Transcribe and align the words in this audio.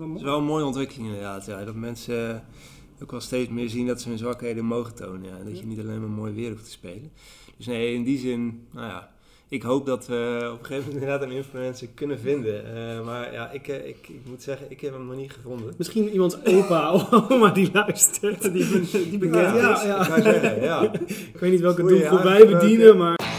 Het 0.00 0.16
is 0.16 0.22
wel 0.22 0.38
een 0.38 0.44
mooie 0.44 0.64
ontwikkeling 0.64 1.06
inderdaad. 1.06 1.46
Ja. 1.46 1.64
Dat 1.64 1.74
mensen 1.74 2.30
eh, 2.30 3.02
ook 3.02 3.10
wel 3.10 3.20
steeds 3.20 3.50
meer 3.50 3.68
zien 3.68 3.86
dat 3.86 4.00
ze 4.00 4.08
hun 4.08 4.18
zwakheden 4.18 4.64
mogen 4.64 4.94
tonen. 4.94 5.28
Ja. 5.28 5.44
Dat 5.44 5.58
je 5.58 5.66
niet 5.66 5.80
alleen 5.80 6.00
maar 6.00 6.08
mooi 6.08 6.32
weer 6.32 6.50
hoeft 6.50 6.64
te 6.64 6.70
spelen. 6.70 7.12
Dus 7.56 7.66
nee, 7.66 7.94
in 7.94 8.04
die 8.04 8.18
zin, 8.18 8.66
nou 8.72 8.86
ja, 8.86 9.10
ik 9.48 9.62
hoop 9.62 9.86
dat 9.86 10.06
we 10.06 10.40
op 10.52 10.58
een 10.58 10.64
gegeven 10.66 10.84
moment 10.84 10.92
inderdaad 10.92 11.22
een 11.22 11.36
influencer 11.36 11.88
kunnen 11.94 12.18
vinden. 12.18 12.64
Uh, 12.76 13.04
maar 13.04 13.32
ja, 13.32 13.50
ik, 13.50 13.66
ik, 13.66 14.08
ik, 14.08 14.20
moet 14.24 14.42
zeggen, 14.42 14.70
ik 14.70 14.80
heb 14.80 14.92
hem 14.92 15.06
nog 15.06 15.16
niet 15.16 15.32
gevonden. 15.32 15.74
Misschien 15.78 16.08
iemands 16.08 16.44
opa 16.44 16.92
of 16.94 17.30
oma 17.30 17.50
die 17.50 17.70
luistert, 17.72 18.52
die, 18.52 18.80
die 18.90 19.18
bekend 19.18 19.56
ja, 19.56 19.76
is. 19.76 19.82
Ja, 19.82 19.86
ja. 19.86 20.16
Ik, 20.16 20.22
zeggen, 20.22 20.62
ja. 20.62 20.92
ik 21.32 21.38
weet 21.40 21.50
niet 21.50 21.60
welke 21.60 21.82
doelgroep 21.82 22.22
wij 22.22 22.46
bedienen, 22.46 22.96
maar... 22.96 23.35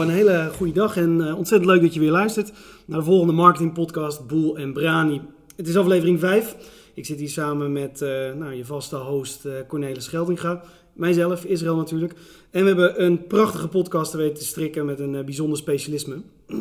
Een 0.00 0.08
hele 0.08 0.50
goede 0.56 0.72
dag 0.72 0.96
en 0.96 1.18
uh, 1.20 1.36
ontzettend 1.36 1.70
leuk 1.70 1.80
dat 1.80 1.94
je 1.94 2.00
weer 2.00 2.10
luistert 2.10 2.52
naar 2.86 2.98
de 2.98 3.04
volgende 3.04 3.32
marketingpodcast 3.32 4.26
Boel 4.26 4.56
en 4.58 4.72
Brani. 4.72 5.20
Het 5.56 5.68
is 5.68 5.76
aflevering 5.76 6.20
5. 6.20 6.56
Ik 6.94 7.06
zit 7.06 7.18
hier 7.18 7.28
samen 7.28 7.72
met 7.72 8.00
uh, 8.02 8.08
nou, 8.34 8.54
je 8.54 8.64
vaste 8.64 8.96
host 8.96 9.44
uh, 9.44 9.52
Cornelis 9.68 10.08
Geldinga. 10.08 10.62
Mijzelf, 10.92 11.44
Israël 11.44 11.76
natuurlijk. 11.76 12.12
En 12.50 12.60
we 12.60 12.66
hebben 12.66 13.04
een 13.04 13.26
prachtige 13.26 13.68
podcast 13.68 14.10
te 14.10 14.16
weten 14.16 14.38
te 14.38 14.44
strikken 14.44 14.86
met 14.86 15.00
een 15.00 15.24
bijzonder 15.24 15.58
specialisme. 15.58 16.16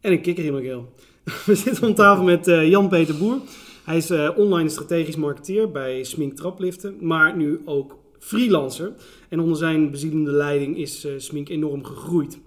en 0.00 0.12
een 0.12 0.22
kikker 0.22 0.44
in 0.44 0.52
mijn. 0.52 0.86
We 1.46 1.54
zitten 1.54 1.88
om 1.88 1.94
tafel 1.94 2.24
met 2.24 2.46
Jan-Peter 2.46 3.16
Boer. 3.18 3.38
Hij 3.84 3.96
is 3.96 4.10
online 4.36 4.68
strategisch 4.68 5.16
marketeer 5.16 5.70
bij 5.70 6.02
Smink 6.04 6.36
Trapliften, 6.36 6.96
maar 7.00 7.36
nu 7.36 7.60
ook 7.64 7.98
freelancer. 8.20 8.92
En 9.28 9.40
onder 9.40 9.56
zijn 9.56 9.90
bezielende 9.90 10.30
leiding 10.30 10.76
is 10.76 11.04
uh, 11.04 11.12
Smink 11.16 11.48
enorm 11.48 11.84
gegroeid. 11.84 12.38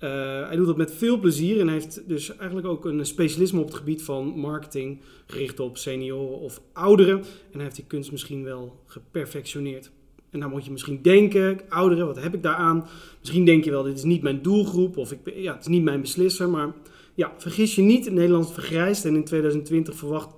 Uh, 0.00 0.10
hij 0.46 0.56
doet 0.56 0.66
dat 0.66 0.76
met 0.76 0.94
veel 0.94 1.18
plezier 1.18 1.60
en 1.60 1.68
heeft 1.68 2.08
dus 2.08 2.36
eigenlijk 2.36 2.66
ook 2.66 2.84
een 2.84 3.06
specialisme 3.06 3.60
op 3.60 3.66
het 3.66 3.74
gebied 3.74 4.02
van 4.02 4.26
marketing, 4.26 5.00
gericht 5.26 5.60
op 5.60 5.78
senioren 5.78 6.38
of 6.38 6.62
ouderen. 6.72 7.18
En 7.18 7.24
hij 7.52 7.62
heeft 7.62 7.76
die 7.76 7.84
kunst 7.86 8.12
misschien 8.12 8.44
wel 8.44 8.80
geperfectioneerd. 8.86 9.90
En 10.30 10.40
dan 10.40 10.50
moet 10.50 10.64
je 10.64 10.70
misschien 10.70 11.02
denken, 11.02 11.60
ouderen, 11.68 12.06
wat 12.06 12.22
heb 12.22 12.34
ik 12.34 12.42
daaraan? 12.42 12.86
Misschien 13.18 13.44
denk 13.44 13.64
je 13.64 13.70
wel, 13.70 13.82
dit 13.82 13.96
is 13.96 14.02
niet 14.02 14.22
mijn 14.22 14.42
doelgroep 14.42 14.96
of 14.96 15.12
ik, 15.12 15.18
ja, 15.34 15.52
het 15.52 15.60
is 15.60 15.68
niet 15.68 15.82
mijn 15.82 16.00
beslisser. 16.00 16.50
Maar 16.50 16.74
ja, 17.14 17.32
vergis 17.38 17.74
je 17.74 17.82
niet, 17.82 18.10
Nederland 18.10 18.52
vergrijst 18.52 19.04
en 19.04 19.14
in 19.14 19.24
2020 19.24 19.94
verwacht 19.94 20.34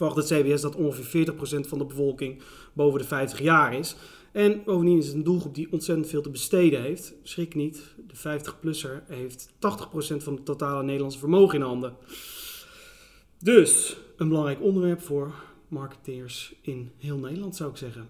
verwacht 0.00 0.28
het 0.28 0.40
CBS 0.40 0.60
dat 0.60 0.74
ongeveer 0.74 1.26
40% 1.26 1.68
van 1.68 1.78
de 1.78 1.84
bevolking 1.84 2.42
boven 2.72 2.98
de 2.98 3.04
50 3.04 3.40
jaar 3.40 3.74
is. 3.74 3.96
En 4.32 4.62
bovendien 4.64 4.98
is 4.98 5.06
het 5.06 5.14
een 5.14 5.22
doelgroep 5.22 5.54
die 5.54 5.72
ontzettend 5.72 6.08
veel 6.08 6.22
te 6.22 6.30
besteden 6.30 6.82
heeft. 6.82 7.14
Schrik 7.22 7.54
niet, 7.54 7.94
de 8.06 8.16
50-plusser 8.16 9.06
heeft 9.08 9.48
80% 9.48 9.52
van 10.16 10.34
het 10.34 10.44
totale 10.44 10.82
Nederlandse 10.82 11.18
vermogen 11.18 11.58
in 11.58 11.64
handen. 11.64 11.96
Dus 13.38 13.96
een 14.16 14.28
belangrijk 14.28 14.62
onderwerp 14.62 15.02
voor 15.02 15.34
marketeers 15.68 16.54
in 16.60 16.90
heel 16.98 17.18
Nederland 17.18 17.56
zou 17.56 17.70
ik 17.70 17.76
zeggen. 17.76 18.08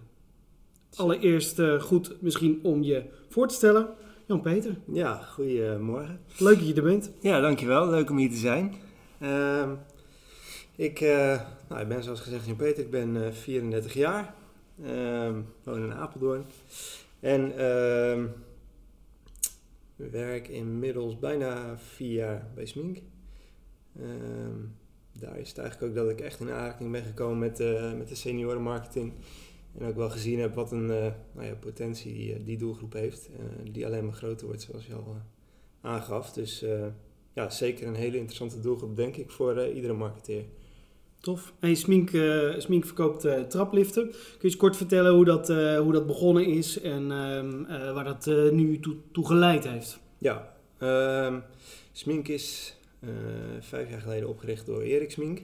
Allereerst 0.95 1.59
uh, 1.59 1.81
goed 1.81 2.15
misschien 2.19 2.59
om 2.63 2.83
je 2.83 3.03
voor 3.29 3.47
te 3.47 3.53
stellen. 3.53 3.87
Jan-Peter. 4.25 4.75
Ja, 4.91 5.15
goedemorgen. 5.15 6.19
Leuk 6.37 6.57
dat 6.57 6.67
je 6.67 6.73
er 6.73 6.83
bent. 6.83 7.11
Ja, 7.19 7.39
dankjewel. 7.39 7.89
Leuk 7.89 8.09
om 8.09 8.17
hier 8.17 8.29
te 8.29 8.37
zijn. 8.37 8.75
Uh, 9.21 9.71
ik, 10.81 11.01
uh, 11.01 11.41
nou, 11.69 11.81
ik 11.81 11.87
ben 11.87 12.03
zoals 12.03 12.19
gezegd 12.19 12.45
Jan-Peter, 12.45 12.83
ik 12.83 12.91
ben 12.91 13.33
34 13.33 13.93
jaar. 13.93 14.33
Um, 14.85 15.45
woon 15.63 15.83
in 15.83 15.93
Apeldoorn. 15.93 16.45
En 17.19 17.51
uh, 17.51 18.23
werk 19.95 20.47
inmiddels 20.47 21.19
bijna 21.19 21.77
vier 21.77 22.13
jaar 22.13 22.47
bij 22.55 22.65
Smink. 22.65 22.97
Um, 23.99 24.75
daar 25.19 25.37
is 25.37 25.49
het 25.49 25.57
eigenlijk 25.57 25.89
ook 25.89 25.97
dat 25.97 26.09
ik 26.09 26.21
echt 26.21 26.39
in 26.39 26.49
aanraking 26.49 26.91
ben 26.91 27.03
gekomen 27.03 27.39
met, 27.39 27.59
uh, 27.59 27.93
met 27.93 28.07
de 28.07 28.15
seniorenmarketing. 28.15 29.13
En 29.77 29.87
ook 29.87 29.95
wel 29.95 30.09
gezien 30.09 30.39
heb 30.39 30.55
wat 30.55 30.71
een 30.71 30.85
nou 30.85 31.13
ja, 31.47 31.53
potentie 31.59 32.43
die, 32.43 32.57
doelgroep 32.57 32.93
heeft. 32.93 33.29
Die 33.71 33.85
alleen 33.85 34.05
maar 34.05 34.13
groter 34.13 34.47
wordt, 34.47 34.61
zoals 34.61 34.85
je 34.85 34.93
al 34.93 35.15
aangaf. 35.81 36.33
Dus 36.33 36.65
ja, 37.33 37.49
zeker 37.49 37.87
een 37.87 37.95
hele 37.95 38.17
interessante 38.17 38.59
doelgroep, 38.59 38.95
denk 38.95 39.15
ik, 39.15 39.31
voor 39.31 39.67
iedere 39.67 39.93
marketeer. 39.93 40.43
Tof. 41.21 41.53
En 41.59 41.75
Smink, 41.75 42.11
uh, 42.11 42.53
Smink 42.57 42.85
verkoopt 42.85 43.25
uh, 43.25 43.39
trapliften. 43.39 44.09
Kun 44.09 44.19
je 44.37 44.37
eens 44.41 44.57
kort 44.57 44.77
vertellen 44.77 45.13
hoe 45.13 45.25
dat, 45.25 45.49
uh, 45.49 45.79
hoe 45.79 45.91
dat 45.91 46.07
begonnen 46.07 46.45
is 46.45 46.81
en 46.81 47.03
uh, 47.03 47.93
waar 47.93 48.03
dat 48.03 48.25
nu 48.51 48.79
toe, 48.79 48.95
toe, 49.11 49.25
geleid 49.25 49.67
heeft? 49.67 49.99
Ja, 50.17 50.53
um, 50.79 51.43
Smink 51.91 52.27
is 52.27 52.75
vijf 53.59 53.89
jaar 53.89 54.01
geleden 54.01 54.29
opgericht 54.29 54.65
door 54.65 54.81
Erik 54.81 55.11
Smink. 55.11 55.41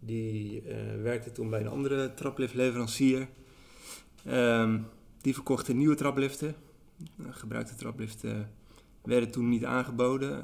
Die 0.00 0.62
werkte 1.02 1.32
toen 1.32 1.50
bij 1.50 1.60
een 1.60 1.68
andere 1.68 2.14
trapliftleverancier. 2.14 3.28
Um, 4.28 4.86
die 5.20 5.34
verkochte 5.34 5.74
nieuwe 5.74 5.94
trapliften. 5.94 6.54
gebruikte 7.30 7.74
trapliften 7.74 8.50
werden 9.02 9.30
toen 9.30 9.48
niet 9.48 9.64
aangeboden. 9.64 10.42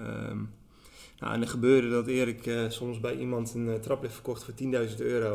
Nou, 1.23 1.35
en 1.35 1.41
er 1.41 1.49
gebeurde 1.49 1.91
dat 1.91 2.07
Erik 2.07 2.47
uh, 2.47 2.71
soms 2.71 3.01
bij 3.01 3.17
iemand 3.17 3.55
een 3.55 3.67
uh, 3.67 3.75
traplift 3.75 4.15
verkocht 4.15 4.45
voor 4.45 4.55
10.000 4.89 4.97
euro. 4.97 5.35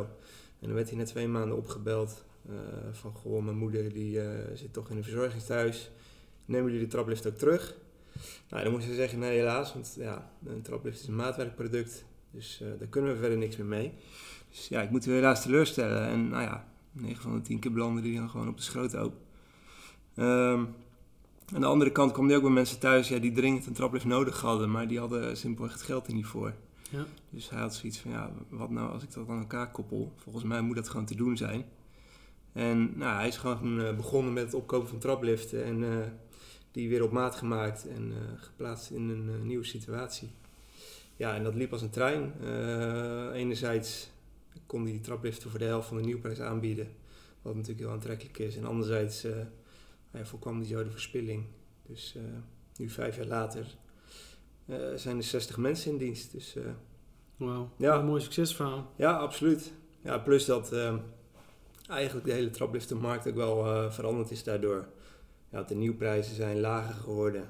En 0.60 0.68
dan 0.68 0.74
werd 0.74 0.90
hij 0.90 0.98
na 0.98 1.06
twee 1.06 1.28
maanden 1.28 1.58
opgebeld 1.58 2.26
uh, 2.50 2.56
van, 2.92 3.12
goh, 3.12 3.44
mijn 3.44 3.58
moeder 3.58 3.94
die 3.94 4.20
zit 4.54 4.74
toch 4.74 4.90
in 4.90 4.98
een 4.98 5.04
verzorgingstehuis. 5.04 5.92
Nemen 6.46 6.72
jullie 6.72 6.86
de 6.86 6.92
traplift 6.92 7.28
ook 7.28 7.38
terug? 7.38 7.76
Nou, 8.50 8.64
dan 8.64 8.72
moesten 8.72 8.92
ze 8.92 8.98
zeggen, 8.98 9.20
nee 9.20 9.38
helaas, 9.38 9.74
want 9.74 9.96
ja, 10.00 10.32
een 10.46 10.62
traplift 10.62 11.00
is 11.00 11.08
een 11.08 11.16
maatwerkproduct. 11.16 12.06
Dus 12.32 12.64
daar 12.80 12.88
kunnen 12.88 13.14
we 13.14 13.20
verder 13.20 13.38
niks 13.38 13.58
meer 13.58 13.66
mee. 13.66 13.94
Dus 14.50 14.68
ja, 14.68 14.82
ik 14.82 14.90
moet 14.90 15.06
u 15.06 15.12
helaas 15.12 15.42
teleurstellen. 15.42 16.08
En 16.08 16.30
nou 16.30 16.44
ja, 16.44 16.68
9 16.92 17.22
van 17.22 17.36
de 17.36 17.42
10 17.42 17.60
keer 17.60 17.72
belanden 17.72 18.04
die 18.04 18.18
dan 18.18 18.30
gewoon 18.30 18.48
op 18.48 18.58
de 18.58 18.64
schroothoop. 18.64 19.14
Um, 20.16 20.76
aan 21.54 21.62
de 21.62 21.68
andere 21.68 21.92
kant 21.92 22.12
kwam 22.12 22.28
hij 22.28 22.36
ook 22.36 22.42
bij 22.42 22.52
mensen 22.52 22.80
thuis 22.80 23.08
ja, 23.08 23.20
die 23.20 23.32
dringend 23.32 23.66
een 23.66 23.74
traplift 23.74 24.06
nodig 24.06 24.42
hadden, 24.42 24.72
maar 24.72 24.88
die 24.88 25.00
hadden 25.00 25.38
simpelweg 25.38 25.74
het 25.74 25.82
geld 25.82 26.08
er 26.08 26.14
niet 26.14 26.26
voor. 26.26 26.54
Ja. 26.90 27.06
Dus 27.30 27.50
hij 27.50 27.60
had 27.60 27.76
zoiets 27.76 28.00
van, 28.00 28.12
ja, 28.12 28.32
wat 28.50 28.70
nou 28.70 28.92
als 28.92 29.04
ik 29.04 29.14
dat 29.14 29.30
aan 29.30 29.40
elkaar 29.40 29.72
koppel? 29.72 30.14
Volgens 30.16 30.44
mij 30.44 30.62
moet 30.62 30.76
dat 30.76 30.90
gewoon 30.90 31.06
te 31.06 31.16
doen 31.16 31.38
zijn. 31.38 31.66
En 32.54 32.98
nou, 32.98 33.16
hij 33.16 33.28
is 33.28 33.38
gewoon 33.38 33.80
uh, 33.80 33.96
begonnen 33.96 34.34
met 34.34 34.44
het 34.44 34.54
opkopen 34.54 34.88
van 34.88 34.98
trapliften 34.98 35.64
en 35.64 35.82
uh, 35.82 35.98
die 36.72 36.90
weer 36.90 37.04
op 37.04 37.12
maat 37.12 37.36
gemaakt 37.36 37.88
en 37.88 38.12
uh, 38.12 38.18
geplaatst 38.36 38.90
in 38.90 39.10
een 39.10 39.48
nieuwe 39.48 39.64
situatie. 39.64 40.30
Ja, 41.16 41.36
en 41.36 41.44
dat 41.44 41.56
liep 41.56 41.72
als 41.72 41.82
een 41.82 41.90
trein. 41.90 42.34
enerzijds 43.34 44.10
kon 44.66 44.84
hij 44.84 44.92
die 44.92 45.02
trapliften 45.02 45.50
voor 45.50 45.60
de 45.60 45.66
helft 45.66 45.88
van 45.88 45.98
de 45.98 46.04
nieuwprijs 46.04 46.40
aanbieden, 46.40 46.88
wat 47.42 47.56
natuurlijk 47.56 47.80
heel 47.80 47.92
aantrekkelijk 47.92 48.38
is. 48.38 48.58
En 48.58 48.66
anderzijds 48.66 49.26
ja, 50.18 50.26
voorkwam 50.26 50.60
die 50.60 50.68
zo 50.68 50.84
de 50.84 50.92
verspilling. 50.92 51.46
Dus 51.86 52.14
uh, 52.18 52.24
nu 52.76 52.90
vijf 52.90 53.16
jaar 53.16 53.26
later 53.26 53.66
uh, 54.66 54.78
zijn 54.96 55.18
er 55.18 55.24
60 55.24 55.58
mensen 55.58 55.92
in 55.92 55.98
dienst. 55.98 56.32
Dus, 56.32 56.56
uh, 56.56 56.64
Wauw, 57.38 57.70
ja. 57.78 58.00
een 58.00 58.06
mooi 58.06 58.22
succesverhaal. 58.22 58.92
Ja, 58.96 59.18
absoluut. 59.18 59.74
Ja, 60.02 60.18
plus 60.18 60.46
dat 60.46 60.74
eigenlijk 61.88 62.26
de 62.26 62.34
hele 62.34 62.50
trapliftenmarkt 62.50 63.28
ook 63.28 63.36
wel 63.36 63.92
veranderd 63.92 64.32
is 64.32 64.44
daardoor. 64.44 64.88
Ja, 65.50 65.64
de 65.64 65.76
nieuwprijzen 65.76 66.36
zijn 66.36 66.60
lager 66.60 66.94
geworden, 66.94 67.50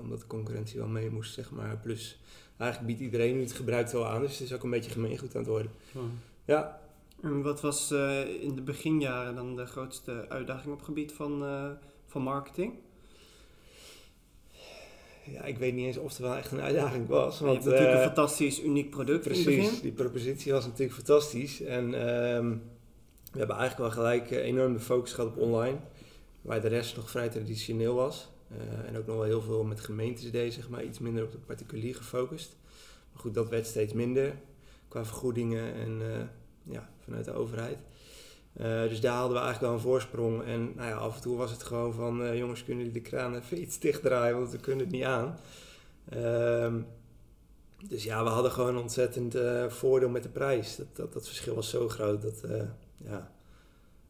omdat 0.00 0.20
de 0.20 0.26
concurrentie 0.26 0.78
wel 0.78 0.88
mee 0.88 1.10
moest, 1.10 1.34
zeg 1.34 1.50
maar. 1.50 1.78
Plus, 1.78 2.20
eigenlijk 2.56 2.92
biedt 2.92 3.12
iedereen 3.12 3.34
nu 3.34 3.40
het 3.40 3.52
gebruik 3.52 3.90
wel 3.90 4.06
aan, 4.06 4.20
dus 4.20 4.32
het 4.32 4.40
is 4.40 4.52
ook 4.52 4.62
een 4.62 4.70
beetje 4.70 4.90
gemeengoed 4.90 5.34
aan 5.34 5.40
het 5.40 5.50
worden. 5.50 5.70
Wow. 5.92 6.04
Ja, 6.44 6.80
en 7.24 7.42
wat 7.42 7.60
was 7.60 7.92
uh, 7.92 8.42
in 8.42 8.54
de 8.54 8.62
beginjaren 8.62 9.34
dan 9.34 9.56
de 9.56 9.66
grootste 9.66 10.26
uitdaging 10.28 10.72
op 10.72 10.78
het 10.78 10.86
gebied 10.86 11.12
van, 11.12 11.42
uh, 11.42 11.70
van 12.14 12.22
marketing? 12.22 12.72
Ja, 15.24 15.42
ik 15.42 15.58
weet 15.58 15.74
niet 15.74 15.86
eens 15.86 15.96
of 15.96 16.08
het 16.08 16.18
wel 16.18 16.34
echt 16.34 16.52
een 16.52 16.60
uitdaging 16.60 17.08
was. 17.08 17.40
Want, 17.40 17.64
je 17.64 17.70
natuurlijk 17.70 17.96
uh, 17.96 18.00
een 18.00 18.06
fantastisch, 18.06 18.62
uniek 18.62 18.90
product 18.90 19.22
precies, 19.22 19.46
in 19.46 19.52
het 19.52 19.64
begin. 19.64 19.82
die 19.82 19.92
propositie 19.92 20.52
was 20.52 20.64
natuurlijk 20.64 20.94
fantastisch. 20.94 21.60
En 21.60 21.84
um, 21.84 22.62
we 23.32 23.38
hebben 23.38 23.56
eigenlijk 23.56 23.94
wel 23.94 24.04
gelijk 24.04 24.30
enorm 24.30 24.72
de 24.72 24.80
focus 24.80 25.12
gehad 25.12 25.30
op 25.30 25.38
online. 25.38 25.78
Waar 26.42 26.60
de 26.60 26.68
rest 26.68 26.96
nog 26.96 27.10
vrij 27.10 27.28
traditioneel 27.28 27.94
was. 27.94 28.28
en 28.86 28.96
ook 28.96 29.06
nog 29.06 29.16
wel 29.16 29.24
heel 29.24 29.42
veel 29.42 29.64
met 29.64 29.80
gemeentes 29.80 30.30
deed, 30.30 30.54
zeg 30.54 30.68
maar. 30.68 30.84
Iets 30.84 30.98
minder 30.98 31.24
op 31.24 31.32
de 31.32 31.38
particulier 31.38 31.94
gefocust. 31.94 32.56
Maar 33.12 33.22
goed, 33.22 33.34
dat 33.34 33.48
werd 33.48 33.66
steeds 33.66 33.92
minder. 33.92 34.34
Qua 34.88 35.04
vergoedingen 35.04 35.74
en 35.74 36.02
ja, 36.62 36.90
vanuit 37.04 37.24
de 37.24 37.32
overheid. 37.32 37.78
Uh, 38.60 38.82
dus 38.82 39.00
daar 39.00 39.16
hadden 39.16 39.36
we 39.36 39.42
eigenlijk 39.42 39.60
wel 39.60 39.72
een 39.72 39.90
voorsprong. 39.90 40.42
En 40.42 40.72
nou 40.76 40.88
ja, 40.88 40.96
af 40.96 41.16
en 41.16 41.22
toe 41.22 41.36
was 41.36 41.50
het 41.50 41.62
gewoon 41.62 41.94
van, 41.94 42.22
uh, 42.22 42.38
jongens, 42.38 42.64
kunnen 42.64 42.84
jullie 42.84 43.02
de 43.02 43.08
kraan 43.08 43.34
even 43.34 43.60
iets 43.60 43.78
dichtdraaien, 43.78 44.36
want 44.36 44.50
we 44.50 44.58
kunnen 44.58 44.84
het 44.84 44.94
niet 44.94 45.04
aan. 45.04 45.38
Uh, 46.16 46.74
dus 47.88 48.04
ja, 48.04 48.24
we 48.24 48.30
hadden 48.30 48.52
gewoon 48.52 48.78
ontzettend 48.78 49.36
uh, 49.36 49.66
voordeel 49.68 50.08
met 50.08 50.22
de 50.22 50.28
prijs. 50.28 50.76
Dat, 50.76 51.12
dat, 51.12 51.26
verschil 51.26 51.54
was 51.54 51.70
zo 51.70 51.88
groot 51.88 52.22
dat, 52.22 52.42
ja, 53.04 53.32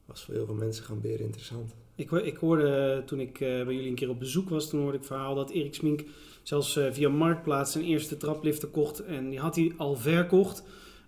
was 0.05 0.25
voor 0.25 0.35
heel 0.35 0.47
veel 0.47 0.55
mensen 0.55 0.85
gewoon 0.85 1.01
weer 1.01 1.21
interessant. 1.21 1.75
Ik, 1.97 2.11
ik 2.11 2.37
hoorde 2.37 3.03
toen 3.07 3.21
ik 3.21 3.41
eh, 3.41 3.49
bij 3.49 3.75
jullie 3.75 3.89
een 3.89 3.95
keer 3.95 4.09
op 4.09 4.19
bezoek 4.19 4.49
was, 4.49 4.69
toen 4.69 4.81
hoorde 4.81 4.99
ik 4.99 5.05
verhaal 5.05 5.35
dat 5.35 5.51
Erik 5.51 5.75
Smink 5.75 6.05
zelfs 6.43 6.77
eh, 6.77 6.87
via 6.93 7.09
Marktplaats 7.09 7.73
zijn 7.73 7.85
eerste 7.85 8.17
trapliften 8.17 8.71
kocht. 8.71 9.05
En 9.05 9.31
die 9.31 9.39
had 9.39 9.57
hij 9.57 9.73
al 9.77 9.97
verkocht. 9.97 10.63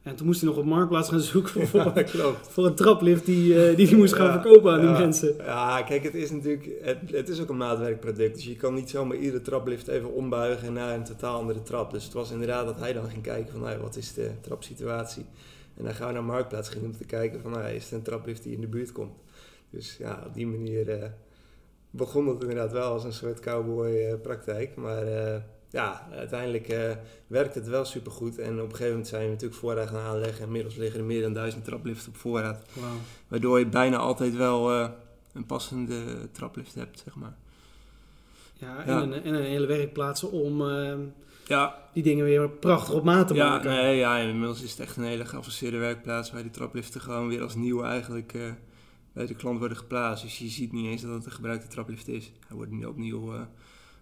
En 0.06 0.16
toen 0.16 0.26
moest 0.26 0.40
hij 0.40 0.50
nog 0.50 0.58
op 0.58 0.64
Marktplaats 0.64 1.08
gaan 1.08 1.20
zoeken 1.20 1.66
voor, 1.68 1.92
klopt. 1.92 2.48
voor 2.48 2.66
een 2.66 2.74
traplift 2.74 3.26
die, 3.26 3.68
eh, 3.68 3.76
die 3.76 3.86
hij 3.86 3.96
moest 3.96 4.14
gaan 4.14 4.26
Ja, 4.26 4.40
verkopen 4.42 4.72
aan 4.72 4.80
die 4.80 4.90
mensen. 4.90 5.34
Ja, 5.36 5.82
kijk, 5.82 6.02
het 6.02 6.14
is 6.14 6.30
natuurlijk 6.30 6.68
het, 6.80 6.98
het 7.10 7.28
is 7.28 7.40
ook 7.40 7.48
een 7.48 7.56
maatwerkproduct. 7.56 8.34
Dus 8.34 8.44
je 8.44 8.56
kan 8.56 8.74
niet 8.74 8.90
zomaar 8.90 9.16
iedere 9.16 9.42
traplift 9.42 9.88
even 9.88 10.12
ombuigen 10.12 10.72
naar 10.72 10.94
een 10.94 11.04
totaal 11.04 11.38
andere 11.38 11.62
trap. 11.62 11.90
Dus 11.90 12.04
het 12.04 12.12
was 12.12 12.30
inderdaad 12.30 12.66
dat 12.66 12.78
hij 12.78 12.92
dan 12.92 13.08
ging 13.08 13.22
kijken 13.22 13.52
van 13.52 13.60
nou, 13.60 13.78
wat 13.78 13.96
is 13.96 14.14
de 14.14 14.30
trapsituatie. 14.40 15.24
En 15.76 15.84
dan 15.84 15.94
gaan 15.94 16.06
we 16.06 16.12
naar 16.12 16.24
Marktplaats 16.24 16.68
ging 16.68 16.84
om 16.84 16.96
te 16.96 17.04
kijken 17.04 17.40
van 17.40 17.50
nou, 17.50 17.68
is 17.68 17.84
het 17.84 17.92
een 17.92 18.02
traplift 18.02 18.42
die 18.42 18.54
in 18.54 18.60
de 18.60 18.66
buurt 18.66 18.92
komt. 18.92 19.14
Dus 19.70 19.96
ja, 19.98 20.22
op 20.26 20.34
die 20.34 20.46
manier 20.46 20.90
eh, 20.90 21.08
begon 21.90 22.28
het 22.28 22.40
inderdaad 22.40 22.72
wel 22.72 22.92
als 22.92 23.04
een 23.04 23.12
soort 23.12 23.40
cowboy 23.40 23.94
eh, 23.94 24.20
praktijk. 24.22 24.76
Maar 24.76 25.04
ja, 25.76 26.06
uiteindelijk 26.12 26.68
eh, 26.68 26.90
werkt 27.26 27.54
het 27.54 27.68
wel 27.68 27.84
supergoed. 27.84 28.38
En 28.38 28.52
op 28.52 28.64
een 28.64 28.70
gegeven 28.70 28.88
moment 28.88 29.08
zijn 29.08 29.22
we 29.24 29.28
natuurlijk 29.30 29.60
voorraad 29.60 29.88
gaan 29.88 30.04
aanleggen. 30.04 30.40
En 30.40 30.46
inmiddels 30.46 30.76
liggen 30.76 31.00
er 31.00 31.06
meer 31.06 31.22
dan 31.22 31.32
duizend 31.32 31.64
trapliften 31.64 32.08
op 32.08 32.16
voorraad. 32.16 32.62
Waardoor 33.28 33.58
je 33.58 33.66
bijna 33.66 33.96
altijd 33.96 34.36
wel 34.36 34.72
eh, 34.72 34.88
een 35.32 35.46
passende 35.46 36.30
traplift 36.32 36.74
hebt, 36.74 37.02
zeg 37.04 37.14
maar. 37.14 37.36
Ja, 38.54 38.84
en, 38.84 38.92
Ja. 38.92 39.02
Een, 39.02 39.12
en 39.12 39.34
een 39.34 39.42
hele 39.42 39.66
werkplaats 39.66 40.22
om 40.22 40.68
eh, 40.70 40.94
Ja, 41.44 41.78
die 41.92 42.02
dingen 42.02 42.24
weer 42.24 42.48
prachtig 42.48 42.94
op 42.94 43.04
maat 43.04 43.28
te 43.28 43.34
ja, 43.34 43.48
maken. 43.48 43.70
nee, 43.70 43.96
ja, 43.96 44.16
inmiddels 44.18 44.62
is 44.62 44.70
het 44.70 44.80
echt 44.80 44.96
een 44.96 45.04
hele 45.04 45.24
geavanceerde 45.24 45.78
werkplaats 45.78 46.32
waar 46.32 46.42
die 46.42 46.50
trapliften 46.50 47.00
gewoon 47.00 47.28
weer 47.28 47.42
als 47.42 47.54
nieuw 47.54 47.82
eigenlijk 47.82 48.34
eh, 48.34 48.42
bij 49.12 49.26
de 49.26 49.34
klant 49.34 49.58
worden 49.58 49.76
geplaatst. 49.76 50.24
Dus 50.24 50.38
je 50.38 50.48
ziet 50.48 50.72
niet 50.72 50.86
eens 50.86 51.02
dat 51.02 51.14
het 51.14 51.24
een 51.24 51.32
gebruikte 51.32 51.68
traplift 51.68 52.08
is. 52.08 52.32
Hij 52.46 52.56
wordt 52.56 52.70
nu 52.72 52.84
opnieuw 52.84 53.46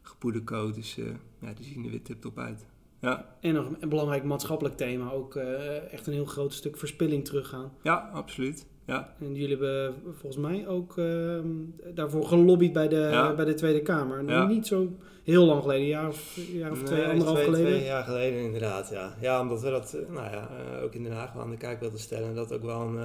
eh 0.04 0.10
gepoedercoat, 0.10 0.74
dus 0.74 0.98
eh, 0.98 1.04
ja, 1.40 1.52
die 1.54 1.64
zien 1.64 1.84
er 1.84 1.90
weer 1.90 2.02
tip-top 2.02 2.38
uit. 2.38 2.66
Ja, 3.00 3.36
En 3.40 3.54
nog 3.54 3.66
een 3.80 3.88
belangrijk 3.88 4.24
maatschappelijk 4.24 4.76
thema, 4.76 5.10
ook 5.10 5.36
eh, 5.36 5.92
echt 5.92 6.06
een 6.06 6.12
heel 6.12 6.24
groot 6.24 6.52
stuk 6.52 6.76
verspilling 6.76 7.24
teruggaan. 7.24 7.72
ja 7.82 8.10
absoluut. 8.12 8.66
Ja, 8.86 9.14
En 9.20 9.34
jullie 9.34 9.48
hebben 9.56 9.94
volgens 10.04 10.36
mij 10.36 10.66
ook 10.68 10.98
ehm, 10.98 11.46
daarvoor 11.94 12.26
gelobbyd 12.26 12.72
bij 12.72 12.88
de, 12.88 12.96
Ja. 12.96 13.34
bij 13.34 13.44
de 13.44 13.54
Tweede 13.54 13.82
Kamer. 13.82 14.24
Ja. 14.28 14.46
Niet 14.46 14.66
zo 14.66 14.88
heel 15.22 15.44
lang 15.44 15.60
geleden, 15.62 15.82
een 15.82 15.88
jaar 15.88 16.08
of, 16.08 16.38
jaar 16.52 16.70
of 16.70 16.82
twee, 16.82 17.04
anderhalf 17.04 17.38
twee, 17.38 17.44
geleden. 17.50 17.70
Twee 17.72 17.84
jaar 17.84 18.04
geleden 18.04 18.40
inderdaad, 18.40 18.88
ja. 18.90 19.14
Ja, 19.20 19.40
omdat 19.40 19.62
we 19.62 19.70
dat 19.70 19.92
eh, 19.94 20.14
nou 20.14 20.30
ja, 20.30 20.48
ook 20.82 20.94
in 20.94 21.02
Den 21.02 21.12
Haag 21.12 21.32
wel 21.32 21.42
aan 21.42 21.50
de 21.50 21.56
kaak 21.56 21.80
wilden 21.80 21.98
stellen. 21.98 22.28
En 22.28 22.34
dat 22.34 22.52
ook 22.52 22.62
wel 22.62 22.80
een, 22.80 22.96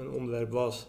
een 0.00 0.10
onderwerp 0.10 0.50
was. 0.50 0.88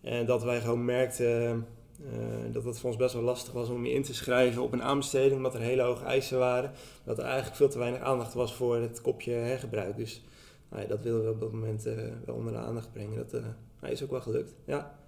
En 0.00 0.26
dat 0.26 0.42
wij 0.44 0.60
gewoon 0.60 0.84
merkten 0.84 1.66
eh, 2.10 2.52
dat 2.52 2.64
het 2.64 2.78
voor 2.78 2.88
ons 2.88 2.98
best 2.98 3.14
wel 3.14 3.22
lastig 3.22 3.52
was 3.52 3.68
om 3.68 3.86
je 3.86 3.92
in 3.92 4.02
te 4.02 4.14
schrijven 4.14 4.62
op 4.62 4.72
een 4.72 4.82
aanbesteding. 4.82 5.36
Omdat 5.36 5.54
er 5.54 5.60
hele 5.60 5.82
hoge 5.82 6.04
eisen 6.04 6.38
waren. 6.38 6.72
Dat 7.04 7.18
er 7.18 7.24
eigenlijk 7.24 7.56
veel 7.56 7.68
te 7.68 7.78
weinig 7.78 8.00
aandacht 8.00 8.34
was 8.34 8.54
voor 8.54 8.76
het 8.76 9.00
kopje 9.00 9.32
hergebruik. 9.32 9.96
Dus 9.96 10.22
nou 10.68 10.82
ja, 10.82 10.88
dat 10.88 11.02
wilden 11.02 11.24
we 11.24 11.30
op 11.30 11.40
dat 11.40 11.52
moment 11.52 11.86
eh, 11.86 11.94
wel 12.26 12.34
onder 12.34 12.52
de 12.52 12.58
aandacht 12.58 12.92
brengen. 12.92 13.16
Dat 13.16 13.32
eh, 13.32 13.42
nou, 13.80 13.92
is 13.92 14.02
ook 14.02 14.10
wel 14.10 14.20
gelukt, 14.20 14.54
ja. 14.64 15.00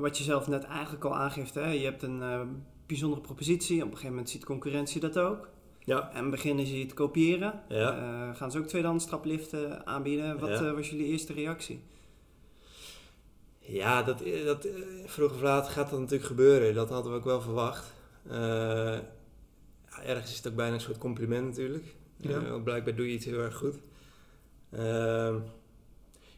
Wat 0.00 0.18
je 0.18 0.24
zelf 0.24 0.48
net 0.48 0.64
eigenlijk 0.64 1.04
al 1.04 1.14
aangeeft, 1.14 1.54
hè? 1.54 1.70
je 1.70 1.84
hebt 1.84 2.02
een 2.02 2.22
bijzondere 2.86 3.20
propositie. 3.20 3.76
Op 3.76 3.82
een 3.82 3.90
gegeven 3.90 4.10
moment 4.10 4.30
ziet 4.30 4.44
concurrentie 4.44 5.00
dat 5.00 5.18
ook. 5.18 5.48
Ja, 5.78 6.10
En 6.12 6.30
beginnen 6.30 6.66
ze 6.66 6.78
je 6.78 6.86
te 6.86 6.94
kopiëren. 6.94 7.62
Ja. 7.68 8.32
Gaan 8.32 8.50
ze 8.50 8.58
ook 8.58 8.66
tweedehands 8.66 9.06
trapliften 9.06 9.86
aanbieden. 9.86 10.38
Wat 10.38 10.48
Ja. 10.48 10.74
was 10.74 10.90
jullie 10.90 11.06
eerste 11.06 11.32
reactie? 11.32 11.80
Ja, 13.66 14.02
dat, 14.02 14.22
dat, 14.44 14.64
eh, 14.64 14.72
vroeg 15.04 15.32
of 15.32 15.40
laat 15.40 15.68
gaat 15.68 15.90
dat 15.90 15.98
natuurlijk 15.98 16.28
gebeuren. 16.28 16.74
Dat 16.74 16.88
hadden 16.88 17.12
we 17.12 17.18
ook 17.18 17.24
wel 17.24 17.40
verwacht. 17.40 17.92
Eh, 18.28 18.98
ja, 19.96 20.02
ergens 20.04 20.30
is 20.30 20.36
het 20.36 20.48
ook 20.48 20.54
bijna 20.54 20.74
een 20.74 20.80
soort 20.80 20.98
compliment 20.98 21.46
natuurlijk. 21.46 21.84
Ja. 22.16 22.42
Eh, 22.42 22.62
blijkbaar 22.62 22.94
doe 22.94 23.06
je 23.06 23.12
iets 23.12 23.24
heel 23.24 23.40
erg 23.40 23.56
goed. 23.56 23.76
Ehm, 24.70 25.36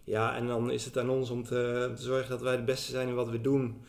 ja, 0.05 0.37
en 0.37 0.47
dan 0.47 0.71
is 0.71 0.85
het 0.85 0.99
aan 0.99 1.11
ons 1.11 1.31
om 1.31 1.45
te, 1.45 1.93
te 1.97 2.03
zorgen 2.03 2.31
dat 2.31 2.41
wij 2.41 2.57
de 2.57 2.63
beste 2.63 2.91
zijn 2.91 3.09
in 3.09 3.15
wat 3.15 3.29
we 3.29 3.41
doen. 3.41 3.83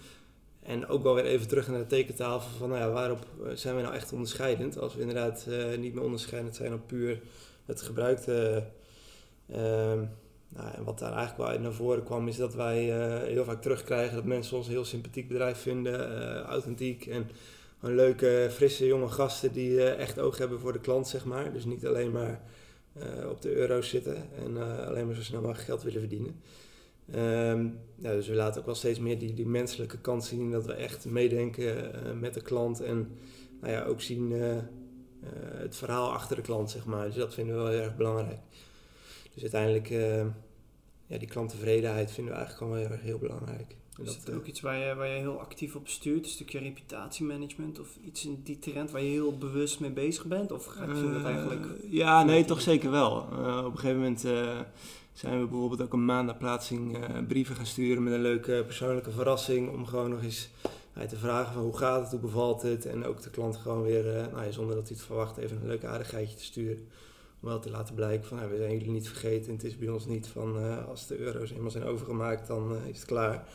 En 0.63 0.87
ook 0.87 1.03
wel 1.03 1.15
weer 1.15 1.25
even 1.25 1.47
terug 1.47 1.67
naar 1.67 1.79
de 1.79 1.85
tekentafel 1.85 2.57
van 2.57 2.69
nou 2.69 2.81
ja, 2.81 2.89
waarop 2.89 3.25
eh, 3.43 3.51
zijn 3.53 3.75
we 3.75 3.81
nou 3.81 3.93
echt 3.93 4.13
onderscheidend. 4.13 4.77
Als 4.77 4.95
we 4.95 5.01
inderdaad 5.01 5.45
eh, 5.49 5.77
niet 5.77 5.93
meer 5.93 6.03
onderscheidend 6.03 6.55
zijn 6.55 6.73
op 6.73 6.87
puur 6.87 7.21
het 7.65 7.81
gebruikte... 7.81 8.63
nou, 10.49 10.73
en 10.75 10.83
wat 10.83 10.99
daar 10.99 11.09
eigenlijk 11.09 11.37
wel 11.37 11.47
uit 11.47 11.61
naar 11.61 11.73
voren 11.73 12.03
kwam, 12.03 12.27
is 12.27 12.37
dat 12.37 12.53
wij 12.53 13.01
eh, 13.01 13.27
heel 13.27 13.43
vaak 13.43 13.61
terugkrijgen 13.61 14.15
dat 14.15 14.25
mensen 14.25 14.57
ons 14.57 14.65
een 14.65 14.71
heel 14.71 14.85
sympathiek 14.85 15.27
bedrijf 15.27 15.57
vinden, 15.57 16.21
eh, 16.21 16.41
authentiek 16.41 17.05
en 17.05 17.29
gewoon 17.79 17.95
leuke, 17.95 18.47
frisse, 18.51 18.85
jonge 18.85 19.07
gasten 19.07 19.51
die 19.51 19.83
eh, 19.83 19.99
echt 19.99 20.19
oog 20.19 20.37
hebben 20.37 20.59
voor 20.59 20.73
de 20.73 20.79
klant, 20.79 21.07
zeg 21.07 21.25
maar. 21.25 21.53
Dus 21.53 21.65
niet 21.65 21.85
alleen 21.85 22.11
maar 22.11 22.41
op 23.29 23.41
de 23.41 23.55
euro's 23.55 23.89
zitten 23.89 24.15
en 24.45 24.57
alleen 24.87 25.05
maar 25.05 25.15
zo 25.15 25.21
snel 25.21 25.41
mogelijk 25.41 25.65
geld 25.65 25.83
willen 25.83 25.99
verdienen. 25.99 26.41
Ehm, 27.11 27.67
dus 27.95 28.27
we 28.27 28.33
laten 28.33 28.59
ook 28.59 28.65
wel 28.65 28.75
steeds 28.75 28.99
meer 28.99 29.19
die, 29.19 29.33
die 29.33 29.47
menselijke 29.47 29.97
kant 29.97 30.25
zien, 30.25 30.51
dat 30.51 30.65
we 30.65 30.73
echt 30.73 31.05
meedenken 31.05 31.91
met 32.19 32.33
de 32.33 32.41
klant 32.41 32.81
en 32.81 33.17
nou 33.61 33.73
ja, 33.73 33.83
ook 33.83 34.01
zien 34.01 34.31
het 35.55 35.75
verhaal 35.75 36.11
achter 36.11 36.35
de 36.35 36.41
klant, 36.41 36.69
zeg 36.71 36.85
maar. 36.85 37.05
Dus 37.05 37.15
dat 37.15 37.33
vinden 37.33 37.55
we 37.55 37.61
wel 37.61 37.71
heel 37.71 37.81
erg 37.81 37.95
belangrijk. 37.95 38.39
Dus 39.41 39.53
uiteindelijk, 39.53 39.89
eh, 39.89 40.25
ja, 41.07 41.17
die 41.17 41.27
klanttevredenheid 41.27 42.11
vinden 42.11 42.33
we 42.33 42.39
eigenlijk 42.39 42.71
gewoon 42.71 42.83
heel 42.83 42.97
erg 42.97 43.01
heel 43.05 43.17
belangrijk. 43.17 43.75
En 43.97 44.05
Is 44.05 44.11
dat, 44.11 44.15
het 44.15 44.29
eh, 44.29 44.35
ook 44.35 44.45
iets 44.45 44.61
waar 44.61 44.77
je, 44.77 44.95
waar 44.95 45.07
je 45.07 45.19
heel 45.19 45.39
actief 45.39 45.75
op 45.75 45.87
stuurt? 45.87 46.25
Een 46.25 46.31
stukje 46.31 46.59
reputatiemanagement 46.59 47.79
of 47.79 47.87
iets 48.05 48.25
in 48.25 48.41
die 48.43 48.59
trend 48.59 48.91
waar 48.91 49.01
je 49.01 49.09
heel 49.09 49.37
bewust 49.37 49.79
mee 49.79 49.91
bezig 49.91 50.25
bent? 50.25 50.51
Of 50.51 50.65
ga 50.65 50.81
je 50.81 50.87
dat 50.93 51.21
eh, 51.21 51.25
eigenlijk... 51.25 51.65
Ja, 51.89 52.23
nee, 52.23 52.45
toch 52.45 52.61
zeker 52.61 52.91
wel. 52.91 53.27
Eh, 53.31 53.63
op 53.65 53.71
een 53.71 53.79
gegeven 53.79 53.97
moment 53.97 54.25
eh, 54.25 54.59
zijn 55.13 55.39
we 55.39 55.47
bijvoorbeeld 55.47 55.81
ook 55.81 55.93
een 55.93 56.05
maand 56.05 56.27
na 56.27 56.33
plaatsing 56.33 56.97
eh, 56.97 57.09
brieven 57.27 57.55
gaan 57.55 57.65
sturen 57.65 58.03
met 58.03 58.13
een 58.13 58.21
leuke 58.21 58.63
persoonlijke 58.65 59.11
verrassing. 59.11 59.69
Om 59.71 59.85
gewoon 59.85 60.09
nog 60.09 60.23
eens 60.23 60.49
eh, 60.93 61.03
te 61.03 61.17
vragen 61.17 61.53
van 61.53 61.61
hoe 61.63 61.77
gaat 61.77 62.01
het, 62.01 62.11
hoe 62.11 62.19
bevalt 62.19 62.61
het. 62.61 62.85
En 62.85 63.05
ook 63.05 63.21
de 63.21 63.29
klant 63.29 63.57
gewoon 63.57 63.81
weer, 63.83 64.15
eh, 64.17 64.27
nou 64.31 64.43
ja, 64.45 64.51
zonder 64.51 64.75
dat 64.75 64.87
hij 64.87 64.97
het 64.97 65.05
verwacht, 65.05 65.37
even 65.37 65.57
een 65.61 65.67
leuk 65.67 65.85
aardigheidje 65.85 66.35
te 66.37 66.43
sturen. 66.43 66.87
Om 67.41 67.49
wel 67.49 67.59
te 67.59 67.69
laten 67.69 67.95
blijken 67.95 68.27
van, 68.27 68.37
nou, 68.37 68.49
we 68.49 68.57
zijn 68.57 68.71
jullie 68.71 68.91
niet 68.91 69.07
vergeten. 69.07 69.47
En 69.47 69.53
het 69.53 69.63
is 69.63 69.77
bij 69.77 69.89
ons 69.89 70.05
niet 70.05 70.27
van, 70.27 70.59
eh, 70.59 70.87
als 70.87 71.07
de 71.07 71.17
euro's 71.17 71.51
eenmaal 71.51 71.71
zijn 71.71 71.83
overgemaakt, 71.83 72.47
dan 72.47 72.75
eh, 72.75 72.87
is 72.87 72.97
het 72.97 73.05
klaar. 73.05 73.47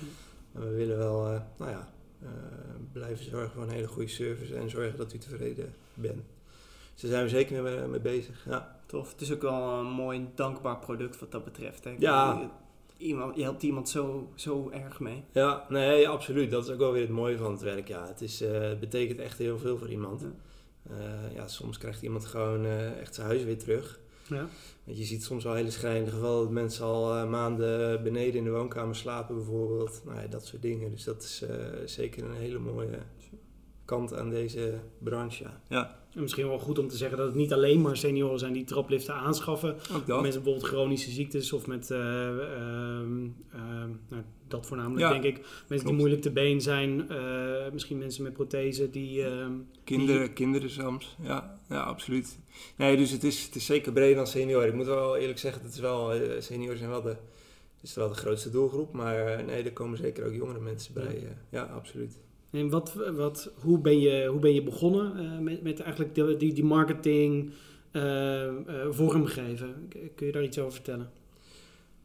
Maar 0.52 0.62
we 0.62 0.74
willen 0.74 0.96
wel, 0.96 1.26
eh, 1.26 1.40
nou 1.58 1.70
ja, 1.70 1.88
blijven 2.92 3.24
zorgen 3.24 3.50
voor 3.50 3.62
een 3.62 3.68
hele 3.68 3.86
goede 3.86 4.08
service 4.08 4.54
en 4.54 4.70
zorgen 4.70 4.96
dat 4.96 5.12
u 5.12 5.18
tevreden 5.18 5.74
bent. 5.94 6.22
Dus 6.92 7.02
daar 7.02 7.10
zijn 7.10 7.22
we 7.24 7.28
zeker 7.28 7.62
mee, 7.62 7.86
mee 7.86 8.00
bezig, 8.00 8.44
ja. 8.44 8.80
Tof. 8.86 9.12
Het 9.12 9.20
is 9.20 9.32
ook 9.32 9.42
wel 9.42 9.78
een 9.78 9.86
mooi 9.86 10.28
dankbaar 10.34 10.78
product 10.78 11.18
wat 11.18 11.32
dat 11.32 11.44
betreft. 11.44 11.84
Hè? 11.84 11.94
Ja. 11.98 12.50
Iemand, 12.96 13.36
je 13.36 13.42
helpt 13.42 13.62
iemand 13.62 13.88
zo, 13.88 14.28
zo 14.34 14.70
erg 14.70 15.00
mee. 15.00 15.24
Ja, 15.32 15.66
nee, 15.68 16.08
absoluut. 16.08 16.50
Dat 16.50 16.64
is 16.64 16.70
ook 16.72 16.78
wel 16.78 16.92
weer 16.92 17.02
het 17.02 17.10
mooie 17.10 17.36
van 17.36 17.50
het 17.50 17.60
werk. 17.60 17.88
Ja, 17.88 18.06
het, 18.06 18.20
is, 18.20 18.40
het 18.40 18.80
betekent 18.80 19.18
echt 19.18 19.38
heel 19.38 19.58
veel 19.58 19.78
voor 19.78 19.90
iemand. 19.90 20.20
Ja. 20.20 20.26
Eh, 20.90 21.34
ja, 21.34 21.48
soms 21.48 21.78
krijgt 21.78 22.02
iemand 22.02 22.24
gewoon 22.24 22.64
eh, 22.64 23.00
echt 23.00 23.14
zijn 23.14 23.26
huis 23.26 23.44
weer 23.44 23.58
terug. 23.58 24.00
Ja. 24.28 24.48
Want 24.84 24.98
je 24.98 25.04
ziet 25.04 25.24
soms 25.24 25.44
wel 25.44 25.54
hele 25.54 25.70
schrijnende 25.70 26.10
gevallen 26.10 26.42
dat 26.42 26.52
mensen 26.52 26.84
al 26.84 27.14
eh, 27.14 27.28
maanden 27.28 28.02
beneden 28.02 28.34
in 28.34 28.44
de 28.44 28.50
woonkamer 28.50 28.96
slapen 28.96 29.34
bijvoorbeeld. 29.34 30.02
Nou 30.04 30.20
ja, 30.20 30.26
dat 30.26 30.46
soort 30.46 30.62
dingen. 30.62 30.90
Dus 30.90 31.04
dat 31.04 31.22
is 31.22 31.44
zeker 31.84 32.24
een 32.24 32.36
hele 32.36 32.58
mooie 32.58 32.98
kant 33.84 34.14
aan 34.14 34.30
deze 34.30 34.74
branche. 34.98 35.42
Ja, 35.42 35.60
ja 35.68 35.98
En 36.14 36.20
misschien 36.20 36.48
wel 36.48 36.58
goed 36.58 36.78
om 36.78 36.88
te 36.88 36.96
zeggen 36.96 37.16
dat 37.18 37.26
het 37.26 37.36
niet 37.36 37.52
alleen 37.52 37.80
maar 37.80 37.96
senioren 37.96 38.38
zijn 38.38 38.52
die 38.52 38.64
trapliften 38.64 39.14
aanschaffen. 39.14 39.74
ook 39.94 40.06
dat. 40.06 40.22
Mensen 40.22 40.42
bijvoorbeeld 40.42 40.72
chronische 40.72 41.10
ziektes 41.10 41.52
of 41.52 41.66
met 41.66 41.90
eh, 41.90 42.28
ehm, 42.28 43.26
ehm, 43.52 43.90
nou, 44.08 44.22
dat 44.48 44.66
voornamelijk 44.66 45.00
Ja, 45.00 45.20
denk 45.20 45.36
ik. 45.36 45.46
Mensen 45.68 45.88
die 45.88 45.96
moeilijk 45.96 46.22
te 46.22 46.30
been 46.30 46.60
zijn, 46.60 47.10
eh, 47.10 47.72
misschien 47.72 47.98
mensen 47.98 48.22
met 48.22 48.32
prothese 48.32 48.90
die... 48.90 49.24
ehm, 49.24 49.52
Kinderen, 49.84 50.32
kinderen 50.32 50.70
soms, 50.70 51.16
ja, 51.22 51.60
ja, 51.68 51.80
absoluut. 51.82 52.38
Nee, 52.76 52.96
dus 52.96 53.10
het 53.10 53.24
is, 53.24 53.44
het 53.44 53.54
is 53.54 53.66
zeker 53.66 53.92
breder 53.92 54.16
dan 54.16 54.26
senioren. 54.26 54.68
Ik 54.68 54.74
moet 54.74 54.86
wel 54.86 55.16
eerlijk 55.16 55.38
zeggen, 55.38 55.62
het 55.62 55.72
is 55.72 55.80
wel, 55.80 56.12
eh, 56.12 56.40
senioren 56.40 56.78
zijn 56.78 56.90
wel 56.90 57.02
de, 57.02 57.16
is 57.84 57.94
wel 57.94 58.08
de 58.08 58.14
grootste 58.14 58.50
doelgroep, 58.50 58.92
maar 58.92 59.26
eh, 59.26 59.44
nee, 59.46 59.62
er 59.62 59.72
komen 59.72 59.98
zeker 59.98 60.26
ook 60.26 60.32
jongere 60.32 60.60
mensen 60.60 60.94
bij. 60.94 61.16
eh, 61.16 61.22
ja, 61.50 61.62
absoluut. 61.62 62.18
En 62.54 62.68
wat, 62.68 62.94
wat, 63.16 63.50
hoe, 63.60 63.78
ben 63.78 64.00
je, 64.00 64.26
hoe 64.26 64.40
ben 64.40 64.54
je 64.54 64.62
begonnen 64.62 65.18
eh, 65.18 65.38
met, 65.38 65.62
met 65.62 65.80
eigenlijk 65.80 66.14
die, 66.14 66.52
die 66.52 66.64
marketing 66.64 67.52
eh, 67.94 68.46
eh, 68.46 68.54
vormgeven? 68.90 69.88
Kun 70.14 70.26
je 70.26 70.32
daar 70.32 70.42
iets 70.42 70.58
over 70.58 70.72
vertellen? 70.72 71.10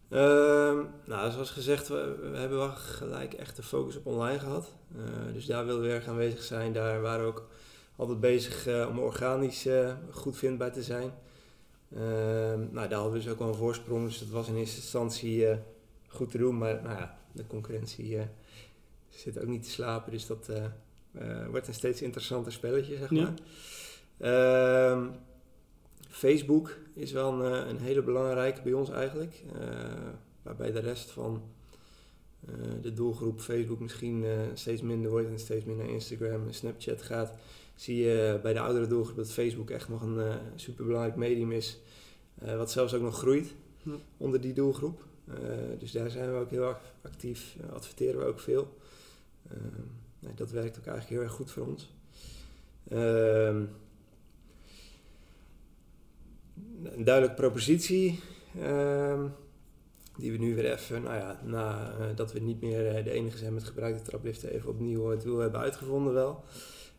Ehm, 0.10 0.78
nou, 1.06 1.32
zoals 1.32 1.50
gezegd, 1.50 1.88
we, 1.88 2.30
hebben 2.34 2.58
wel 2.58 2.70
gelijk 2.70 3.34
echt 3.34 3.56
de 3.56 3.64
focus 3.64 3.98
op 3.98 4.06
online 4.06 4.40
gehad. 4.40 4.76
Eh, 4.96 5.34
dus 5.34 5.46
daar 5.46 5.66
wilden 5.66 5.84
we 5.84 5.94
erg 5.94 6.08
aanwezig 6.08 6.44
zijn. 6.44 6.74
Daar 6.74 7.02
waren 7.02 7.26
we 7.26 7.32
ook 7.32 7.48
altijd 7.96 8.20
bezig 8.20 8.88
om 8.88 9.00
organisch 9.00 9.68
goed 10.12 10.38
vindbaar 10.38 10.72
te 10.72 10.84
zijn. 10.84 11.12
Ehm, 11.96 12.60
nou, 12.72 12.88
daar 12.88 13.00
hadden 13.00 13.12
we 13.12 13.20
dus 13.20 13.30
ook 13.30 13.40
wel 13.40 13.48
een 13.48 13.54
voorsprong. 13.54 14.06
Dus 14.06 14.20
dat 14.20 14.30
was 14.30 14.48
in 14.48 14.56
eerste 14.56 14.82
instantie 14.82 15.48
goed 16.08 16.32
te 16.32 16.38
doen. 16.38 16.58
Maar 16.58 16.82
nou 16.84 16.98
ja, 16.98 17.18
de 17.32 17.48
concurrentie 17.48 18.18
eh, 19.12 19.18
zit 19.18 19.40
ook 19.40 19.48
niet 19.48 19.64
te 19.64 19.70
slapen. 19.70 20.12
Dus 20.12 20.28
dat 20.28 20.50
eh, 20.50 20.66
eh, 21.12 21.48
wordt 21.48 21.68
een 21.68 21.74
steeds 21.74 22.02
interessanter 22.02 22.52
spelletje, 22.52 22.98
zeg 22.98 23.12
maar. 23.12 23.34
Ehm, 24.18 25.08
Facebook 26.10 26.78
is 26.94 27.12
wel 27.12 27.34
een, 27.34 27.54
eh, 27.64 27.68
een 27.70 27.80
hele 27.80 28.02
belangrijke 28.02 28.62
bij 28.62 28.74
ons 28.74 28.90
eigenlijk. 28.90 29.44
Waarbij 30.42 30.72
de 30.72 30.80
rest 30.80 31.12
van 31.12 31.42
de 32.82 32.94
doelgroep 32.94 33.42
Facebook 33.42 33.80
misschien 33.80 34.26
steeds 34.54 34.82
minder 34.82 35.12
wordt 35.12 35.28
en 35.28 35.40
steeds 35.40 35.66
meer 35.66 35.76
naar 35.76 35.90
Instagram 35.90 36.48
en 36.48 36.54
Snapchat 36.54 37.02
gaat. 37.02 37.34
Zie 37.76 37.96
je 37.96 38.40
bij 38.42 38.54
de 38.54 38.60
oudere 38.60 38.88
doelgroep 38.88 39.16
dat 39.16 39.32
Facebook 39.32 39.70
echt 39.70 39.90
nog 39.90 40.02
een 40.02 40.40
superbelangrijk 40.56 41.16
medium 41.16 41.52
is. 41.52 41.80
wat 42.58 42.72
zelfs 42.72 42.94
ook 42.94 43.02
nog 43.02 43.18
groeit 43.18 43.54
Ja. 43.84 43.92
onder 44.18 44.42
die 44.42 44.54
doelgroep. 44.54 45.06
Dus 45.80 45.92
daar 45.92 46.10
zijn 46.10 46.32
we 46.34 46.40
ook 46.40 46.50
heel 46.50 46.76
actief, 47.02 47.56
adverteren 47.74 48.20
we 48.20 48.26
ook 48.26 48.40
veel. 48.40 48.68
Nee, 50.20 50.34
dat 50.36 50.52
werkt 50.52 50.78
ook 50.78 50.86
eigenlijk 50.86 51.10
heel 51.10 51.22
erg 51.22 51.32
goed 51.32 51.52
voor 51.52 51.66
ons. 51.68 51.94
Ehm, 52.90 53.64
een 56.84 57.04
duidelijke 57.04 57.42
propositie. 57.42 58.20
ehm, 58.60 59.28
die 60.18 60.32
we 60.32 60.38
nu 60.38 60.56
weer 60.56 60.72
even, 60.72 61.02
nou 61.04 61.16
ja, 61.16 61.40
nadat 61.44 62.34
we 62.34 62.40
niet 62.40 62.62
meer 62.62 62.96
eh, 62.96 63.04
de 63.04 63.12
enige 63.12 63.38
zijn 63.38 63.54
met 63.54 63.64
gebruikte 63.64 64.04
trapliften, 64.04 64.50
even 64.52 64.70
opnieuw 64.70 65.10
het 65.10 65.24
wiel 65.24 65.38
hebben 65.38 65.60
uitgevonden 65.60 66.14
wel. 66.14 66.44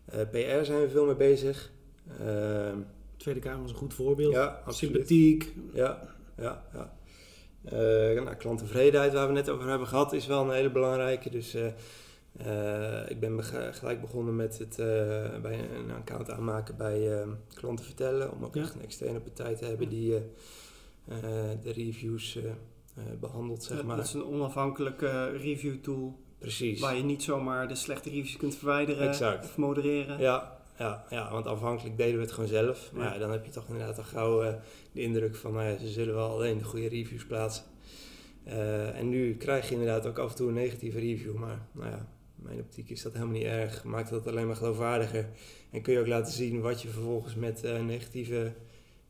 Eh, 0.05 0.21
PR 0.31 0.65
zijn 0.65 0.81
we 0.81 0.89
veel 0.91 1.07
mee 1.07 1.15
bezig. 1.15 1.71
Ehm, 2.19 2.77
Tweede 3.17 3.41
Kamer 3.41 3.65
is 3.65 3.71
een 3.71 3.77
goed 3.77 3.95
voorbeeld. 3.95 4.33
ja, 4.33 4.63
absoluut. 4.65 4.77
Sympathiek. 4.77 5.55
Ja, 5.73 6.15
ja, 6.37 6.65
ja. 6.73 6.97
Eh, 7.65 8.23
nou, 8.23 8.35
klanttevredenheid, 8.35 9.13
waar 9.13 9.27
we 9.27 9.33
net 9.33 9.49
over 9.49 9.69
hebben 9.69 9.89
gehad, 9.89 10.13
is 10.13 10.27
wel 10.27 10.45
een 10.45 10.55
hele 10.55 10.71
belangrijke. 10.71 11.31
Dus 11.31 11.55
eh, 11.55 11.67
eh, 12.37 13.11
ik 13.11 13.21
ben 13.21 13.37
beg- 13.37 13.79
gelijk 13.79 14.01
begonnen 14.01 14.37
met 14.37 14.59
het 14.59 14.79
eh, 14.79 14.87
bij 15.43 15.69
een 15.75 15.91
account 15.91 16.31
aanmaken 16.31 16.77
bij 16.77 17.21
eh, 17.21 17.29
klanten 17.55 17.85
vertellen. 17.85 18.33
Om 18.33 18.45
ook 18.45 18.55
Ja. 18.55 18.63
echt 18.63 18.75
een 18.75 18.83
externe 18.83 19.21
partij 19.21 19.55
te 19.55 19.65
hebben 19.65 19.89
die 19.89 20.15
de 21.63 21.73
reviews 21.73 22.37
eh, 22.37 22.45
eh, 22.45 23.05
behandelt, 23.21 23.63
zeg 23.63 23.77
Dat- 23.77 23.87
maar. 23.87 23.97
Dat 23.97 24.05
is 24.07 24.13
een 24.13 24.25
onafhankelijke 24.25 25.31
review 25.31 25.75
tool 25.83 26.19
Precies. 26.39 26.81
waar 26.81 26.97
je 26.97 27.03
niet 27.03 27.23
zomaar 27.23 27.69
de 27.69 27.75
slechte 27.75 28.09
reviews 28.11 28.37
kunt 28.37 28.55
verwijderen 28.57 29.09
Exact. 29.09 29.45
of 29.45 29.57
modereren. 29.57 30.19
Ja, 30.21 30.59
ja, 30.79 31.05
ja, 31.11 31.31
want 31.33 31.47
afhankelijk 31.47 31.97
deden 31.97 32.15
we 32.15 32.21
het 32.21 32.33
gewoon 32.33 32.49
zelf. 32.49 32.91
Maar 32.93 33.05
Ja. 33.07 33.13
ja, 33.13 33.19
dan 33.19 33.31
heb 33.31 33.45
je 33.45 33.51
toch 33.51 33.69
inderdaad 33.69 33.99
al 33.99 34.05
gauw 34.05 34.41
de 34.93 35.01
indruk 35.01 35.37
van, 35.37 35.53
nou 35.53 35.65
ja, 35.69 35.79
ze 35.79 35.89
zullen 35.89 36.15
wel 36.15 36.31
alleen 36.31 36.59
de 36.59 36.65
goede 36.65 36.89
reviews 36.89 37.27
plaatsen. 37.27 37.65
En 38.95 39.09
nu 39.09 39.35
krijg 39.37 39.67
je 39.69 39.75
inderdaad 39.75 40.07
ook 40.07 40.19
af 40.19 40.31
en 40.31 40.37
toe 40.37 40.49
een 40.49 40.55
negatieve 40.55 40.99
review, 40.99 41.35
maar 41.35 41.67
nou 41.73 41.91
ja, 41.91 42.09
mijn 42.43 42.61
optiek 42.61 42.91
is 42.91 43.03
dat 43.03 43.13
helemaal 43.13 43.35
niet 43.35 43.45
erg. 43.45 43.85
Maakt 43.85 44.11
dat 44.11 44.27
alleen 44.27 44.47
maar 44.47 44.57
geloofwaardiger. 44.57 45.29
En 45.71 45.83
kun 45.83 45.93
je 45.93 45.99
ook 45.99 46.07
laten 46.07 46.33
zien 46.33 46.61
wat 46.61 46.83
je 46.83 46.89
vervolgens 46.89 47.35
met 47.35 47.65
eh, 47.65 47.83
negatieve 47.85 48.53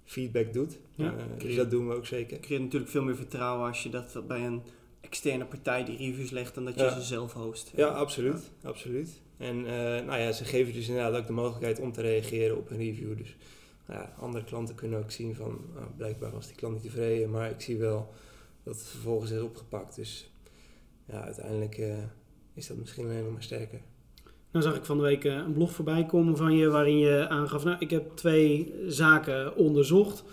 feedback 0.05 0.53
doet. 0.53 0.79
Ja. 0.95 1.15
Eh, 1.17 1.25
dus 1.39 1.57
dat 1.57 1.71
doen 1.71 1.89
we 1.89 1.95
ook 1.95 2.07
zeker. 2.07 2.37
Je 2.37 2.43
creëert 2.43 2.63
natuurlijk 2.63 2.91
veel 2.91 3.03
meer 3.05 3.17
vertrouwen 3.17 3.69
als 3.69 3.83
je 3.83 3.89
dat 3.89 4.27
bij 4.27 4.47
een 4.47 4.63
externe 5.01 5.45
partij 5.45 5.85
die 5.85 5.97
reviews 5.97 6.31
legt 6.31 6.55
dan 6.55 6.65
dat 6.65 6.75
je 6.75 6.81
Ja. 6.83 6.95
ze 6.95 7.03
zelf 7.03 7.33
host. 7.33 7.73
Ja, 7.75 7.87
absoluut. 7.87 8.51
absoluut. 8.63 9.21
En 9.37 9.57
eh, 9.67 10.07
nou 10.07 10.19
ja, 10.19 10.33
ze 10.33 10.45
geven 10.45 10.73
dus 10.73 10.89
inderdaad 10.89 11.21
ook 11.21 11.27
de 11.27 11.33
mogelijkheid 11.33 11.81
om 11.81 11.93
te 11.93 12.01
reageren 12.01 12.57
op 12.57 12.71
een 12.71 12.77
review. 12.77 13.17
Dus 13.17 13.37
nou 13.87 14.01
ja, 14.01 14.15
andere 14.19 14.45
klanten 14.45 14.75
kunnen 14.75 14.99
ook 14.99 15.11
zien 15.11 15.35
van, 15.35 15.61
nou, 15.75 15.87
blijkbaar 15.97 16.31
was 16.31 16.47
die 16.47 16.57
klant 16.57 16.75
niet 16.75 16.83
tevreden, 16.83 17.31
maar 17.31 17.51
ik 17.51 17.61
zie 17.61 17.77
wel 17.79 18.13
dat 18.63 18.75
het 18.75 18.87
vervolgens 18.87 19.31
is 19.31 19.41
opgepakt. 19.41 19.97
Dus 19.97 20.31
ja, 21.05 21.23
uiteindelijk 21.25 21.79
is 22.61 22.67
dat 22.67 22.77
misschien 22.77 23.05
alleen 23.05 23.23
nog 23.23 23.33
maar 23.33 23.43
sterker. 23.43 23.81
Nou 24.51 24.65
zag 24.65 24.77
ik 24.77 24.85
van 24.85 24.97
de 24.97 25.03
week 25.03 25.25
eh, 25.25 25.35
een 25.35 25.53
blog 25.53 25.73
voorbij 25.73 26.07
komen 26.07 26.37
van 26.37 26.57
je 26.57 26.69
waarin 26.69 26.99
je 26.99 27.29
aangaf, 27.29 27.65
nou 27.65 27.77
ik 27.79 27.91
heb 27.91 28.17
twee 28.17 28.75
zaken 28.87 29.57
onderzocht 29.57 30.25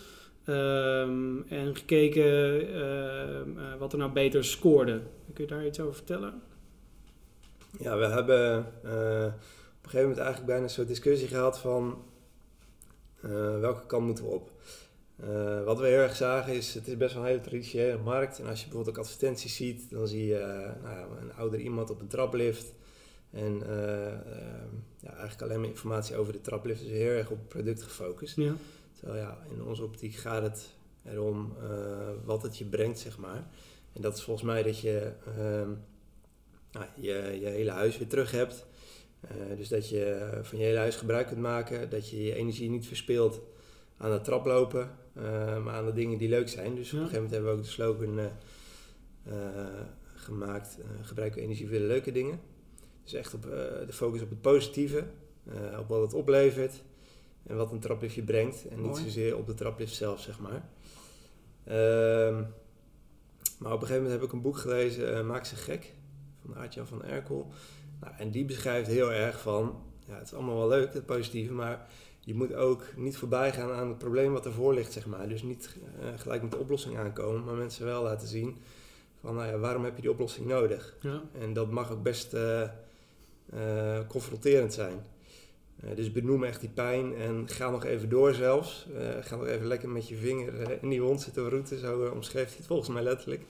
ehm, 0.46 1.42
en 1.48 1.76
gekeken 1.76 2.62
ehm, 2.74 3.60
eh, 3.60 3.76
wat 3.80 3.92
er 3.92 3.98
nou 3.98 4.12
beter 4.12 4.46
scoorde. 4.46 5.02
Kun 5.34 5.44
je 5.44 5.50
daar 5.50 5.66
iets 5.66 5.80
over 5.80 5.96
vertellen? 5.96 6.42
Ja, 7.80 7.98
we 7.98 8.06
hebben 8.06 8.56
eh, 8.84 9.26
op 9.78 9.84
een 9.84 9.90
gegeven 9.90 10.00
moment 10.00 10.18
eigenlijk 10.18 10.46
bijna 10.46 10.64
een 10.64 10.70
soort 10.70 10.88
discussie 10.88 11.28
gehad 11.28 11.60
van 11.60 12.06
welke 13.60 13.86
kant 13.86 14.06
moeten 14.06 14.24
we 14.24 14.30
op. 14.30 14.52
Eh, 15.20 15.64
wat 15.64 15.80
we 15.80 15.88
heel 15.88 16.00
erg 16.00 16.16
zagen 16.16 16.54
is, 16.54 16.74
het 16.74 16.88
is 16.88 16.98
best 16.98 17.14
wel 17.14 17.24
een 17.24 17.30
hele 17.30 17.42
traditionele 17.42 17.98
markt. 17.98 18.40
En 18.40 18.48
als 18.48 18.60
je 18.60 18.66
bijvoorbeeld 18.66 18.98
ook 18.98 19.04
advertenties 19.04 19.56
ziet, 19.56 19.90
dan 19.90 20.08
zie 20.08 20.26
je 20.26 20.38
eh, 20.38 20.84
nou 20.84 20.96
ja, 20.96 21.08
een 21.22 21.34
ouder 21.34 21.60
iemand 21.60 21.90
op 21.90 22.00
een 22.00 22.08
traplift. 22.08 22.74
En 23.32 23.64
eh, 23.68 24.08
eh, 24.08 24.14
ja, 25.00 25.10
eigenlijk 25.10 25.42
alleen 25.42 25.60
maar 25.60 25.70
informatie 25.70 26.16
over 26.16 26.34
de 26.34 26.42
traplift. 26.42 26.82
Dus 26.82 26.90
heel 26.90 27.10
erg 27.10 27.30
op 27.30 27.38
het 27.38 27.48
product 27.48 27.84
gefocust. 27.84 28.36
Ja. 28.36 28.56
Terwijl 28.94 29.20
ja, 29.20 29.38
in 29.52 29.64
onze 29.64 29.84
optiek 29.84 30.16
gaat 30.16 30.42
het 30.42 30.76
erom 31.04 31.54
wat 32.26 32.42
het 32.42 32.58
je 32.58 32.66
brengt, 32.66 33.00
zeg 33.00 33.18
maar. 33.18 33.48
En 33.94 34.02
dat 34.02 34.18
is 34.18 34.24
volgens 34.24 34.46
mij 34.46 34.64
dat 34.64 34.80
je 34.80 35.12
ehm, 35.26 35.70
nou, 36.72 36.86
je, 36.96 37.38
je 37.40 37.48
hele 37.48 37.72
huis 37.72 37.98
weer 37.98 38.08
terug 38.08 38.32
hebt. 38.32 38.66
Dus 39.58 39.68
dat 39.68 39.90
je 39.90 40.30
van 40.42 40.58
je 40.58 40.64
hele 40.64 40.78
huis 40.78 40.96
gebruik 40.96 41.28
kunt 41.28 41.40
maken. 41.40 41.90
Dat 41.90 42.10
je 42.10 42.24
je 42.24 42.36
energie 42.36 42.70
niet 42.70 42.88
verspilt 42.88 43.42
aan 43.98 44.12
het 44.12 44.24
traplopen, 44.24 44.92
eh, 45.14 45.64
maar 45.64 45.74
aan 45.74 45.86
de 45.86 45.94
dingen 45.94 46.18
die 46.18 46.30
leuk 46.30 46.50
zijn. 46.50 46.76
Dus 46.76 46.92
Ja. 46.92 46.98
op 46.98 47.04
een 47.04 47.10
gegeven 47.10 47.24
moment 47.24 47.32
hebben 47.32 47.52
we 47.52 47.58
ook 47.58 47.64
de 47.64 47.72
slogan 47.72 48.20
eh, 48.20 48.26
eh, 49.24 49.68
gemaakt. 50.14 50.78
gebruik 51.02 51.36
energie 51.36 51.68
voor 51.68 51.78
de 51.78 51.84
leuke 51.84 52.12
dingen. 52.12 52.40
Dus 53.04 53.14
echt 53.14 53.34
op, 53.34 53.42
de 53.42 53.94
focus 53.94 54.22
op 54.22 54.30
het 54.30 54.42
positieve. 54.42 55.04
op 55.80 55.88
wat 55.88 56.02
het 56.02 56.14
oplevert. 56.14 56.84
En 57.44 57.58
wat 57.58 57.72
een 57.72 57.80
traplift 57.80 58.14
je 58.16 58.24
brengt. 58.24 58.68
En 58.68 58.82
niet 58.82 58.98
zozeer 58.98 59.38
op 59.38 59.46
de 59.46 59.54
traplift 59.54 59.96
zelf, 59.96 60.22
zeg 60.22 60.40
maar. 60.40 60.70
Ehm, 61.64 62.44
maar 63.60 63.72
op 63.74 63.82
een 63.82 63.88
gegeven 63.88 64.04
moment 64.04 64.12
heb 64.12 64.24
ik 64.24 64.32
een 64.32 64.42
boek 64.42 64.58
gelezen, 64.58 65.26
Maak 65.26 65.46
ze 65.46 65.56
gek, 65.56 65.94
van 66.42 66.56
Aartjan 66.56 66.88
van 66.88 67.04
Erkel. 67.04 67.52
Nou, 68.00 68.14
en 68.18 68.32
die 68.32 68.46
beschrijft 68.46 68.88
heel 68.88 69.12
erg 69.12 69.42
van, 69.42 69.82
ja, 70.08 70.18
het 70.18 70.28
is 70.28 70.34
allemaal 70.34 70.58
wel 70.58 70.68
leuk, 70.68 70.94
het 70.94 71.06
positieve, 71.06 71.54
maar 71.54 71.88
je 72.28 72.36
moet 72.36 72.54
ook 72.54 72.84
niet 72.96 73.18
voorbij 73.18 73.52
gaan 73.52 73.72
aan 73.72 73.88
het 73.88 73.98
probleem 73.98 74.34
wat 74.34 74.46
ervoor 74.46 74.74
ligt, 74.74 74.94
zeg 74.94 75.06
maar. 75.06 75.30
Dus 75.30 75.42
niet 75.42 75.78
eh, 76.00 76.08
gelijk 76.16 76.42
met 76.42 76.52
de 76.52 76.58
oplossing 76.58 76.98
aankomen, 76.98 77.44
maar 77.44 77.56
mensen 77.56 77.86
wel 77.86 78.04
laten 78.04 78.28
zien 78.28 78.58
van, 79.22 79.36
nou 79.36 79.48
ja, 79.48 79.58
waarom 79.58 79.84
heb 79.84 79.96
je 79.96 80.02
die 80.02 80.12
oplossing 80.12 80.48
nodig? 80.48 80.96
Ja. 81.02 81.22
En 81.40 81.54
dat 81.54 81.72
mag 81.72 81.92
ook 81.92 82.04
best 82.04 82.34
eh, 82.34 82.62
eh, 82.62 84.08
confronterend 84.08 84.74
zijn. 84.74 85.06
Dus 85.96 86.12
benoem 86.12 86.44
echt 86.44 86.60
die 86.60 86.70
pijn 86.70 87.16
en 87.16 87.48
ga 87.48 87.70
nog 87.70 87.86
even 87.86 88.10
door 88.10 88.34
zelfs. 88.34 88.88
Ga 89.22 89.36
nog 89.36 89.48
even 89.48 89.68
lekker 89.68 89.90
met 89.90 90.08
je 90.08 90.16
vinger 90.16 90.78
in 90.82 90.90
die 90.90 91.02
wond 91.02 91.22
zitten 91.22 91.50
roeten, 91.50 91.80
zo 91.80 92.12
omschreef 92.14 92.48
hij 92.48 92.58
het 92.58 92.66
volgens 92.66 92.90
mij 92.90 93.04
letterlijk. 93.04 93.44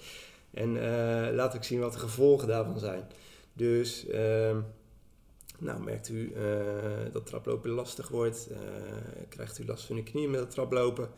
En 0.51 0.73
laat 1.35 1.55
ook 1.55 1.63
zien 1.63 1.79
wat 1.79 1.93
de 1.93 1.99
gevolgen 1.99 2.47
daarvan 2.47 2.79
zijn. 2.79 3.03
Dus, 3.53 4.07
ehm, 4.07 4.57
nou 5.59 5.83
merkt 5.83 6.09
u 6.09 6.33
eh, 6.33 6.43
dat 7.11 7.25
traplopen 7.25 7.69
lastig 7.69 8.07
wordt, 8.07 8.47
eh, 8.51 8.57
krijgt 9.29 9.59
u 9.59 9.65
last 9.65 9.85
van 9.85 9.95
uw 9.95 10.03
knieën 10.03 10.29
met 10.29 10.39
het 10.39 10.51
traplopen. 10.51 11.09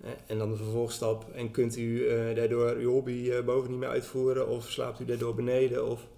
Eh, 0.00 0.10
en 0.26 0.38
dan 0.38 0.50
de 0.50 0.56
vervolgstap. 0.56 1.30
En 1.30 1.50
kunt 1.50 1.76
u 1.76 2.08
daardoor 2.34 2.76
uw 2.76 2.90
hobby 2.90 3.42
boven 3.42 3.70
niet 3.70 3.78
meer 3.78 3.88
uitvoeren 3.88 4.48
of 4.48 4.70
slaapt 4.70 5.00
u 5.00 5.04
daardoor 5.04 5.34
beneden? 5.34 5.88
Of, 5.88 6.08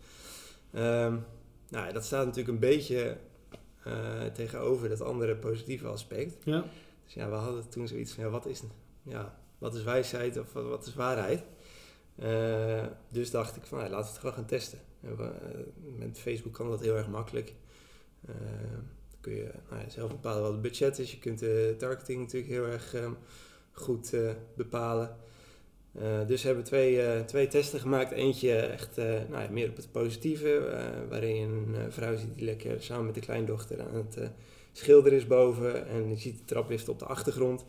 Ehm, 0.73 1.17
nou, 1.69 1.93
dat 1.93 2.05
staat 2.05 2.25
natuurlijk 2.25 2.55
een 2.55 2.69
beetje 2.69 3.17
tegenover 4.33 4.89
dat 4.89 5.01
andere 5.01 5.37
positieve 5.37 5.87
aspect. 5.87 6.45
Ja. 6.45 6.65
Dus 7.05 7.15
ja, 7.15 7.29
we 7.29 7.35
hadden 7.35 7.69
toen 7.69 7.89
zoiets 7.89 8.13
van, 8.13 8.25
ja, 8.25 8.31
wat 8.31 8.47
is, 8.47 8.63
ja, 9.03 9.39
wat 9.59 9.75
is 9.75 9.83
wijsheid 9.83 10.39
of 10.39 10.53
wat, 10.53 10.65
wat 10.65 10.87
is 10.87 10.95
waarheid? 10.95 11.45
Eh, 12.19 12.87
dus 13.09 13.31
dacht 13.31 13.57
ik 13.57 13.67
van, 13.67 13.79
ja, 13.79 13.89
laten 13.89 14.05
we 14.05 14.11
het 14.11 14.19
gewoon 14.19 14.35
gaan 14.35 14.47
testen. 14.47 14.79
En 15.07 15.17
we, 15.17 15.23
eh, 15.23 15.99
met 15.99 16.19
Facebook 16.19 16.53
kan 16.53 16.71
dat 16.71 16.81
heel 16.81 16.97
erg 16.97 17.09
makkelijk. 17.09 17.55
Eh, 18.27 18.35
dan 19.11 19.21
kun 19.21 19.35
je 19.35 19.51
nou 19.71 19.83
ja, 19.83 19.89
zelf 19.89 20.11
bepalen 20.11 20.43
wat 20.43 20.53
het 20.53 20.63
budget 20.63 20.99
is. 20.99 21.11
Je 21.11 21.19
kunt 21.19 21.39
de 21.39 21.75
targeting 21.79 22.21
natuurlijk 22.21 22.53
heel 22.53 22.67
erg 22.67 22.95
ehm, 22.95 23.13
goed 23.73 24.15
bepalen. 24.57 25.17
Dus 26.27 26.41
we 26.41 26.47
hebben 26.47 26.65
twee, 26.65 27.03
eh, 27.03 27.21
twee 27.21 27.49
testen 27.49 27.81
gemaakt. 27.81 28.11
Eentje 28.11 28.57
echt 28.57 28.97
nou 28.97 29.43
ja, 29.43 29.49
meer 29.51 29.69
op 29.69 29.77
het 29.77 29.93
positieve, 29.93 30.79
waarin 31.09 31.37
je 31.37 31.43
een 31.43 31.93
vrouw 31.93 32.17
ziet 32.17 32.35
die 32.35 32.45
lekker 32.45 32.83
samen 32.83 33.05
met 33.05 33.15
de 33.15 33.21
kleindochter 33.21 33.81
aan 33.81 33.95
het 33.95 34.31
schilderen 34.73 35.19
is 35.19 35.27
boven. 35.27 35.87
En 35.87 36.09
je 36.09 36.17
ziet 36.17 36.39
de 36.39 36.45
traplift 36.45 36.89
op 36.89 36.99
de 36.99 37.05
achtergrond. 37.05 37.65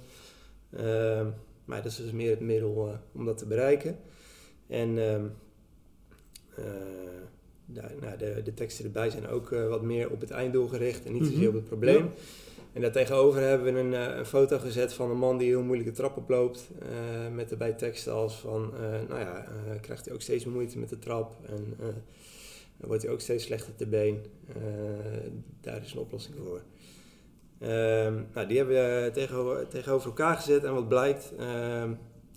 Ehm, 0.72 1.30
maar 1.66 1.84
dat 1.84 1.92
is 1.92 1.98
dus 1.98 2.12
meer 2.12 2.30
het 2.30 2.40
middel 2.40 3.00
om 3.14 3.26
dat 3.26 3.38
te 3.38 3.46
bereiken. 3.46 4.00
En 4.68 4.98
ehm, 5.10 5.26
eh, 6.56 6.64
daar- 7.66 7.94
nou, 8.02 8.18
de, 8.18 8.42
de 8.44 8.54
teksten 8.54 8.86
erbij 8.86 9.10
zijn 9.10 9.28
ook 9.28 9.52
eh, 9.52 9.68
wat 9.68 9.82
meer 9.82 10.12
op 10.12 10.22
het 10.22 10.32
einddoel 10.32 10.68
gericht 10.68 11.06
en 11.06 11.14
niet 11.14 11.26
zozeer 11.26 11.38
Mhm. 11.40 11.48
op 11.48 11.54
het 11.54 11.66
probleem. 11.66 12.10
En 12.74 12.82
daartegenover 12.82 13.42
hebben 13.42 13.74
we 13.74 13.80
een, 13.80 13.94
eh, 13.94 14.18
een 14.18 14.26
foto 14.26 14.58
gezet 14.60 14.94
van 14.94 15.10
een 15.12 15.18
man 15.18 15.38
die 15.38 15.48
heel 15.48 15.64
moeilijke 15.64 15.92
trap 15.94 16.18
oploopt. 16.18 16.70
eh 16.80 17.34
met 17.34 17.52
erbij 17.52 17.74
teksten 17.74 18.14
als 18.14 18.36
van, 18.40 18.74
nou 19.08 19.20
ja, 19.20 19.46
krijgt 19.82 20.06
hij 20.06 20.14
ook 20.14 20.22
steeds 20.22 20.46
moeite 20.46 20.78
met 20.80 20.90
de 20.90 21.00
trap. 21.00 21.36
En 21.46 21.76
dan 22.78 22.88
wordt 22.88 23.04
hij 23.04 23.12
ook 23.12 23.22
steeds 23.22 23.44
slechter 23.44 23.76
te 23.76 23.88
been. 23.88 24.22
Daar 25.62 25.82
is 25.82 25.94
een 25.94 26.00
oplossing 26.00 26.36
voor. 26.46 26.62
Ehm, 27.60 28.14
nou, 28.34 28.48
die 28.48 28.58
hebben 28.58 28.76
we 29.04 29.10
tegenover, 29.14 29.68
tegenover 29.68 30.08
elkaar 30.08 30.36
gezet. 30.36 30.64
En 30.64 30.74
wat 30.74 30.88
blijkt, 30.88 31.34
ehm, 31.38 31.90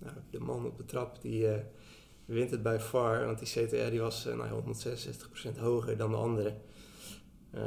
nou, 0.02 0.14
de 0.30 0.40
man 0.40 0.66
op 0.66 0.76
de 0.76 0.84
trap 0.84 1.18
die 1.22 1.46
wint 2.34 2.50
het 2.50 2.62
bij 2.62 2.80
far. 2.80 3.24
Want 3.26 3.38
die 3.38 3.48
CTR 3.66 3.90
die 3.90 4.00
was 4.00 4.26
eh, 4.26 4.36
nou, 4.36 4.48
ja, 4.48 4.72
166% 5.54 5.58
hoger 5.60 5.96
dan 5.96 6.10
de 6.10 6.16
andere. 6.16 6.54
Eh, 7.50 7.62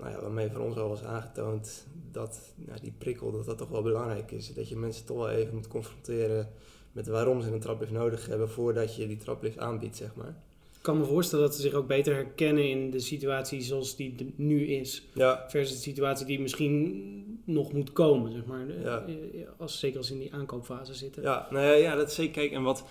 nou 0.00 0.10
ja, 0.10 0.20
waarmee 0.20 0.50
voor 0.50 0.60
ons 0.64 0.76
al 0.76 0.88
was 0.88 1.02
aangetoond 1.02 1.86
dat 2.12 2.54
nou, 2.54 2.80
die 2.80 2.94
prikkel 2.98 3.32
dat 3.32 3.44
dat 3.46 3.58
toch 3.58 3.68
wel 3.68 3.82
belangrijk 3.82 4.30
is. 4.30 4.54
Dat 4.54 4.68
je 4.68 4.76
mensen 4.76 5.06
toch 5.06 5.16
wel 5.16 5.30
even 5.30 5.54
moet 5.54 5.68
confronteren 5.68 6.48
met 6.92 7.06
waarom 7.06 7.40
ze 7.42 7.52
een 7.52 7.60
traplift 7.60 7.92
nodig 7.92 8.26
hebben 8.26 8.48
voordat 8.50 8.96
je 8.96 9.06
die 9.06 9.16
traplift 9.16 9.58
aanbiedt, 9.58 9.96
zeg 9.96 10.14
maar. 10.14 10.36
Ik 10.76 10.92
kan 10.92 10.98
me 11.00 11.04
voorstellen 11.04 11.44
dat 11.44 11.54
ze 11.54 11.60
zich 11.60 11.72
ook 11.72 11.86
beter 11.86 12.14
herkennen 12.14 12.68
in 12.70 12.90
de 12.90 13.00
situatie 13.00 13.60
zoals 13.60 13.96
die 13.96 14.14
er 14.18 14.26
nu 14.36 14.66
is. 14.66 15.06
Ja, 15.14 15.44
Versus 15.48 15.76
de 15.76 15.82
situatie 15.82 16.26
die 16.26 16.40
misschien 16.40 17.40
nog 17.44 17.72
moet 17.72 17.92
komen, 17.92 18.32
zeg 18.32 18.44
maar. 18.44 18.80
Ja. 18.80 19.04
eh, 19.06 19.14
Als, 19.56 19.78
zeker 19.78 19.98
als 19.98 20.06
ze 20.06 20.12
in 20.12 20.18
die 20.18 20.34
aankoopfase 20.34 20.94
zitten. 20.94 21.22
ja, 21.22 21.46
nou 21.50 21.64
ja, 21.64 21.72
ja, 21.72 21.94
dat 21.94 22.08
is 22.08 22.14
zeker. 22.14 22.32
Kijk, 22.32 22.52
en 22.52 22.62
wat, 22.62 22.84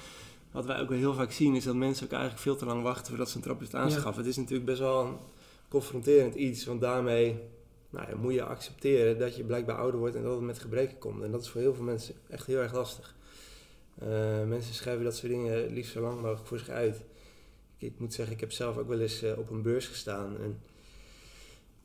wat 0.56 0.66
wij 0.66 0.80
ook 0.80 0.90
wel 0.90 0.98
heel 0.98 1.14
vaak 1.14 1.32
zien 1.32 1.56
is 1.56 1.64
dat 1.64 1.76
mensen 1.76 2.06
ook 2.06 2.12
eigenlijk 2.12 2.42
veel 2.42 2.56
te 2.56 2.66
lang 2.66 2.84
wachten 2.84 3.08
voordat 3.08 3.30
ze 3.30 3.36
een 3.36 3.44
traplift 3.44 3.76
aanschaffen. 3.76 4.22
Het 4.22 4.32
is 4.32 4.38
natuurlijk 4.38 4.66
best 4.66 4.80
wel 4.80 5.06
een 5.06 5.18
confronterend 5.70 6.36
iets, 6.36 6.66
want 6.66 6.82
daarmee 6.82 7.40
nou 7.90 8.10
ja, 8.10 8.18
moet 8.18 8.34
je 8.34 8.44
accepteren 8.44 9.20
dat 9.20 9.36
je 9.36 9.44
blijkbaar 9.44 9.78
ouder 9.78 10.00
wordt 10.00 10.16
en 10.16 10.24
dat 10.24 10.36
het 10.36 10.46
met 10.46 10.60
gebreken 10.60 10.98
komt. 10.98 11.24
En 11.24 11.32
dat 11.32 11.42
is 11.42 11.50
voor 11.50 11.62
heel 11.62 11.74
veel 11.74 11.84
mensen 11.84 12.16
echt 12.30 12.46
heel 12.46 12.60
erg 12.60 12.74
lastig. 12.74 13.16
Eh, 14.00 14.44
mensen 14.44 14.74
schrijven 14.74 15.04
dat 15.04 15.16
soort 15.16 15.32
dingen 15.32 15.74
liefst 15.74 15.92
zo 15.92 16.02
lang 16.02 16.22
mogelijk 16.22 16.48
voor 16.48 16.60
zich 16.60 16.70
uit. 16.70 16.96
Ik, 17.78 17.92
ik 17.92 18.00
moet 18.00 18.14
zeggen, 18.14 18.34
ik 18.34 18.40
heb 18.40 18.52
zelf 18.52 18.78
ook 18.78 18.88
wel 18.88 19.00
eens 19.00 19.22
eh, 19.22 19.38
op 19.38 19.50
een 19.50 19.62
beurs 19.62 19.88
gestaan. 19.88 20.38
En 20.38 20.62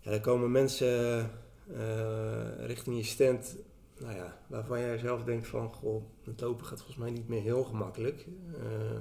ja, 0.00 0.10
daar 0.10 0.20
komen 0.20 0.50
mensen 0.50 1.30
eh, 1.74 2.66
richting 2.66 2.96
je 2.96 3.04
stand, 3.04 3.56
nou 4.00 4.14
ja, 4.14 4.36
waarvan 4.46 4.80
jij 4.80 4.98
zelf 4.98 5.22
denkt 5.22 5.46
van, 5.46 5.72
goh, 5.72 6.02
het 6.24 6.40
lopen 6.40 6.66
gaat 6.66 6.78
volgens 6.78 6.96
mij 6.96 7.10
niet 7.10 7.28
meer 7.28 7.42
heel 7.42 7.64
gemakkelijk. 7.64 8.26
Eh, 8.54 9.00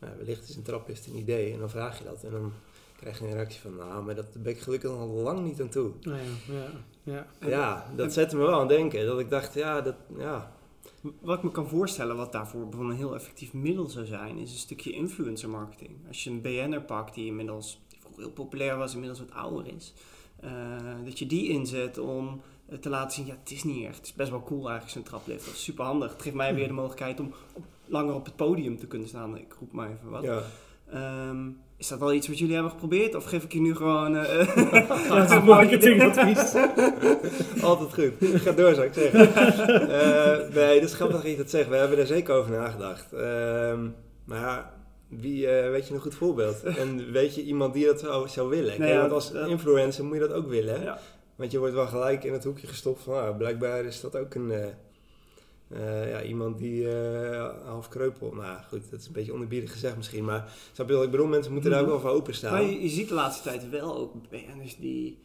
nou, 0.00 0.16
wellicht 0.16 0.48
is 0.48 0.56
een 0.56 0.62
traplift 0.62 1.06
een 1.06 1.16
idee 1.16 1.52
en 1.52 1.58
dan 1.58 1.70
vraag 1.70 1.98
je 1.98 2.04
dat. 2.04 2.24
En 2.24 2.30
dan 2.30 2.52
krijg 2.96 3.18
je 3.18 3.24
een 3.24 3.32
reactie 3.32 3.60
van, 3.60 3.76
nou, 3.76 4.04
maar 4.04 4.14
dat 4.14 4.42
ben 4.42 4.52
ik 4.52 4.60
gelukkig 4.60 4.90
al 4.90 5.08
lang 5.08 5.40
niet 5.40 5.60
aan 5.60 5.68
toe. 5.68 5.90
Nou 6.00 6.18
ja, 6.18 6.54
ja, 7.02 7.26
ja. 7.40 7.48
Ja, 7.48 7.92
dat 7.96 8.12
zette 8.12 8.36
me 8.36 8.42
wel 8.42 8.52
aan 8.52 8.58
het 8.58 8.68
denken. 8.68 9.06
Dat 9.06 9.20
ik 9.20 9.30
dacht, 9.30 9.54
ja, 9.54 9.80
dat, 9.80 9.94
ja, 10.16 10.52
Wat 11.20 11.36
ik 11.36 11.44
me 11.44 11.50
kan 11.50 11.68
voorstellen, 11.68 12.16
wat 12.16 12.32
daarvoor 12.32 12.60
bijvoorbeeld 12.60 12.92
een 12.92 13.04
heel 13.04 13.14
effectief 13.14 13.52
middel 13.52 13.88
zou 13.88 14.06
zijn, 14.06 14.38
is 14.38 14.52
een 14.52 14.58
stukje 14.58 14.92
influencer 14.92 15.48
marketing. 15.48 15.90
Als 16.08 16.24
je 16.24 16.30
een 16.30 16.40
BN'er 16.40 16.82
pakt 16.82 17.14
die 17.14 17.26
inmiddels 17.26 17.80
die 17.88 17.98
heel 18.16 18.30
populair 18.30 18.76
was, 18.76 18.92
inmiddels 18.92 19.20
wat 19.20 19.30
ouder 19.30 19.74
is, 19.74 19.92
eh, 20.40 20.50
dat 21.04 21.18
je 21.18 21.26
die 21.26 21.48
inzet 21.48 21.98
om 21.98 22.40
te 22.80 22.88
laten 22.88 23.10
zien, 23.12 23.26
ja, 23.26 23.34
het 23.42 23.50
is 23.50 23.64
niet 23.64 23.86
echt. 23.86 23.96
Het 23.96 24.06
is 24.06 24.12
best 24.14 24.30
wel 24.30 24.42
cool 24.42 24.60
eigenlijk, 24.68 24.90
zo'n 24.90 25.02
traplift. 25.02 25.44
Dat 25.44 25.54
is 25.54 25.62
super 25.64 25.84
handig. 25.84 26.12
Het 26.12 26.22
geeft 26.22 26.34
mij 26.36 26.54
weer 26.54 26.66
de 26.66 26.72
mogelijkheid 26.72 27.20
om 27.20 27.32
op- 27.54 27.64
langer 27.86 28.14
op 28.14 28.24
het 28.24 28.36
podium 28.36 28.78
te 28.78 28.86
kunnen 28.86 29.08
staan. 29.08 29.36
Ik 29.36 29.54
roep 29.58 29.72
maar 29.72 29.88
even 29.90 30.10
wat. 30.10 30.22
ja. 30.22 30.42
Ehm, 30.92 31.48
is 31.76 31.88
dat 31.88 31.98
wel 31.98 32.12
iets 32.12 32.28
wat 32.28 32.38
jullie 32.38 32.54
hebben 32.54 32.72
geprobeerd? 32.72 33.14
Of 33.14 33.24
geef 33.24 33.44
ik 33.44 33.52
je 33.52 33.60
nu 33.60 33.74
gewoon... 33.74 34.16
eh, 34.16 35.08
Dat 35.08 35.30
is 35.30 35.42
marketingadvies. 35.42 36.54
Altijd 37.62 37.94
goed. 37.94 38.12
Ga 38.40 38.52
door, 38.52 38.74
zou 38.74 38.86
ik 38.86 38.92
zeggen. 38.94 39.28
Eh, 39.88 40.54
nee, 40.54 40.80
dat 40.80 40.88
is 40.88 40.94
grappig 40.94 41.16
dat 41.22 41.30
je 41.30 41.36
dat 41.36 41.50
zegt. 41.50 41.68
We 41.68 41.76
hebben 41.76 41.98
er 41.98 42.06
zeker 42.06 42.34
over 42.34 42.50
nagedacht. 42.50 43.12
Ehm, 43.12 43.86
maar 44.24 44.40
ja, 44.40 44.72
wie, 45.08 45.46
eh, 45.48 45.70
weet 45.70 45.88
je 45.88 45.94
een 45.94 46.00
goed 46.00 46.14
voorbeeld? 46.14 46.62
En 46.62 47.12
weet 47.12 47.34
je 47.34 47.42
iemand 47.42 47.72
die 47.74 47.86
dat 47.86 48.00
zou, 48.00 48.28
zou 48.28 48.48
willen? 48.48 48.66
Nee, 48.68 48.76
Kijk, 48.78 48.90
ja, 48.92 49.00
want 49.00 49.12
als 49.12 49.32
influencer 49.32 50.04
moet 50.04 50.14
je 50.14 50.20
dat 50.20 50.32
ook 50.32 50.48
willen. 50.48 50.82
ja. 50.82 50.98
Want 51.38 51.50
je 51.50 51.58
wordt 51.58 51.74
wel 51.74 51.86
gelijk 51.86 52.24
in 52.24 52.32
het 52.32 52.44
hoekje 52.44 52.66
gestopt 52.66 53.02
van, 53.02 53.14
nou, 53.14 53.36
blijkbaar 53.36 53.84
is 53.84 54.00
dat 54.00 54.16
ook 54.16 54.34
een... 54.34 54.50
eh, 54.50 54.66
eh, 55.68 56.10
ja, 56.10 56.22
iemand 56.22 56.58
die 56.58 56.90
eh, 56.90 57.50
half 57.64 57.88
kreupel. 57.88 58.32
Nou 58.34 58.58
goed, 58.68 58.90
dat 58.90 59.00
is 59.00 59.06
een 59.06 59.12
beetje 59.12 59.32
onderbiedig 59.32 59.72
gezegd 59.72 59.96
misschien. 59.96 60.24
Maar 60.24 60.52
snap 60.72 60.88
je 60.88 60.94
wat 60.94 61.04
ik 61.04 61.10
bedoel? 61.10 61.26
Mensen 61.26 61.52
moeten 61.52 61.70
daar 61.70 61.80
ook 61.80 61.86
wel 61.86 62.00
voor 62.00 62.10
openstaan. 62.10 62.52
Maar 62.52 62.62
je, 62.62 62.82
je 62.82 62.88
ziet 62.88 63.08
de 63.08 63.14
laatste 63.14 63.42
tijd 63.42 63.70
wel 63.70 63.96
ook 63.96 64.12
BN'ers 64.30 64.76
die... 64.76 65.18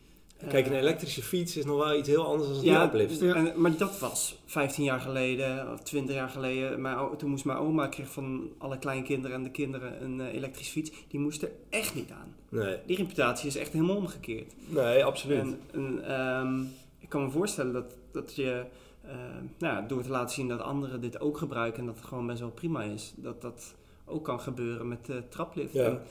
Kijk, 0.49 0.65
een 0.65 0.73
elektrische 0.73 1.21
fiets 1.21 1.57
is 1.57 1.65
nog 1.65 1.77
wel 1.77 1.97
iets 1.97 2.07
heel 2.09 2.25
anders 2.25 2.47
dan 2.49 2.57
een 2.57 2.63
Ja, 2.63 3.35
en, 3.35 3.61
maar 3.61 3.77
dat 3.77 3.99
was 3.99 4.39
15 4.45 4.83
jaar 4.83 4.99
geleden 4.99 5.71
of 5.73 5.79
20 5.79 6.15
jaar 6.15 6.29
geleden. 6.29 6.85
O- 6.99 7.15
toen 7.15 7.29
moest 7.29 7.45
mijn 7.45 7.57
oma 7.57 7.87
kreeg 7.87 8.07
van 8.11 8.49
alle 8.57 8.77
kleinkinderen 8.79 9.37
en 9.37 9.43
de 9.43 9.51
kinderen 9.51 10.03
een 10.03 10.21
eh, 10.21 10.33
elektrische 10.33 10.71
fiets. 10.71 10.91
Die 11.07 11.19
moest 11.19 11.41
er 11.41 11.51
echt 11.69 11.95
niet 11.95 12.11
aan. 12.11 12.35
Nee, 12.49 12.77
Die 12.85 12.97
reputatie 12.97 13.47
is 13.47 13.55
echt 13.55 13.73
helemaal 13.73 13.95
omgekeerd. 13.95 14.53
nee 14.67 15.03
absoluut. 15.05 15.39
En, 15.39 15.59
en, 15.71 16.05
ehm, 16.07 16.61
ik 16.99 17.09
kan 17.09 17.23
me 17.23 17.29
voorstellen 17.29 17.73
dat, 17.73 17.95
dat 18.11 18.35
je 18.35 18.63
eh, 19.01 19.15
nou, 19.59 19.75
ja, 19.75 19.81
door 19.81 20.03
te 20.03 20.09
laten 20.09 20.35
zien 20.35 20.47
dat 20.47 20.61
anderen 20.61 21.01
dit 21.01 21.19
ook 21.19 21.37
gebruiken 21.37 21.79
en 21.79 21.85
dat 21.85 21.95
het 21.95 22.05
gewoon 22.05 22.27
best 22.27 22.39
wel 22.39 22.51
prima 22.51 22.83
is, 22.83 23.13
dat 23.15 23.41
dat 23.41 23.73
ook 24.05 24.23
kan 24.23 24.39
gebeuren 24.39 24.87
met 24.87 25.05
de 25.05 25.23
traplift. 25.29 25.73
Ja. 25.73 25.83
En 25.85 26.01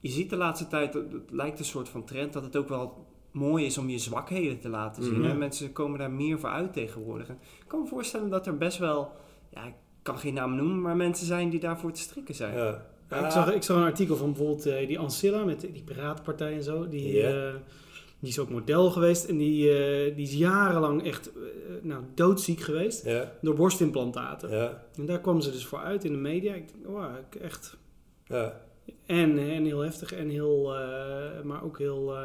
je 0.00 0.08
ziet 0.08 0.30
de 0.30 0.36
laatste 0.36 0.66
tijd, 0.68 0.94
het 0.94 1.30
lijkt 1.30 1.58
een 1.58 1.64
soort 1.64 1.88
van 1.88 2.04
trend, 2.04 2.32
dat 2.32 2.42
het 2.42 2.56
ook 2.56 2.68
wel 2.68 3.06
mooi 3.38 3.64
is 3.64 3.78
om 3.78 3.88
je 3.88 3.98
zwakheden 3.98 4.60
te 4.60 4.68
laten 4.68 5.02
zien. 5.02 5.20
Mhm. 5.20 5.28
hè. 5.28 5.34
Mensen 5.34 5.72
komen 5.72 5.98
daar 5.98 6.10
meer 6.10 6.38
voor 6.38 6.50
uit 6.50 6.72
tegenwoordig. 6.72 7.28
En 7.28 7.38
ik 7.42 7.64
kan 7.66 7.80
me 7.80 7.86
voorstellen 7.86 8.30
dat 8.30 8.46
er 8.46 8.56
best 8.56 8.78
wel, 8.78 9.12
ja, 9.50 9.64
ik 9.64 9.74
kan 10.02 10.18
geen 10.18 10.34
naam 10.34 10.56
noemen, 10.56 10.80
maar 10.80 10.96
mensen 10.96 11.26
zijn 11.26 11.50
die 11.50 11.60
daarvoor 11.60 11.92
te 11.92 12.00
strikken 12.00 12.34
zijn. 12.34 12.56
Ja. 12.56 12.86
Ja, 13.10 13.26
ik, 13.26 13.32
zag, 13.32 13.52
ik 13.52 13.62
zag 13.62 13.76
een 13.76 13.82
artikel 13.82 14.16
van 14.16 14.32
bijvoorbeeld 14.32 14.66
eh, 14.66 14.86
die 14.86 14.98
Ancilla 14.98 15.44
met 15.44 15.60
die 15.60 15.82
Piratenpartij 15.82 16.52
en 16.52 16.62
zo. 16.62 16.88
Die, 16.88 17.22
eh, 17.22 17.54
die 18.18 18.28
is 18.28 18.38
ook 18.38 18.50
model 18.50 18.90
geweest 18.90 19.24
en 19.24 19.36
die, 19.36 19.70
eh, 19.70 20.16
die 20.16 20.26
is 20.26 20.34
jarenlang 20.34 21.04
echt 21.04 21.30
nou, 21.82 22.02
doodziek 22.14 22.60
geweest 22.60 23.08
door 23.40 23.54
borstimplantaten. 23.54 24.50
En 24.96 25.06
daar 25.06 25.20
kwam 25.20 25.40
ze 25.40 25.50
dus 25.50 25.66
voor 25.66 25.78
uit 25.78 26.04
in 26.04 26.12
de 26.12 26.18
media. 26.18 26.54
Ik 26.54 26.68
denk, 26.68 26.86
wow, 26.86 27.10
echt... 27.42 27.76
ja. 28.26 28.66
En, 29.06 29.38
en 29.38 29.64
heel 29.64 29.80
heftig 29.80 30.12
en 30.12 30.28
heel... 30.28 30.74
eh, 30.76 31.42
maar 31.44 31.62
ook 31.64 31.78
heel, 31.78 32.16
eh, 32.16 32.22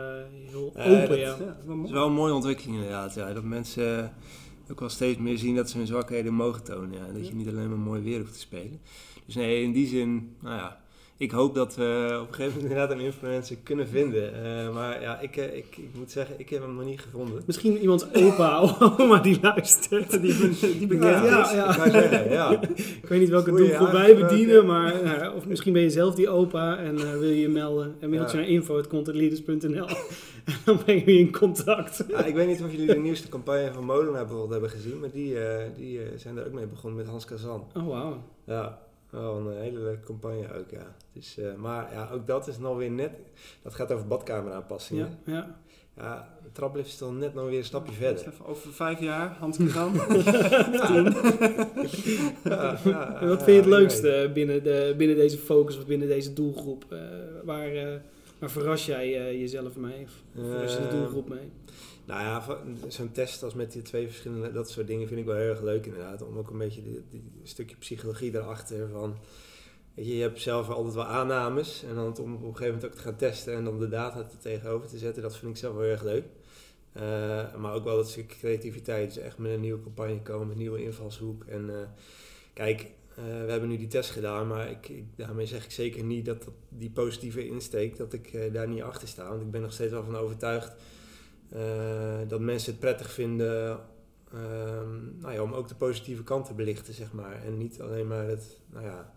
heel 0.49 0.67
open, 0.67 1.10
dat- 1.10 1.17
ja. 1.17 1.36
Is 1.84 1.91
wel 1.91 2.08
een 2.08 2.13
mooie 2.13 2.34
ontwikkeling 2.34 2.76
inderdaad. 2.76 3.13
Ja. 3.13 3.34
Dat 3.34 3.43
mensen 3.43 3.99
eh, 4.04 4.10
ook 4.71 4.80
wel 4.80 4.89
steeds 4.89 5.19
meer 5.19 5.38
zien 5.38 5.56
dat 5.56 5.69
ze 5.69 5.78
hun 5.78 5.88
zwakheden 5.88 6.34
mogen 6.34 6.63
tonen. 6.63 6.91
Ja. 6.97 7.13
Dat 7.13 7.28
je 7.28 7.36
niet 7.36 7.47
alleen 7.47 7.69
maar 7.69 7.78
mooi 7.78 8.02
weer 8.02 8.19
hoeft 8.19 8.34
te 8.34 8.39
spelen. 8.39 8.80
Dus 9.26 9.36
nee, 9.36 9.63
in 9.63 9.71
die 9.71 9.88
zin, 9.88 10.36
nou 10.41 10.56
ja. 10.58 10.82
Ik 11.23 11.31
hoop 11.31 11.55
dat 11.55 11.75
we 11.75 12.09
op 12.21 12.27
een 12.27 12.33
gegeven 12.33 12.43
moment 12.45 12.62
inderdaad 12.62 12.91
een 12.91 12.99
influencer 13.05 13.57
kunnen 13.63 13.88
vinden. 13.88 14.43
Eh, 14.43 14.73
maar 14.73 15.01
ja, 15.01 15.19
ik, 15.19 15.38
eh, 15.38 15.55
ik, 15.55 15.65
ik 15.77 15.89
moet 15.93 16.12
zeggen, 16.12 16.36
ik 16.39 16.49
heb 16.49 16.62
hem 16.62 16.75
nog 16.75 16.86
niet 16.86 17.01
gevonden. 17.01 17.43
Misschien 17.45 17.77
iemands 17.77 18.13
opa 18.13 18.62
of 18.62 18.81
oma 18.99 19.19
die 19.19 19.38
luistert. 19.41 20.21
Die, 20.21 20.49
die 20.77 20.88
bekend 20.88 21.03
Ja, 21.25 21.45
is. 21.45 21.51
ja. 21.51 21.86
Ik 21.86 21.91
zeggen, 21.91 22.31
ja. 22.31 22.62
Ik 23.01 23.05
weet 23.09 23.19
niet 23.19 23.29
welke 23.29 23.51
doelgroep 23.51 23.91
wij 23.91 24.01
aangesproken? 24.01 24.27
bedienen, 24.27 24.65
maar 24.65 25.03
nou 25.03 25.17
ja, 25.17 25.31
of 25.33 25.45
misschien 25.45 25.73
ben 25.73 25.81
je 25.81 25.89
zelf 25.89 26.15
die 26.15 26.29
opa 26.29 26.77
en 26.77 26.97
eh, 26.97 27.12
wil 27.12 27.29
je 27.29 27.39
je 27.39 27.49
melden. 27.49 27.95
En 27.99 28.09
mailtje 28.09 28.38
Ja. 28.38 28.43
naar 28.43 28.51
info.contentleaders.nl 28.51 29.88
en 30.45 30.55
dan 30.65 30.79
ben 30.86 30.95
je 30.95 31.03
in 31.05 31.31
contact. 31.31 32.03
Ja, 32.07 32.25
ik 32.25 32.36
weet 32.36 32.47
niet 32.47 32.62
of 32.62 32.71
jullie 32.71 32.88
de 32.88 32.95
nieuwste 32.99 33.29
campagne 33.29 33.71
van 33.73 33.83
Molenaar 33.86 34.21
bijvoorbeeld 34.25 34.51
hebben 34.51 34.69
gezien. 34.69 34.99
Maar 34.99 35.12
die, 35.12 35.39
eh, 35.39 35.63
die 35.75 35.99
eh, 35.99 36.05
zijn 36.15 36.38
er 36.38 36.45
ook 36.45 36.53
mee 36.53 36.65
begonnen 36.67 36.99
met 36.99 37.07
Hans 37.07 37.25
Kazan. 37.25 37.63
Oh, 37.77 37.88
wauw. 37.88 38.23
Ja, 38.45 38.79
wel 39.21 39.36
een 39.36 39.62
hele 39.62 39.80
leuke 39.80 40.06
campagne 40.06 40.54
ook, 40.60 40.69
ja. 40.69 40.95
Dus, 41.13 41.38
maar 41.58 41.93
ja, 41.93 42.10
ook 42.13 42.28
dat 42.28 42.47
is 42.47 42.58
nog 42.58 42.78
weer 42.78 42.91
net... 42.91 43.12
Dat 43.62 43.73
gaat 43.73 43.91
over 43.91 44.08
badkameraanpassingen. 44.08 45.17
Ja, 45.26 45.34
ja. 45.34 45.62
Ja, 45.97 46.38
traplift 46.52 46.88
is 46.88 46.97
dan 46.97 47.17
net 47.17 47.34
nog 47.34 47.45
weer 47.49 47.58
een 47.58 47.63
stapje 47.63 47.93
verder. 47.93 48.34
Over 48.45 48.73
vijf 48.73 48.99
jaar, 48.99 49.36
Hans 49.39 49.58
Kazan. 49.58 49.93
Ja, 52.43 52.80
ja, 52.84 53.21
En 53.21 53.28
wat 53.28 53.43
vind 53.43 53.45
je 53.45 53.62
het 53.62 53.65
leukste 53.65 54.32
binnen, 54.34 54.63
de, 54.63 54.93
binnen 54.97 55.15
deze 55.15 55.38
focus 55.38 55.78
of 55.78 55.86
binnen 55.86 56.08
deze 56.08 56.34
doelgroep? 56.34 56.86
Eh, 56.89 56.99
waar, 57.43 57.76
eh, 57.76 57.95
waar 58.39 58.52
verras 58.52 58.86
jij 58.86 59.38
jezelf 59.39 59.76
mee? 59.76 60.04
Of 60.04 60.45
verras 60.45 60.73
je 60.73 60.80
de 60.80 60.88
doelgroep 60.88 61.30
mee? 61.30 61.52
Nou 62.05 62.21
ja, 62.21 62.63
zo'n 62.87 63.11
test 63.11 63.43
als 63.43 63.53
met 63.53 63.71
die 63.71 63.81
twee 63.81 64.07
verschillende, 64.07 64.51
dat 64.51 64.69
soort 64.69 64.87
dingen 64.87 65.07
vind 65.07 65.19
ik 65.19 65.25
wel 65.25 65.35
heel 65.35 65.49
erg 65.49 65.61
leuk 65.61 65.85
inderdaad. 65.85 66.21
Om 66.21 66.37
ook 66.37 66.49
een 66.49 66.57
beetje 66.57 66.81
die, 67.09 67.23
stukje 67.43 67.75
psychologie 67.75 68.31
daarachter 68.31 68.89
van... 68.89 69.17
Je, 69.95 70.21
hebt 70.21 70.41
zelf 70.41 70.69
altijd 70.69 70.95
wel 70.95 71.05
aannames 71.05 71.83
en 71.83 71.95
dan 71.95 72.05
het 72.05 72.19
om 72.19 72.33
op 72.33 72.41
een 72.41 72.55
gegeven 72.55 72.73
moment 72.73 72.85
ook 72.85 72.95
te 72.95 73.01
gaan 73.01 73.15
testen 73.15 73.53
en 73.53 73.63
dan 73.63 73.79
de 73.79 73.89
data 73.89 74.19
er 74.19 74.37
tegenover 74.39 74.87
te 74.87 74.97
zetten, 74.97 75.21
dat 75.21 75.37
vind 75.37 75.51
ik 75.51 75.57
zelf 75.57 75.73
wel 75.73 75.83
heel 75.83 75.91
erg 75.91 76.03
leuk. 76.03 76.25
Eh, 76.93 77.55
maar 77.55 77.73
ook 77.73 77.83
wel 77.83 77.95
dat 77.95 78.09
stukje 78.09 78.37
creativiteit, 78.37 79.13
dus 79.13 79.23
echt 79.23 79.37
met 79.37 79.51
een 79.51 79.59
nieuwe 79.59 79.83
campagne 79.83 80.21
komen, 80.21 80.51
een 80.51 80.57
nieuwe 80.57 80.83
invalshoek. 80.83 81.43
En 81.43 81.69
eh, 81.69 81.87
kijk, 82.53 82.81
eh, 83.15 83.23
we 83.23 83.51
hebben 83.51 83.69
nu 83.69 83.77
die 83.77 83.87
test 83.87 84.11
gedaan, 84.11 84.47
maar 84.47 84.69
ik, 84.69 84.89
ik, 84.89 85.05
daarmee 85.15 85.45
zeg 85.45 85.65
ik 85.65 85.71
zeker 85.71 86.03
niet 86.03 86.25
dat, 86.25 86.43
dat 86.43 86.53
die 86.69 86.89
positieve 86.89 87.47
insteek, 87.47 87.97
dat 87.97 88.13
ik 88.13 88.53
daar 88.53 88.67
niet 88.67 88.81
achter 88.81 89.07
sta. 89.07 89.29
Want 89.29 89.41
ik 89.41 89.51
ben 89.51 89.61
nog 89.61 89.73
steeds 89.73 89.91
wel 89.91 90.03
van 90.03 90.15
overtuigd 90.15 90.73
dat 92.27 92.39
mensen 92.39 92.71
het 92.71 92.79
prettig 92.79 93.12
vinden 93.12 93.79
ehm, 94.32 95.19
nou 95.19 95.34
ja, 95.34 95.41
om 95.41 95.53
ook 95.53 95.67
de 95.67 95.75
positieve 95.75 96.23
kant 96.23 96.45
te 96.45 96.53
belichten, 96.53 96.93
zeg 96.93 97.13
maar. 97.13 97.43
En 97.43 97.58
niet 97.58 97.82
alleen 97.82 98.08
maar 98.08 98.27
het, 98.27 98.60
nou 98.71 98.86
ja, 98.86 99.13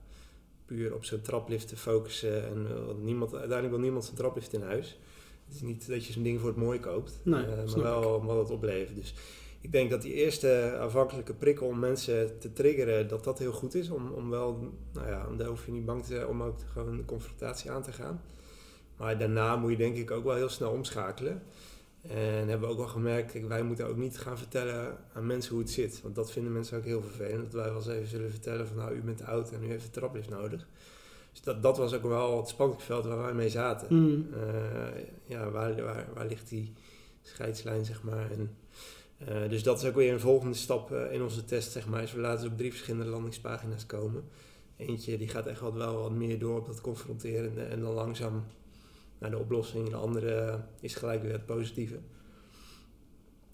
puur 0.66 0.94
op 0.94 1.04
zo'n 1.04 1.20
traplift 1.20 1.68
te 1.68 1.76
focussen. 1.76 2.46
En, 2.46 2.86
want 2.86 3.02
niemand, 3.02 3.30
uiteindelijk 3.30 3.70
wil 3.70 3.82
niemand 3.82 4.04
zijn 4.04 4.16
traplift 4.16 4.52
in 4.52 4.62
huis. 4.62 4.98
Het 5.46 5.54
is 5.54 5.62
niet 5.62 5.88
dat 5.88 6.06
je 6.06 6.12
zo'n 6.12 6.22
ding 6.22 6.40
voor 6.40 6.48
het 6.48 6.58
mooi 6.58 6.80
koopt, 6.80 7.20
Nee, 7.22 7.44
eh, 7.44 7.74
maar 7.74 7.82
wel 7.82 8.24
wat 8.24 8.38
het 8.38 8.50
oplevert. 8.50 8.96
Dus 8.96 9.14
ik 9.60 9.72
denk 9.72 9.90
dat 9.90 10.02
die 10.02 10.12
eerste 10.12 10.76
aanvankelijke 10.80 11.34
prikkel 11.34 11.66
om 11.66 11.78
mensen 11.78 12.38
te 12.38 12.52
triggeren, 12.52 13.08
dat 13.08 13.24
dat 13.24 13.38
heel 13.38 13.52
goed 13.52 13.74
is. 13.74 13.90
Om, 13.90 14.12
om 14.12 14.30
wel, 14.30 14.72
nou 14.92 15.08
ja, 15.08 15.26
daar 15.36 15.48
hoef 15.48 15.66
je 15.66 15.72
niet 15.72 15.84
bang 15.84 16.02
te 16.02 16.14
zijn 16.14 16.26
om 16.26 16.42
ook 16.42 16.58
gewoon 16.72 16.96
de 16.96 17.04
confrontatie 17.04 17.70
aan 17.70 17.82
te 17.82 17.92
gaan. 17.92 18.22
Maar 18.96 19.18
daarna 19.18 19.56
moet 19.56 19.70
je 19.70 19.76
denk 19.76 19.96
ik 19.96 20.10
ook 20.10 20.24
wel 20.24 20.34
heel 20.34 20.48
snel 20.48 20.70
omschakelen. 20.70 21.42
En 22.08 22.48
hebben 22.48 22.60
we 22.60 22.66
ook 22.66 22.78
wel 22.78 22.86
gemerkt, 22.86 23.32
kijk, 23.32 23.48
wij 23.48 23.62
moeten 23.62 23.86
ook 23.86 23.96
niet 23.96 24.18
gaan 24.18 24.38
vertellen 24.38 24.96
aan 25.12 25.26
mensen 25.26 25.52
hoe 25.52 25.60
het 25.60 25.70
zit. 25.70 26.02
Want 26.02 26.14
dat 26.14 26.32
vinden 26.32 26.52
mensen 26.52 26.78
ook 26.78 26.84
heel 26.84 27.02
vervelend. 27.02 27.52
Dat 27.52 27.60
wij 27.60 27.64
wel 27.64 27.76
eens 27.76 27.88
even 27.88 28.08
zullen 28.08 28.30
vertellen 28.30 28.66
van 28.66 28.76
nou, 28.76 28.94
u 28.94 29.00
bent 29.00 29.22
oud 29.22 29.52
en 29.52 29.64
u 29.64 29.66
heeft 29.66 29.84
een 29.84 29.90
traplift 29.90 30.28
nodig. 30.28 30.66
Dus 31.32 31.44
dat, 31.44 31.62
dat 31.62 31.76
was 31.76 31.92
ook 31.94 32.02
wel 32.02 32.36
het 32.36 32.48
spanningsveld 32.48 33.04
waar 33.04 33.22
wij 33.22 33.34
mee 33.34 33.50
zaten. 33.50 33.96
Mm. 33.96 34.28
Eh, 34.32 35.02
ja, 35.24 35.50
waar, 35.50 35.82
waar, 35.82 36.08
waar 36.14 36.26
ligt 36.26 36.48
die 36.48 36.72
scheidslijn, 37.22 37.84
zeg 37.84 38.02
maar. 38.02 38.30
En, 38.30 38.56
eh, 39.18 39.48
dus 39.48 39.62
dat 39.62 39.82
is 39.82 39.88
ook 39.88 39.94
weer 39.94 40.12
een 40.12 40.20
volgende 40.20 40.56
stap 40.56 40.92
eh, 40.92 41.12
in 41.12 41.22
onze 41.22 41.44
test, 41.44 41.72
zeg 41.72 41.86
maar. 41.88 42.02
Is 42.02 42.12
we 42.12 42.20
laten 42.20 42.40
ze 42.40 42.46
op 42.46 42.56
drie 42.56 42.70
verschillende 42.70 43.10
landingspagina's 43.10 43.86
komen. 43.86 44.24
Eentje 44.76 45.18
die 45.18 45.28
gaat 45.28 45.46
echt 45.46 45.60
wat, 45.60 45.74
wel 45.74 46.00
wat 46.00 46.12
meer 46.12 46.38
door 46.38 46.58
op 46.58 46.66
dat 46.66 46.80
confronterende 46.80 47.62
en 47.62 47.80
dan 47.80 47.92
langzaam 47.92 48.44
naar 49.18 49.30
de 49.30 49.38
oplossing. 49.38 49.88
De 49.88 49.96
andere 49.96 50.60
is 50.80 50.94
gelijk 50.94 51.22
weer 51.22 51.32
het 51.32 51.46
positieve. 51.46 51.98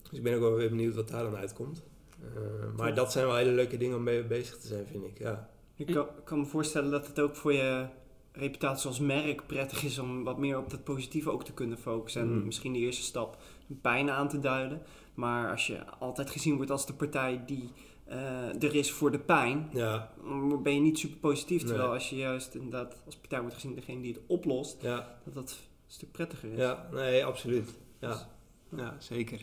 Dus 0.02 0.18
ik 0.18 0.22
ben 0.22 0.34
ook 0.34 0.40
wel 0.40 0.54
weer 0.54 0.68
benieuwd 0.68 0.94
wat 0.94 1.08
daar 1.08 1.22
dan 1.22 1.36
uitkomt. 1.36 1.82
Eh, 2.20 2.76
maar 2.76 2.94
dat 2.94 3.12
zijn 3.12 3.26
wel 3.26 3.36
hele 3.36 3.50
leuke 3.52 3.76
dingen 3.76 3.96
om 3.96 4.02
mee 4.02 4.24
bezig 4.24 4.58
te 4.58 4.66
zijn, 4.66 4.86
vind 4.86 5.04
ik. 5.04 5.18
Ja. 5.18 5.50
Ik 5.76 5.86
kan, 5.86 6.06
kan 6.24 6.38
me 6.38 6.44
voorstellen 6.46 6.90
dat 6.90 7.06
het 7.06 7.20
ook 7.20 7.36
voor 7.36 7.52
je 7.52 7.86
reputatie 8.32 8.88
als 8.88 9.00
merk 9.00 9.46
prettig 9.46 9.82
is 9.84 9.98
om 9.98 10.24
wat 10.24 10.38
meer 10.38 10.58
op 10.58 10.70
dat 10.70 10.84
positieve 10.84 11.30
ook 11.30 11.44
te 11.44 11.52
kunnen 11.54 11.78
focussen. 11.78 12.22
En 12.22 12.36
Mhm. 12.36 12.44
misschien 12.44 12.72
de 12.72 12.78
eerste 12.78 13.02
stap 13.02 13.42
pijn 13.82 14.10
aan 14.10 14.28
te 14.28 14.38
duiden. 14.38 14.82
Maar 15.14 15.50
als 15.50 15.66
je 15.66 15.86
altijd 15.98 16.30
gezien 16.30 16.56
wordt 16.56 16.70
als 16.70 16.86
de 16.86 16.94
partij 16.94 17.42
die 17.46 17.70
eh, 18.12 18.62
er 18.68 18.74
is 18.74 18.90
voor 18.90 19.10
de 19.10 19.18
pijn, 19.18 19.68
Ja, 19.72 20.12
dan 20.24 20.62
ben 20.62 20.74
je 20.74 20.80
niet 20.80 20.98
super 20.98 21.18
positief. 21.18 21.60
Terwijl 21.60 21.84
Nee. 21.86 21.94
als 21.94 22.10
je 22.10 22.16
juist 22.16 22.54
inderdaad 22.54 23.02
als 23.06 23.16
partij 23.16 23.40
wordt 23.40 23.54
gezien 23.54 23.74
degene 23.74 24.00
die 24.02 24.12
het 24.12 24.22
oplost, 24.26 24.76
ja, 24.82 25.18
dat 25.24 25.34
dat 25.34 25.50
een 25.50 25.92
stuk 25.92 26.12
prettiger 26.12 26.52
is. 26.52 26.58
ja, 26.58 26.88
nee, 26.92 27.24
absoluut. 27.24 27.70
Ja, 28.00 28.28
ja 28.76 28.96
zeker. 28.98 29.40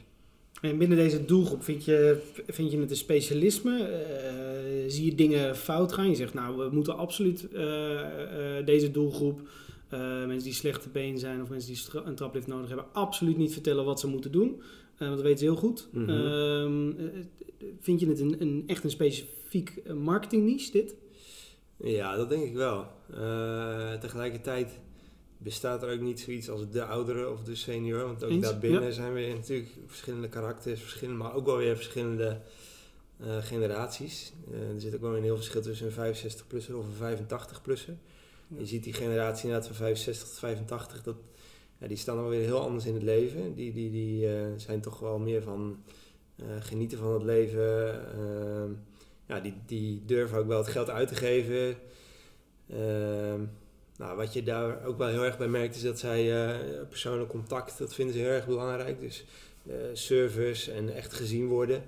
En 0.62 0.78
binnen 0.78 0.98
deze 0.98 1.26
doelgroep 1.26 1.64
vind 1.64 1.86
je, 1.86 2.22
vind 2.48 2.72
je 2.72 2.80
het 2.80 2.90
een 2.90 2.96
specialisme? 2.96 3.84
Eh, 3.84 4.84
zie 4.88 5.06
je 5.06 5.16
dingen 5.16 5.56
fout 5.56 5.92
gaan? 5.92 6.10
Je 6.10 6.16
zegt 6.16 6.34
nou, 6.34 6.58
we 6.58 6.70
moeten 6.72 6.98
absoluut 6.98 7.52
eh, 7.52 8.58
eh, 8.58 8.66
deze 8.66 8.92
doelgroep, 8.92 9.42
eh, 9.90 10.00
mensen 10.00 10.44
die 10.44 10.54
slechte 10.54 10.90
been 10.90 11.18
zijn 11.18 11.42
of 11.42 11.50
mensen 11.50 11.74
die 11.74 12.02
een 12.06 12.16
traplift 12.16 12.48
nodig 12.48 12.68
hebben, 12.68 12.86
absoluut 12.94 13.38
niet 13.38 13.54
vertellen 13.54 13.86
wat 13.86 14.00
ze 14.00 14.08
moeten 14.08 14.32
doen. 14.32 14.62
Eh, 15.00 15.08
want 15.08 15.16
dat 15.16 15.22
weten 15.22 15.40
ze 15.40 15.46
heel 15.46 15.56
goed. 15.56 15.88
Mhm. 15.92 16.10
Ehm, 16.10 16.90
eh, 16.90 17.06
vind 17.80 18.00
je 18.00 18.08
het 18.08 18.20
een, 18.20 18.42
een, 18.42 18.64
echt 18.68 18.84
een 18.84 18.90
specifiek 18.90 19.82
eh, 19.84 19.94
marketingniche, 19.94 20.72
dit? 20.72 20.96
Ja, 21.78 22.16
dat 22.16 22.30
denk 22.30 22.44
ik 22.44 22.54
wel. 22.54 22.88
Tegelijkertijd 24.00 24.80
bestaat 25.38 25.84
er 25.84 25.94
ook 25.94 26.00
niet 26.00 26.20
zoiets 26.20 26.50
als 26.50 26.70
de 26.70 26.84
oudere 26.84 27.30
of 27.30 27.44
de 27.44 27.56
senior. 27.56 28.06
Want 28.06 28.24
ook 28.24 28.42
daarbinnen 28.42 28.84
ja. 28.84 28.92
zijn 28.92 29.14
we 29.14 29.34
natuurlijk 29.36 29.70
verschillende 29.88 30.30
karakters, 30.30 30.82
verschillende, 30.82 31.24
maar 31.24 31.34
ook 31.34 31.46
wel 31.46 31.58
weer 31.58 31.76
verschillende 31.76 32.42
generaties. 33.40 34.34
Er 34.52 34.82
zit 34.82 34.96
ook 34.96 35.02
wel 35.02 35.16
een 35.16 35.24
heel 35.24 35.36
verschil 35.36 35.62
tussen 35.62 35.86
een 35.86 36.16
65-plusser 36.16 36.76
of 36.76 36.86
een 37.00 37.18
85-plusser. 37.18 37.98
Je 38.58 38.66
ziet 38.66 38.84
die 38.84 38.94
generatie 38.94 39.44
inderdaad 39.44 39.68
van 39.68 39.76
65 39.76 40.28
tot 40.28 40.40
85, 40.40 41.04
dat, 41.04 41.16
die 41.88 41.98
staan 41.98 42.18
alweer 42.18 42.42
heel 42.42 42.62
anders 42.62 42.86
in 42.86 42.94
het 42.94 43.04
leven. 43.04 43.56
Die, 43.56 43.74
die, 43.74 43.92
die 43.92 44.28
eh, 44.28 44.46
zijn 44.56 44.82
toch 44.82 45.00
wel 45.00 45.20
meer 45.20 45.42
van 45.42 45.84
eh, 46.36 46.46
genieten 46.60 46.98
van 46.98 47.14
het 47.14 47.24
leven. 47.24 47.94
Ehm, 48.14 48.72
ja, 49.26 49.40
die, 49.40 49.54
die 49.66 50.06
durven 50.06 50.38
ook 50.38 50.48
wel 50.48 50.58
het 50.58 50.68
geld 50.68 50.90
uit 50.90 51.08
te 51.08 51.16
geven. 51.16 51.78
Ehm, 52.70 53.42
nou, 53.98 54.18
wat 54.18 54.34
je 54.34 54.44
daar 54.44 54.86
ook 54.86 54.98
wel 54.98 55.08
heel 55.08 55.26
erg 55.26 55.38
bij 55.38 55.48
merkt, 55.48 55.76
is 55.76 55.82
dat 55.82 56.00
zij 56.00 56.50
eh, 56.50 56.88
persoonlijk 56.90 57.30
contact, 57.30 57.78
dat 57.78 57.94
vinden 57.94 58.16
ze 58.16 58.22
heel 58.22 58.30
erg 58.30 58.48
belangrijk. 58.48 59.00
Dus 59.00 59.26
eh, 59.70 59.76
service 59.94 60.72
en 60.72 60.94
echt 60.96 61.14
gezien 61.14 61.48
worden. 61.48 61.84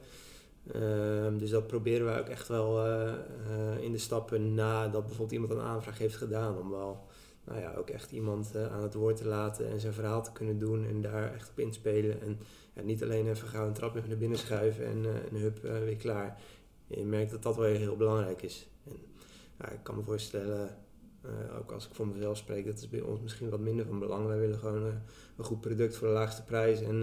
Ehm, 0.73 1.37
dus 1.37 1.49
dat 1.49 1.67
proberen 1.67 2.05
wij 2.05 2.19
ook 2.19 2.27
echt 2.27 2.47
wel 2.47 2.85
eh, 2.85 3.09
eh, 3.09 3.83
in 3.83 3.91
de 3.91 3.97
stappen 3.97 4.53
nadat 4.53 5.01
bijvoorbeeld 5.01 5.31
iemand 5.31 5.51
een 5.51 5.65
aanvraag 5.65 5.97
heeft 5.97 6.15
gedaan. 6.15 6.57
Om 6.57 6.69
wel 6.69 7.07
nou 7.43 7.59
ja, 7.59 7.73
ook 7.73 7.89
echt 7.89 8.11
iemand 8.11 8.55
eh, 8.55 8.73
aan 8.73 8.83
het 8.83 8.93
woord 8.93 9.17
te 9.17 9.27
laten 9.27 9.69
en 9.69 9.79
zijn 9.79 9.93
verhaal 9.93 10.23
te 10.23 10.31
kunnen 10.31 10.59
doen 10.59 10.85
en 10.85 11.01
daar 11.01 11.33
echt 11.33 11.49
op 11.49 11.59
inspelen. 11.59 12.21
En 12.21 12.39
ja, 12.73 12.81
niet 12.81 13.03
alleen 13.03 13.27
even 13.27 13.47
gauw 13.47 13.67
een 13.67 13.73
trap 13.73 13.95
even 13.95 14.09
naar 14.09 14.17
binnen 14.17 14.37
schuiven 14.37 14.85
en 14.85 15.05
eh, 15.05 15.31
een 15.31 15.37
hup 15.37 15.63
eh, 15.63 15.79
weer 15.79 15.95
klaar. 15.95 16.41
Je 16.87 17.05
merkt 17.05 17.31
dat 17.31 17.43
dat 17.43 17.55
wel 17.55 17.65
heel 17.65 17.95
belangrijk 17.95 18.41
is. 18.41 18.67
En 18.85 18.97
ja, 19.59 19.69
ik 19.69 19.83
kan 19.83 19.95
me 19.95 20.03
voorstellen, 20.03 20.77
ook 21.59 21.71
als 21.71 21.87
ik 21.87 21.93
voor 21.93 22.07
mezelf 22.07 22.37
spreek, 22.37 22.65
dat 22.65 22.77
is 22.77 22.89
bij 22.89 23.01
ons 23.01 23.21
misschien 23.21 23.49
wat 23.49 23.59
minder 23.59 23.85
van 23.85 23.99
belang. 23.99 24.27
Wij 24.27 24.39
willen 24.39 24.59
gewoon 24.59 24.83
een 25.37 25.43
goed 25.43 25.61
product 25.61 25.95
voor 25.95 26.07
de 26.07 26.13
laagste 26.13 26.43
prijs. 26.43 26.81
En 26.81 26.99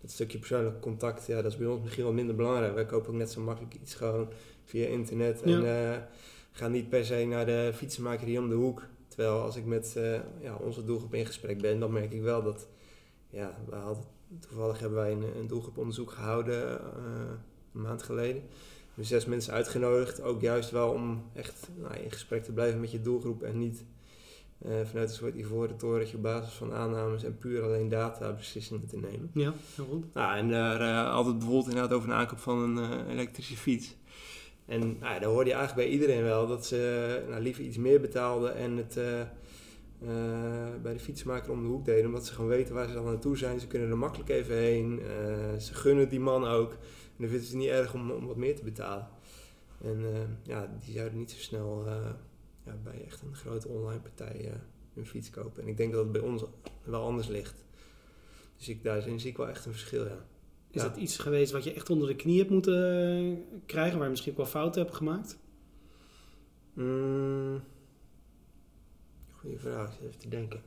dat 0.00 0.10
stukje 0.10 0.38
persoonlijk 0.38 0.80
contact, 0.80 1.26
ja, 1.26 1.42
dat 1.42 1.52
is 1.52 1.58
bij 1.58 1.66
ons 1.66 1.80
misschien 1.82 2.04
wat 2.04 2.12
minder 2.12 2.34
belangrijk. 2.34 2.74
Wij 2.74 2.86
kopen 2.86 3.08
ook 3.08 3.18
net 3.18 3.30
zo 3.30 3.40
makkelijk 3.40 3.74
iets 3.74 3.94
gewoon 3.94 4.28
via 4.64 4.86
internet. 4.86 5.42
En 5.42 6.08
gaan 6.52 6.72
niet 6.72 6.88
per 6.88 7.04
se 7.04 7.24
naar 7.24 7.46
de 7.46 7.70
fietsenmaker 7.74 8.26
hier 8.26 8.40
om 8.40 8.48
de 8.48 8.54
hoek. 8.54 8.82
Terwijl 9.18 9.42
als 9.42 9.56
ik 9.56 9.64
met 9.64 9.96
eh, 9.96 10.20
ja, 10.40 10.54
onze 10.54 10.84
doelgroep 10.84 11.14
in 11.14 11.26
gesprek 11.26 11.60
ben, 11.60 11.80
dan 11.80 11.92
merk 11.92 12.12
ik 12.12 12.22
wel 12.22 12.42
dat, 12.42 12.68
ja, 13.30 13.58
we 13.68 13.74
hadden, 13.74 14.04
toevallig 14.40 14.78
hebben 14.78 14.98
wij 14.98 15.12
een, 15.12 15.36
een 15.38 15.46
doelgroeponderzoek 15.46 16.10
gehouden 16.10 16.80
eh, 16.80 16.84
een 17.74 17.80
maand 17.80 18.02
geleden. 18.02 18.42
We 18.42 18.86
hebben 18.86 19.04
zes 19.04 19.26
mensen 19.26 19.52
uitgenodigd, 19.52 20.22
ook 20.22 20.40
juist 20.40 20.70
wel 20.70 20.90
om 20.90 21.22
echt 21.34 21.68
nou, 21.76 21.94
in 21.94 22.10
gesprek 22.10 22.44
te 22.44 22.52
blijven 22.52 22.80
met 22.80 22.90
je 22.90 23.00
doelgroep 23.00 23.42
en 23.42 23.58
niet 23.58 23.84
eh, 24.58 24.70
vanuit 24.84 25.08
een 25.08 25.16
soort 25.16 25.34
ivoren 25.34 25.76
torentje 25.76 26.16
op 26.16 26.22
basis 26.22 26.52
van 26.52 26.72
aannames 26.72 27.24
en 27.24 27.38
puur 27.38 27.62
alleen 27.62 27.88
data 27.88 28.32
beslissingen 28.32 28.86
te 28.86 28.96
nemen. 28.96 29.30
Ja, 29.34 29.52
heel 29.74 29.84
goed. 29.84 30.14
Nou, 30.14 30.36
en 30.36 30.48
daar 30.48 31.08
altijd 31.08 31.38
bijvoorbeeld 31.38 31.68
inderdaad 31.68 31.92
over 31.92 32.08
een 32.08 32.14
aankoop 32.14 32.38
van 32.38 32.78
een 32.78 33.06
elektrische 33.08 33.56
fiets. 33.56 33.96
En 34.68 34.80
nou, 34.80 35.14
ja, 35.14 35.18
daar 35.18 35.30
hoorde 35.30 35.50
je 35.50 35.56
eigenlijk 35.56 35.88
bij 35.88 35.98
iedereen 35.98 36.22
wel 36.22 36.46
dat 36.46 36.66
ze 36.66 37.24
nou, 37.28 37.42
liever 37.42 37.64
iets 37.64 37.76
meer 37.76 38.00
betaalden 38.00 38.54
en 38.54 38.76
het 38.76 38.96
eh, 38.96 39.20
eh, 39.20 39.28
bij 40.82 40.92
de 40.92 40.98
fietsmaker 40.98 41.52
om 41.52 41.62
de 41.62 41.68
hoek 41.68 41.84
deden. 41.84 42.06
Omdat 42.06 42.26
ze 42.26 42.32
gewoon 42.32 42.50
weten 42.50 42.74
waar 42.74 42.88
ze 42.88 42.94
dan 42.94 43.04
naartoe 43.04 43.36
zijn. 43.36 43.60
Ze 43.60 43.66
kunnen 43.66 43.90
er 43.90 43.98
makkelijk 43.98 44.28
even 44.30 44.56
heen. 44.56 45.00
Eh, 45.00 45.58
ze 45.58 45.74
gunnen 45.74 46.08
die 46.08 46.20
man 46.20 46.46
ook. 46.46 46.72
En 46.72 46.78
dan 47.24 47.28
vinden 47.28 47.46
ze 47.46 47.56
het 47.56 47.64
niet 47.64 47.72
erg 47.72 47.94
om, 47.94 48.10
om 48.10 48.26
wat 48.26 48.36
meer 48.36 48.56
te 48.56 48.64
betalen. 48.64 49.08
En 49.82 50.04
ja, 50.42 50.76
die 50.84 50.94
zouden 50.94 51.18
niet 51.18 51.30
zo 51.30 51.38
snel 51.38 51.84
ja, 52.64 52.76
bij 52.82 53.04
echt 53.06 53.22
een 53.22 53.34
grote 53.34 53.68
online 53.68 54.00
partij 54.00 54.52
een 54.94 55.06
fiets 55.06 55.30
kopen. 55.30 55.62
En 55.62 55.68
ik 55.68 55.76
denk 55.76 55.92
dat 55.92 56.02
het 56.02 56.12
bij 56.12 56.20
ons 56.20 56.44
wel 56.82 57.02
anders 57.02 57.28
ligt. 57.28 57.64
Dus 58.56 58.68
ik, 58.68 58.80
zie 59.16 59.30
ik 59.30 59.36
wel 59.36 59.48
echt 59.48 59.64
een 59.64 59.72
verschil, 59.72 60.04
ja. 60.04 60.26
Is 60.70 60.82
Ja. 60.82 60.88
dat 60.88 60.96
iets 60.96 61.18
geweest 61.18 61.52
wat 61.52 61.64
je 61.64 61.72
echt 61.72 61.90
onder 61.90 62.08
de 62.08 62.16
knie 62.16 62.38
hebt 62.38 62.50
moeten 62.50 63.00
eh, 63.00 63.58
krijgen, 63.66 63.94
waar 63.94 64.04
je 64.04 64.10
misschien 64.10 64.32
ook 64.32 64.38
wel 64.38 64.46
fouten 64.46 64.82
hebt 64.82 64.94
gemaakt? 64.96 65.38
Mm, 66.72 67.62
goeie 69.40 69.58
vraag, 69.58 69.96
even 70.02 70.18
te 70.18 70.28
denken. 70.28 70.62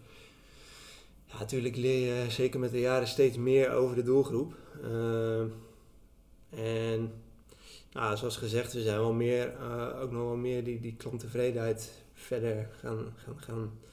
Ja, 1.26 1.40
natuurlijk 1.40 1.76
leer 1.76 2.24
je 2.24 2.30
zeker 2.32 2.60
met 2.60 2.72
de 2.72 2.80
jaren 2.80 3.08
steeds 3.08 3.38
meer 3.38 3.72
over 3.72 3.96
de 3.96 4.04
doelgroep. 4.04 4.54
Ehm, 4.84 5.48
en 6.50 7.12
nou, 7.92 8.18
zoals 8.18 8.38
gezegd, 8.38 8.74
we 8.74 8.82
zijn 8.82 9.00
wel 9.00 9.14
meer, 9.14 9.54
eh, 9.58 10.02
ook 10.02 10.12
nog 10.12 10.22
wel 10.22 10.36
meer 10.36 10.64
die, 10.64 10.80
die 10.80 10.96
klanttevredenheid 10.96 11.92
verder 12.14 12.70
gaan, 12.80 13.14
gaan, 13.16 13.36
gaan 13.42 13.72
eh, 13.84 13.91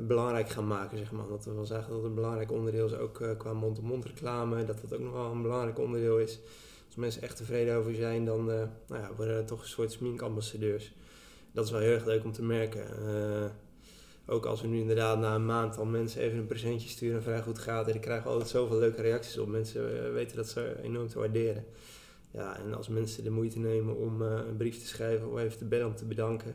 belangrijk 0.00 0.48
gaan 0.48 0.66
maken. 0.66 0.98
Zeg 0.98 1.12
maar. 1.12 1.28
Dat 1.28 1.44
we 1.44 1.54
wel 1.54 1.66
zeggen 1.66 1.88
dat 1.88 1.96
het 1.96 2.06
een 2.08 2.14
belangrijk 2.14 2.52
onderdeel 2.52 2.86
is, 2.86 2.94
ook 2.94 3.20
eh, 3.20 3.36
qua 3.38 3.52
mond-to-mond 3.52 4.04
reclame, 4.04 4.64
dat 4.64 4.80
dat 4.80 4.94
ook 4.94 5.04
nog 5.04 5.12
wel 5.12 5.30
een 5.30 5.42
belangrijk 5.42 5.78
onderdeel 5.78 6.18
is. 6.18 6.38
Als 6.86 6.96
mensen 6.96 7.22
echt 7.22 7.36
tevreden 7.36 7.76
over 7.76 7.94
zijn, 7.94 8.24
dan 8.24 8.50
eh, 8.50 8.62
nou 8.88 9.02
ja, 9.02 9.10
worden 9.16 9.36
er 9.36 9.44
toch 9.44 9.60
een 9.60 9.68
soort 9.68 9.92
sminkambassadeurs. 9.92 10.92
Dat 11.52 11.64
is 11.64 11.70
wel 11.70 11.80
heel 11.80 11.92
erg 11.92 12.04
leuk 12.04 12.24
om 12.24 12.32
te 12.32 12.42
merken. 12.42 12.84
Eh, 13.06 13.50
ook 14.30 14.46
als 14.46 14.60
we 14.60 14.66
nu 14.66 14.78
inderdaad 14.78 15.18
na 15.18 15.34
een 15.34 15.46
maand 15.46 15.78
al 15.78 15.84
mensen 15.84 16.20
even 16.20 16.38
een 16.38 16.46
presentje 16.46 16.88
sturen 16.88 17.16
en 17.16 17.22
vrij 17.22 17.42
goed 17.42 17.58
gaat. 17.58 17.86
En 17.86 17.92
die 17.92 18.00
krijgen 18.00 18.30
altijd 18.30 18.48
zoveel 18.48 18.78
leuke 18.78 19.02
reacties 19.02 19.38
op. 19.38 19.48
Mensen 19.48 20.04
eh, 20.04 20.12
weten 20.12 20.36
dat 20.36 20.48
ze 20.48 20.82
enorm 20.82 21.08
te 21.08 21.18
waarderen. 21.18 21.64
Ja, 22.30 22.58
en 22.58 22.74
als 22.74 22.88
mensen 22.88 23.24
de 23.24 23.30
moeite 23.30 23.58
nemen 23.58 23.96
om 23.96 24.22
eh, 24.22 24.40
een 24.48 24.56
brief 24.56 24.78
te 24.78 24.86
schrijven 24.86 25.30
of 25.30 25.38
even 25.38 25.58
te 25.58 25.64
bellen 25.64 25.86
om 25.86 25.94
te 25.94 26.04
bedanken. 26.04 26.54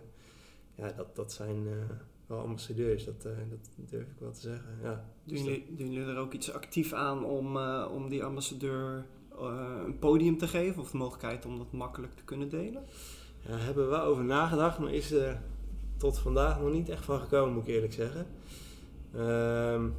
Ja, 0.75 0.91
dat, 0.91 1.15
dat 1.15 1.31
zijn, 1.31 1.67
eh, 1.67 1.95
wel 2.27 2.39
ambassadeurs, 2.39 3.05
dat, 3.05 3.25
eh, 3.25 3.31
dat 3.49 3.89
durf 3.89 4.07
ik 4.07 4.19
wel 4.19 4.31
te 4.31 4.39
zeggen. 4.39 4.77
Ja. 4.81 5.05
Doen 5.23 5.35
Dus 5.35 5.43
jullie, 5.43 5.75
doen 5.75 5.91
jullie 5.91 6.13
er 6.13 6.19
ook 6.19 6.33
iets 6.33 6.53
actief 6.53 6.93
aan 6.93 7.25
om, 7.25 7.57
eh, 7.57 7.89
om 7.93 8.09
die 8.09 8.23
ambassadeur 8.23 9.05
eh, 9.39 9.81
een 9.85 9.99
podium 9.99 10.37
te 10.37 10.47
geven 10.47 10.81
of 10.81 10.91
de 10.91 10.97
mogelijkheid 10.97 11.45
om 11.45 11.57
dat 11.57 11.71
makkelijk 11.71 12.15
te 12.15 12.23
kunnen 12.23 12.49
delen? 12.49 12.83
Ja, 13.41 13.49
daar 13.49 13.63
hebben 13.63 13.83
we 13.83 13.89
wel 13.89 14.03
over 14.03 14.23
nagedacht, 14.23 14.79
maar 14.79 14.93
is 14.93 15.11
er 15.11 15.41
tot 15.97 16.19
vandaag 16.19 16.59
nog 16.59 16.71
niet 16.71 16.89
echt 16.89 17.05
van 17.05 17.19
gekomen, 17.19 17.53
moet 17.53 17.67
ik 17.67 17.73
eerlijk 17.73 17.93
zeggen. 17.93 18.27
Ehm, 19.13 19.89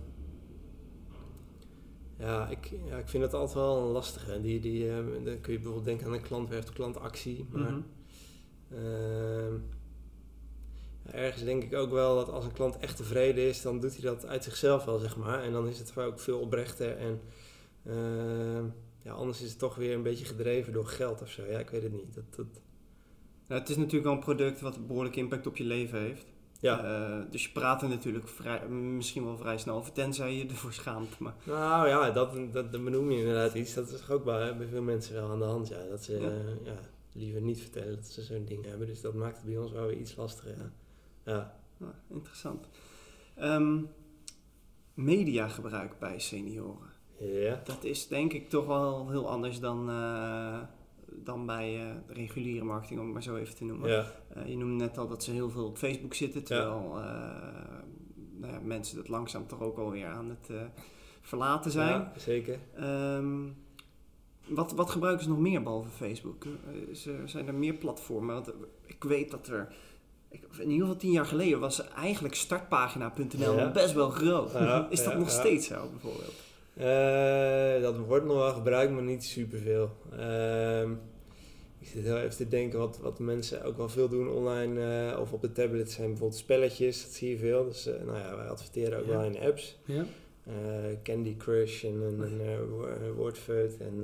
ja, 2.18 2.48
ik, 2.48 2.72
ja, 2.86 2.96
ik 2.96 3.08
vind 3.08 3.22
het 3.22 3.34
altijd 3.34 3.58
wel 3.58 3.78
een 3.78 3.92
lastige. 3.92 4.40
Die, 4.40 4.60
die, 4.60 4.88
dan 5.24 5.40
kun 5.40 5.52
je 5.52 5.58
bijvoorbeeld 5.58 5.84
denken 5.84 6.06
aan 6.06 6.12
een 6.12 6.22
klantwerf, 6.22 6.72
klantactie. 6.72 7.46
Maar 7.50 7.62
ja, 7.62 7.82
ergens 11.10 11.44
denk 11.44 11.62
ik 11.62 11.74
ook 11.74 11.90
wel 11.90 12.16
dat 12.16 12.28
als 12.30 12.44
een 12.44 12.52
klant 12.52 12.76
echt 12.78 12.96
tevreden 12.96 13.44
is, 13.44 13.62
dan 13.62 13.80
doet 13.80 13.92
hij 13.92 14.02
dat 14.02 14.26
uit 14.26 14.44
zichzelf 14.44 14.84
wel, 14.84 14.98
zeg 14.98 15.16
maar. 15.16 15.42
En 15.42 15.52
dan 15.52 15.68
is 15.68 15.78
het 15.78 15.96
ook 15.98 16.20
veel 16.20 16.38
oprechter. 16.40 16.96
En 16.96 17.20
ehm, 17.86 18.64
ja, 19.02 19.12
anders 19.12 19.42
is 19.42 19.50
het 19.50 19.58
toch 19.58 19.74
weer 19.74 19.94
een 19.94 20.02
beetje 20.02 20.24
gedreven 20.24 20.72
door 20.72 20.86
geld 20.86 21.22
of 21.22 21.28
zo. 21.30 21.42
Ja, 21.44 21.58
ik 21.58 21.70
weet 21.70 21.82
het 21.82 21.92
niet. 21.92 22.14
Dat, 22.14 22.24
dat, 22.36 22.46
Ja, 23.48 23.54
het 23.54 23.68
is 23.68 23.76
natuurlijk 23.76 24.04
wel 24.04 24.12
een 24.12 24.18
product 24.18 24.60
wat 24.60 24.76
een 24.76 24.86
behoorlijke 24.86 25.18
impact 25.18 25.46
op 25.46 25.56
je 25.56 25.64
leven 25.64 25.98
heeft. 25.98 26.26
ja. 26.60 26.84
Eh, 26.84 27.30
dus 27.30 27.42
je 27.42 27.50
praat 27.52 27.82
er 27.82 27.88
natuurlijk 27.88 28.28
vrij, 28.28 28.68
misschien 28.68 29.24
wel 29.24 29.36
vrij 29.36 29.58
snel 29.58 29.76
over, 29.76 29.92
tenzij 29.92 30.34
je 30.36 30.46
ervoor 30.46 30.72
schaamt. 30.72 31.18
Maar 31.18 31.34
Nou 31.46 31.88
ja, 31.88 32.10
dat, 32.10 32.32
dat, 32.52 32.72
dat 32.72 32.84
benoem 32.84 33.10
je 33.10 33.18
inderdaad 33.18 33.54
iets. 33.54 33.74
Dat 33.74 33.90
is 33.90 33.98
toch 34.00 34.10
ook 34.10 34.24
bij, 34.24 34.56
bij 34.56 34.66
veel 34.66 34.82
mensen 34.82 35.14
wel 35.14 35.30
aan 35.30 35.38
de 35.38 35.44
hand. 35.44 35.68
Ja, 35.68 35.86
dat 35.90 36.02
ze 36.04 36.12
Ja. 36.12 36.28
eh, 36.28 36.64
ja, 36.66 36.78
liever 37.12 37.40
niet 37.40 37.60
vertellen 37.60 37.94
dat 37.96 38.06
ze 38.06 38.22
zo'n 38.22 38.44
ding 38.44 38.64
hebben. 38.64 38.86
Dus 38.86 39.00
dat 39.00 39.14
maakt 39.14 39.36
het 39.36 39.46
bij 39.46 39.56
ons 39.58 39.72
wel 39.72 39.86
weer 39.86 39.96
iets 39.96 40.16
lastiger. 40.16 40.56
Ja. 40.56 40.72
Ja. 41.24 41.56
nou, 41.76 41.92
interessant. 42.10 42.68
Ehm, 43.34 43.80
mediagebruik 44.94 45.98
bij 45.98 46.18
senioren. 46.18 46.92
ja. 47.18 47.60
Dat 47.64 47.84
is 47.84 48.08
denk 48.08 48.32
ik 48.32 48.48
toch 48.48 48.66
wel 48.66 49.10
heel 49.10 49.28
anders 49.28 49.60
dan, 49.60 49.90
eh, 49.90 50.60
dan 51.06 51.46
bij 51.46 51.80
eh, 51.80 52.16
reguliere 52.16 52.64
marketing, 52.64 52.98
om 52.98 53.04
het 53.04 53.14
maar 53.14 53.22
zo 53.22 53.36
even 53.36 53.54
te 53.54 53.64
noemen. 53.64 53.90
ja. 53.90 54.06
Eh, 54.28 54.48
je 54.48 54.56
noemde 54.56 54.84
net 54.84 54.98
al 54.98 55.08
dat 55.08 55.22
ze 55.22 55.30
heel 55.30 55.50
veel 55.50 55.66
op 55.66 55.78
Facebook 55.78 56.14
zitten, 56.14 56.44
terwijl 56.44 56.98
nou 58.36 58.52
ja, 58.52 58.60
mensen 58.62 58.96
dat 58.96 59.08
langzaam 59.08 59.46
toch 59.46 59.60
ook 59.60 59.78
alweer 59.78 60.06
aan 60.06 60.28
het 60.28 60.50
verlaten 61.20 61.70
zijn. 61.70 62.00
Ja, 62.00 62.12
zeker. 62.16 62.58
Ehm, 62.74 63.42
wat, 64.46 64.72
wat 64.72 64.90
gebruiken 64.90 65.24
ze 65.24 65.30
nog 65.30 65.38
meer 65.38 65.62
behalve 65.62 65.88
Facebook? 65.88 66.44
Er, 66.44 67.28
zijn 67.28 67.46
er 67.46 67.54
meer 67.54 67.74
platformen? 67.74 68.34
Want 68.34 68.52
ik 68.86 69.04
weet 69.04 69.30
dat 69.30 69.46
er, 69.46 69.74
in 70.58 70.70
ieder 70.70 70.80
geval 70.86 70.96
tien 71.00 71.10
jaar 71.12 71.26
geleden 71.26 71.60
was 71.60 71.88
eigenlijk 71.90 72.34
startpagina.nl 72.34 73.56
Ja. 73.56 73.70
best 73.70 73.92
wel 73.92 74.10
groot. 74.10 74.52
Ja, 74.52 74.86
Is 74.90 75.04
dat 75.04 75.12
ja, 75.12 75.18
nog 75.18 75.30
steeds 75.30 75.66
zo 75.66 75.88
bijvoorbeeld? 75.92 76.32
Eh, 76.74 77.82
dat 77.82 77.96
wordt 78.06 78.24
nog 78.26 78.36
wel 78.36 78.52
gebruikt, 78.52 78.92
maar 78.92 79.02
niet 79.02 79.24
superveel. 79.24 79.90
Ehm 80.18 80.90
ik 81.80 81.90
zit 81.90 82.02
heel 82.04 82.16
even 82.18 82.36
te 82.36 82.48
denken 82.48 82.78
wat, 82.78 82.98
wat 83.02 83.18
mensen 83.18 83.64
ook 83.64 83.76
wel 83.76 83.88
veel 83.88 84.08
doen 84.08 84.28
online 84.28 85.10
eh, 85.12 85.20
of 85.20 85.32
op 85.32 85.40
de 85.40 85.52
tablet 85.52 85.90
zijn 85.90 86.08
bijvoorbeeld 86.08 86.40
spelletjes, 86.40 87.02
dat 87.02 87.12
zie 87.12 87.30
je 87.30 87.38
veel. 87.38 87.64
Dus 87.64 87.86
eh, 87.86 87.94
nou 88.06 88.18
ja, 88.18 88.36
wij 88.36 88.46
adverteren 88.48 88.98
ook 88.98 89.06
wel 89.06 89.22
in 89.24 89.38
apps. 89.40 89.78
Ja? 89.84 90.04
Candy 91.02 91.36
Crush 91.36 91.84
en, 91.84 92.02
en, 92.02 92.40
en 92.40 92.68
Wo- 92.70 93.12
Wordfeud 93.16 93.76
en 93.78 94.00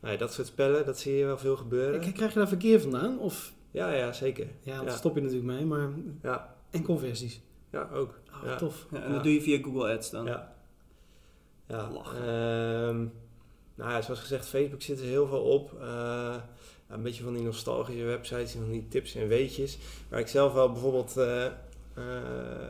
nou 0.00 0.12
ja, 0.12 0.16
dat 0.16 0.32
soort 0.32 0.46
spellen, 0.46 0.86
dat 0.86 0.98
zie 0.98 1.16
je 1.16 1.24
wel 1.24 1.38
veel 1.38 1.56
gebeuren. 1.56 2.00
Krijg 2.12 2.32
je 2.32 2.38
daar 2.38 2.48
verkeer 2.48 2.80
vandaan? 2.80 3.18
Of, 3.18 3.52
Ja, 3.76 3.92
ja, 3.92 4.12
zeker. 4.12 4.46
ja, 4.62 4.76
daar 4.76 4.84
Ja. 4.84 4.96
stop 4.96 5.14
je 5.14 5.20
natuurlijk 5.20 5.48
mee, 5.52 5.64
maar... 5.64 5.88
Ja, 6.22 6.54
En 6.70 6.82
conversies. 6.82 7.40
ja 7.70 7.88
ook. 7.92 8.18
Oh, 8.34 8.44
Ja. 8.44 8.56
tof. 8.56 8.86
Ja, 8.90 9.02
en 9.02 9.08
Ja. 9.08 9.14
dat 9.14 9.22
doe 9.24 9.32
je 9.34 9.42
via 9.42 9.62
Google 9.62 9.92
Ads 9.94 10.10
dan? 10.10 10.24
Ja. 10.24 10.54
Ja. 11.68 11.90
Lachen. 11.90 12.16
ehm, 12.18 12.96
nou 13.74 13.90
ja, 13.90 14.02
zoals 14.02 14.20
gezegd, 14.20 14.46
Facebook 14.48 14.82
zit 14.82 14.98
er 15.00 15.04
heel 15.06 15.26
veel 15.26 15.42
op. 15.42 15.80
Eh, 15.80 16.36
een 16.88 17.02
beetje 17.02 17.22
van 17.22 17.32
die 17.34 17.42
nostalgische 17.42 18.04
websites 18.04 18.54
en 18.54 18.60
van 18.60 18.70
die 18.70 18.88
tips 18.88 19.14
en 19.14 19.28
weetjes. 19.28 19.78
Waar 20.08 20.20
ik 20.20 20.28
zelf 20.28 20.52
wel 20.52 20.72
bijvoorbeeld 20.72 21.16
eh, 21.16 21.46
eh, 21.46 21.52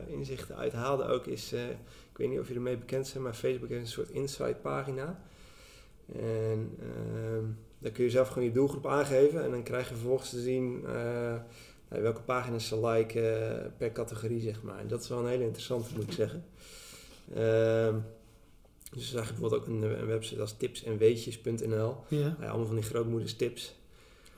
inzichten 0.06 0.56
uit 0.56 0.72
haalde 0.72 1.04
ook 1.04 1.26
is... 1.26 1.52
eh, 1.52 1.68
ik 2.10 2.16
weet 2.22 2.28
niet 2.28 2.38
of 2.38 2.46
jullie 2.48 2.62
ermee 2.62 2.76
bekend 2.78 3.06
zijn, 3.06 3.22
maar 3.22 3.34
Facebook 3.34 3.68
heeft 3.68 3.80
een 3.80 3.86
soort 3.86 4.10
insight 4.10 4.62
pagina. 4.62 5.18
En 6.12 6.76
ehm, 6.80 7.44
daar 7.78 7.92
kun 7.92 8.04
je 8.04 8.10
zelf 8.10 8.28
gewoon 8.28 8.44
je 8.44 8.52
doelgroep 8.52 8.86
aangeven. 8.86 9.44
En 9.44 9.50
dan 9.50 9.62
krijg 9.62 9.88
je 9.88 9.94
vervolgens 9.94 10.30
te 10.30 10.40
zien 10.40 10.82
eh, 10.86 10.92
nou, 11.88 12.02
welke 12.02 12.20
pagina's 12.22 12.68
ze 12.68 12.86
liken 12.86 13.72
per 13.76 13.92
categorie, 13.92 14.40
zeg 14.40 14.62
maar. 14.62 14.78
En 14.78 14.88
dat 14.88 15.02
is 15.02 15.08
wel 15.08 15.18
een 15.18 15.26
hele 15.28 15.44
interessante, 15.44 15.88
moet 15.94 16.04
ik 16.04 16.12
zeggen. 16.12 16.44
Ehm, 17.34 17.94
dus 18.94 19.10
zag 19.10 19.26
je 19.26 19.32
bijvoorbeeld 19.32 19.60
ook 19.62 19.66
een, 19.68 19.82
een 20.00 20.06
website 20.06 20.40
als 20.40 20.56
tipsenweetjes.nl. 20.56 21.96
Ja. 22.08 22.36
Ja, 22.40 22.46
allemaal 22.48 22.66
van 22.66 22.74
die 22.74 22.84
grootmoeders 22.84 23.34
tips. 23.36 23.74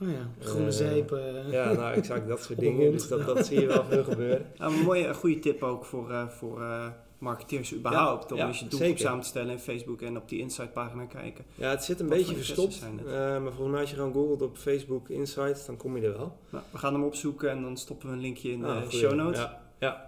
Oh 0.01 0.09
ja, 0.11 0.31
groene 0.41 0.67
Eh, 0.67 0.73
zeep. 0.73 1.13
eh. 1.13 1.53
Ja, 1.53 1.73
nou 1.73 1.95
exact 1.95 2.29
dat 2.29 2.43
soort 2.43 2.59
dingen. 2.59 2.93
Dus 2.93 3.09
dat, 3.09 3.27
dat 3.27 3.47
zie 3.47 3.61
je 3.61 3.67
wel 3.67 3.85
veel 3.85 4.05
gebeuren. 4.05 4.47
Nou, 4.59 4.73
een 4.75 4.81
mooie, 4.85 5.07
een 5.07 5.15
goede 5.15 5.39
tip 5.39 5.63
ook 5.63 5.85
voor, 5.85 6.11
eh, 6.11 6.29
voor 6.29 6.63
eh, 6.63 6.87
marketeers 7.19 7.75
überhaupt. 7.75 8.33
om 8.33 8.39
ja, 8.39 8.47
eens 8.47 8.59
je 8.59 8.67
doelgroep 8.69 8.89
zeker. 8.89 9.01
samen 9.07 9.23
te 9.23 9.29
stellen 9.29 9.53
in 9.53 9.59
Facebook 9.59 10.03
en 10.03 10.17
op 10.17 10.29
die 10.29 10.39
Insight 10.39 10.73
pagina 10.73 11.05
kijken. 11.05 11.45
Ja, 11.55 11.71
het 11.71 11.85
zit 11.85 12.01
een 12.01 12.09
Wat 12.09 12.17
beetje 12.19 12.35
verstopt. 12.35 12.83
eh, 13.07 13.13
maar 13.15 13.41
volgens 13.53 13.71
mij 13.71 13.81
als 13.81 13.91
je 13.91 13.97
gewoon 13.97 14.13
googelt 14.13 14.43
op 14.43 14.57
Facebook 14.57 15.09
Insights, 15.09 15.67
dan 15.67 15.77
kom 15.77 15.97
je 15.97 16.07
er 16.07 16.13
wel. 16.17 16.37
Nou, 16.51 16.65
we 16.73 16.79
gaan 16.79 16.93
hem 16.93 17.03
opzoeken 17.05 17.51
en 17.51 17.63
dan 17.63 17.77
stoppen 17.77 18.09
we 18.09 18.15
een 18.15 18.21
linkje 18.21 18.51
in 18.51 18.61
de 18.61 18.67
Ah, 18.67 18.77
goeie. 18.83 18.91
show 18.99 19.15
notes. 19.15 19.39
Ja, 19.41 19.61
ja. 19.79 20.07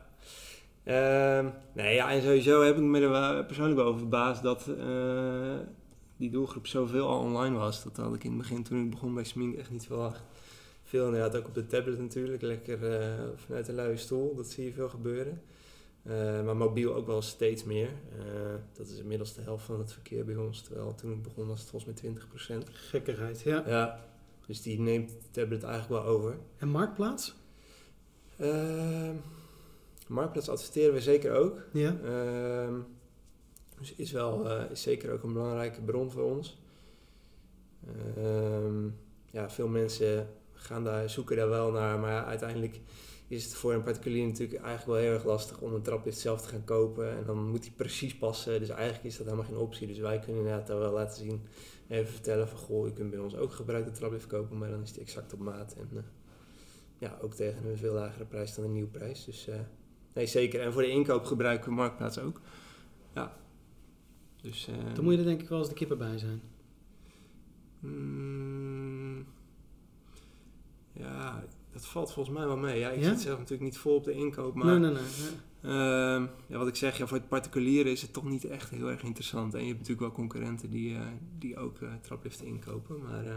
Ehm, 0.85 1.47
nee, 1.73 1.95
ja, 1.95 2.11
en 2.11 2.23
sowieso 2.23 2.63
heb 2.63 2.77
ik 2.77 2.83
me 2.83 3.01
er 3.01 3.45
persoonlijk 3.45 3.77
wel 3.77 3.87
over 3.87 3.99
verbaasd 4.01 4.43
dat 4.43 4.67
eh, 4.79 5.55
die 6.17 6.31
doelgroep 6.31 6.67
zoveel 6.67 7.09
al 7.09 7.19
online 7.21 7.57
was. 7.57 7.85
Dat 7.85 7.97
had 7.97 8.15
ik 8.15 8.25
in 8.25 8.31
het 8.31 8.39
begin, 8.39 8.63
toen 8.63 8.85
ik 8.85 8.91
begon 8.91 9.15
bij 9.15 9.25
Smink, 9.25 9.57
echt 9.57 9.71
niet 9.71 9.87
verwacht. 9.87 10.23
Veel 10.85 11.05
inderdaad 11.07 11.37
ook 11.37 11.47
op 11.47 11.55
de 11.55 11.67
tablet 11.67 11.99
natuurlijk, 11.99 12.43
lekker 12.43 12.93
eh, 13.01 13.09
vanuit 13.37 13.67
de 13.67 13.73
luie 13.73 13.97
stoel. 13.97 14.35
Dat 14.37 14.47
zie 14.47 14.65
je 14.65 14.73
veel 14.73 14.89
gebeuren. 14.89 15.43
Eh, 16.03 16.45
maar 16.45 16.57
mobiel 16.57 16.95
ook 16.95 17.07
wel 17.07 17.23
steeds 17.23 17.65
meer. 17.65 17.89
Eh, 18.19 18.25
dat 18.73 18.89
is 18.89 18.99
inmiddels 18.99 19.35
de 19.35 19.43
helft 19.43 19.65
van 19.65 19.79
het 19.79 19.93
verkeer 19.93 20.25
bij 20.25 20.37
ons. 20.37 20.63
Terwijl 20.63 20.95
toen 20.95 21.13
ik 21.13 21.23
begon 21.23 21.47
was 21.47 21.61
het 21.61 21.69
volgens 21.69 21.93
mij 21.93 22.13
20%. 22.13 22.69
Gekkigheid, 22.73 23.41
ja. 23.41 23.63
Ja, 23.67 24.05
dus 24.47 24.63
die 24.63 24.81
neemt 24.81 25.13
tablet 25.31 25.63
eigenlijk 25.63 26.03
wel 26.03 26.13
over. 26.13 26.39
En 26.59 26.69
Marktplaats? 26.69 27.35
Ehm 28.37 29.17
Marktplaats 30.11 30.49
adverteren 30.49 30.95
we 30.95 31.01
zeker 31.01 31.33
ook. 31.33 31.63
Ja. 31.73 31.97
Ehm, 32.05 32.75
dus 33.79 33.95
is, 33.95 34.13
wel, 34.13 34.51
eh, 34.51 34.71
is 34.71 34.83
zeker 34.83 35.13
ook 35.13 35.23
een 35.23 35.33
belangrijke 35.33 35.81
bron 35.81 36.11
voor 36.11 36.23
ons. 36.23 36.59
Ehm, 38.17 38.89
ja, 39.31 39.51
veel 39.51 39.69
mensen 39.69 40.29
gaan 40.53 40.85
daar, 40.85 41.11
zoeken 41.11 41.37
daar 41.37 41.49
wel 41.49 41.71
naar, 41.71 41.99
maar 41.99 42.25
uiteindelijk 42.25 42.81
is 43.31 43.45
het 43.45 43.55
voor 43.55 43.73
een 43.73 43.83
particulier 43.83 44.27
natuurlijk 44.27 44.61
eigenlijk 44.61 44.87
wel 44.87 45.09
heel 45.09 45.13
erg 45.13 45.25
lastig 45.25 45.61
om 45.61 45.75
een 45.75 45.83
traplift 45.83 46.19
zelf 46.19 46.41
te 46.41 46.49
gaan 46.49 46.65
kopen. 46.65 47.17
En 47.17 47.25
dan 47.25 47.51
moet 47.51 47.63
die 47.63 47.73
precies 47.73 48.17
passen, 48.17 48.61
dus 48.61 48.69
eigenlijk 48.69 49.05
is 49.05 49.17
dat 49.17 49.27
helemaal 49.27 49.47
geen 49.47 49.57
optie. 49.57 49.87
Dus 49.87 49.99
wij 49.99 50.19
kunnen 50.19 50.43
inderdaad 50.43 50.67
daar 50.67 50.79
wel 50.79 50.93
laten 50.93 51.17
zien, 51.17 51.43
even 51.89 52.13
vertellen 52.13 52.49
van 52.49 52.59
goh, 52.59 52.87
je 52.87 52.93
kunt 52.93 53.11
bij 53.11 53.19
ons 53.19 53.37
ook 53.37 53.53
gebruikte 53.53 53.91
traplift 53.91 54.27
kopen, 54.27 54.59
maar 54.59 54.71
dan 54.71 54.83
is 54.83 54.93
die 54.93 55.03
exact 55.03 55.33
op 55.33 55.39
maat. 55.39 55.75
En 55.75 55.89
eh, 55.97 56.03
ja, 56.99 57.19
ook 57.21 57.35
tegen 57.35 57.67
een 57.67 57.77
veel 57.77 57.95
lagere 57.95 58.25
prijs 58.25 58.55
dan 58.55 58.65
een 58.65 58.73
nieuwe 58.73 58.89
prijs. 58.89 59.25
Dus 59.25 59.49
eh, 59.49 59.61
nee, 60.15 60.27
zeker. 60.27 60.61
En 60.61 60.73
voor 60.73 60.83
de 60.83 60.91
inkoop 60.91 61.25
gebruiken 61.25 61.69
we 61.69 61.75
Marktplaats 61.75 62.19
ook. 62.19 62.41
Ja. 63.15 63.37
Dus, 64.43 64.69
eh, 64.69 64.95
Dan 64.95 65.05
moet 65.05 65.13
je 65.13 65.19
er 65.19 65.25
denk 65.25 65.41
ik 65.41 65.49
wel 65.49 65.59
eens 65.59 65.69
de 65.69 65.75
kippen 65.75 65.99
bij 65.99 66.19
zijn. 66.19 66.43
Mm, 67.81 69.27
valt 71.91 72.13
volgens 72.13 72.37
mij 72.37 72.47
wel 72.47 72.57
mee. 72.57 72.79
Ja, 72.79 72.91
ik 72.91 73.01
Ja? 73.01 73.09
zit 73.09 73.21
zelf 73.21 73.39
natuurlijk 73.39 73.71
niet 73.71 73.79
vol 73.79 73.95
op 73.95 74.05
de 74.05 74.13
inkoop, 74.13 74.55
maar 74.55 74.67
nee, 74.67 74.79
nee, 74.79 74.91
nee. 74.93 75.03
ja. 75.61 76.15
ehm, 76.17 76.27
ja, 76.47 76.59
wat 76.59 76.69
ik 76.69 76.77
zeg, 76.77 76.99
ja, 76.99 77.07
voor 77.07 77.17
het 77.17 77.29
particuliere 77.29 77.91
is 77.91 78.03
het 78.03 78.13
toch 78.13 78.25
niet 78.25 78.45
echt 78.45 78.71
heel 78.71 78.91
erg 78.91 79.03
interessant. 79.03 79.55
En 79.55 79.61
je 79.61 79.67
hebt 79.67 79.79
natuurlijk 79.79 80.07
wel 80.07 80.17
concurrenten 80.17 80.71
die, 80.71 80.95
eh, 80.95 81.01
die 81.39 81.57
ook 81.59 81.81
eh 81.81 81.89
trapliften 82.01 82.47
inkopen, 82.47 82.99
maar 83.03 83.27
eh, 83.27 83.35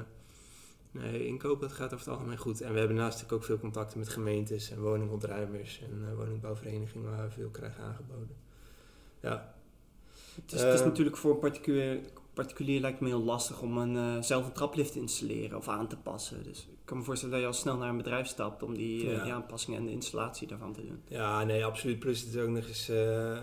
nee, 0.91 1.27
inkopen 1.27 1.67
dat 1.67 1.77
gaat 1.77 1.93
over 1.93 2.05
het 2.05 2.15
algemeen 2.15 2.37
goed. 2.37 2.61
En 2.61 2.73
we 2.73 2.79
hebben 2.79 2.97
naast 2.97 3.11
natuurlijk 3.13 3.41
ook 3.41 3.47
veel 3.47 3.59
contacten 3.59 3.99
met 3.99 4.09
gemeentes 4.09 4.71
en 4.71 4.81
woningontruimers 4.81 5.81
en 5.81 6.07
eh, 6.09 6.15
woningbouwverenigingen 6.15 7.09
waar 7.09 7.25
we 7.27 7.31
veel 7.33 7.49
krijgen 7.49 7.83
aangeboden. 7.83 8.35
Ja, 9.21 9.53
Het 10.35 10.51
is, 10.53 10.61
het 10.61 10.73
is 10.73 10.79
Eh, 10.79 10.85
natuurlijk 10.85 11.17
voor 11.17 11.31
een 11.33 11.39
particulier, 11.39 11.99
particulier 12.33 12.81
lijkt 12.81 12.99
me 12.99 13.07
heel 13.07 13.23
lastig 13.23 13.61
om 13.61 13.77
een, 13.77 13.97
eh, 13.97 14.21
zelf 14.23 14.45
een 14.45 14.51
traplift 14.51 14.91
te 14.91 14.99
installeren 14.99 15.57
of 15.57 15.67
aan 15.67 15.87
te 15.87 15.97
passen. 15.97 16.43
Dus 16.43 16.59
ik 16.59 16.85
kan 16.85 16.97
me 16.97 17.03
voorstellen 17.03 17.33
dat 17.33 17.43
je 17.43 17.47
al 17.49 17.53
snel 17.53 17.77
naar 17.77 17.89
een 17.89 17.97
bedrijf 17.97 18.27
stapt 18.27 18.63
om 18.63 18.75
die, 18.77 19.05
Ja. 19.05 19.23
die 19.23 19.33
aanpassingen 19.33 19.79
en 19.79 19.85
de 19.85 19.91
installatie 19.91 20.47
daarvan 20.47 20.73
te 20.73 20.85
doen. 20.85 21.01
Ja, 21.07 21.43
nee, 21.43 21.65
absoluut. 21.65 21.99
Plus 21.99 22.21
het 22.21 22.29
is 22.33 22.37
ook 22.37 22.49
nog 22.49 22.67
eens 22.67 22.89
eh, 22.89 23.37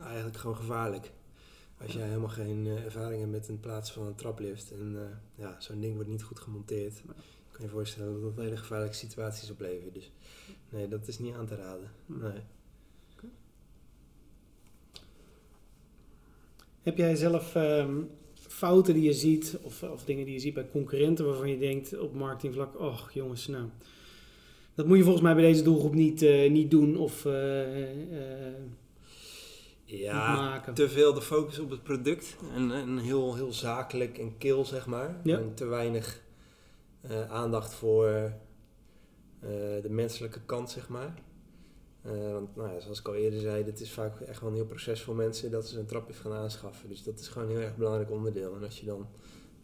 eigenlijk 0.00 0.36
gewoon 0.36 0.56
gevaarlijk. 0.56 1.12
Als 1.82 1.92
jij 1.92 2.06
helemaal 2.06 2.28
geen 2.28 2.66
ervaring 2.66 3.20
hebt 3.20 3.32
met 3.32 3.46
het 3.46 3.60
plaatsen 3.60 3.94
van 3.94 4.06
een 4.06 4.14
traplift 4.14 4.72
en 4.72 4.96
ja, 5.34 5.56
zo'n 5.58 5.80
ding 5.80 5.94
wordt 5.94 6.08
niet 6.10 6.22
goed 6.22 6.40
gemonteerd. 6.40 6.96
Je 6.98 7.12
kan 7.50 7.64
je 7.64 7.68
voorstellen 7.70 8.12
dat 8.12 8.36
dat 8.36 8.44
hele 8.44 8.56
gevaarlijke 8.56 8.96
situaties 8.96 9.50
opleveren. 9.50 9.92
Dus 9.92 10.10
nee, 10.68 10.88
dat 10.88 11.08
is 11.08 11.18
niet 11.18 11.34
aan 11.34 11.46
te 11.46 11.56
raden. 11.56 11.90
Hm. 12.06 12.18
Nee. 12.18 12.40
Heb 16.82 16.96
jij 16.96 17.14
zelf 17.14 17.54
ehm, 17.54 18.02
fouten 18.58 18.94
die 18.94 19.02
je 19.02 19.12
ziet, 19.12 19.58
of, 19.62 19.82
of 19.82 20.04
dingen 20.04 20.24
die 20.24 20.34
je 20.34 20.40
ziet 20.40 20.54
bij 20.54 20.68
concurrenten 20.70 21.26
waarvan 21.26 21.50
je 21.50 21.58
denkt 21.58 21.98
op 21.98 22.14
marketingvlak, 22.14 22.80
och 22.80 23.12
jongens, 23.12 23.46
nou, 23.46 23.64
dat 24.74 24.86
moet 24.86 24.96
je 24.96 25.02
volgens 25.02 25.24
mij 25.24 25.34
bij 25.34 25.42
deze 25.42 25.62
doelgroep 25.62 25.94
niet, 25.94 26.22
eh, 26.22 26.50
niet 26.50 26.70
doen 26.70 26.96
of 26.96 27.24
eh, 27.24 27.82
eh, 28.48 28.54
Ja, 29.84 30.60
te 30.74 30.88
veel 30.88 31.14
de 31.14 31.22
focus 31.22 31.58
op 31.58 31.70
het 31.70 31.82
product. 31.82 32.36
En, 32.54 32.72
en 32.72 32.98
heel, 32.98 33.34
heel 33.34 33.52
zakelijk 33.52 34.18
en 34.18 34.38
kil, 34.38 34.64
zeg 34.64 34.86
maar. 34.86 35.20
Ja. 35.24 35.38
En 35.38 35.54
te 35.54 35.66
weinig 35.66 36.20
aandacht 37.28 37.74
voor 37.74 38.32
de 39.82 39.88
menselijke 39.90 40.40
kant, 40.46 40.70
zeg 40.70 40.88
maar. 40.88 41.14
Eh, 42.08 42.32
want 42.32 42.56
nou 42.56 42.72
ja, 42.72 42.80
zoals 42.80 42.98
ik 42.98 43.08
al 43.08 43.14
eerder 43.14 43.40
zei, 43.40 43.64
het 43.64 43.80
is 43.80 43.92
vaak 43.92 44.20
echt 44.20 44.40
wel 44.40 44.48
een 44.48 44.54
heel 44.54 44.66
proces 44.66 45.02
voor 45.02 45.14
mensen 45.14 45.50
dat 45.50 45.68
ze 45.68 45.78
een 45.78 45.86
traplift 45.86 46.20
gaan 46.20 46.32
aanschaffen. 46.32 46.88
Dus 46.88 47.02
dat 47.02 47.18
is 47.18 47.28
gewoon 47.28 47.48
een 47.48 47.56
heel 47.56 47.64
erg 47.64 47.76
belangrijk 47.76 48.10
onderdeel. 48.10 48.54
En 48.54 48.64
als 48.64 48.80
je 48.80 48.86
dan 48.86 49.06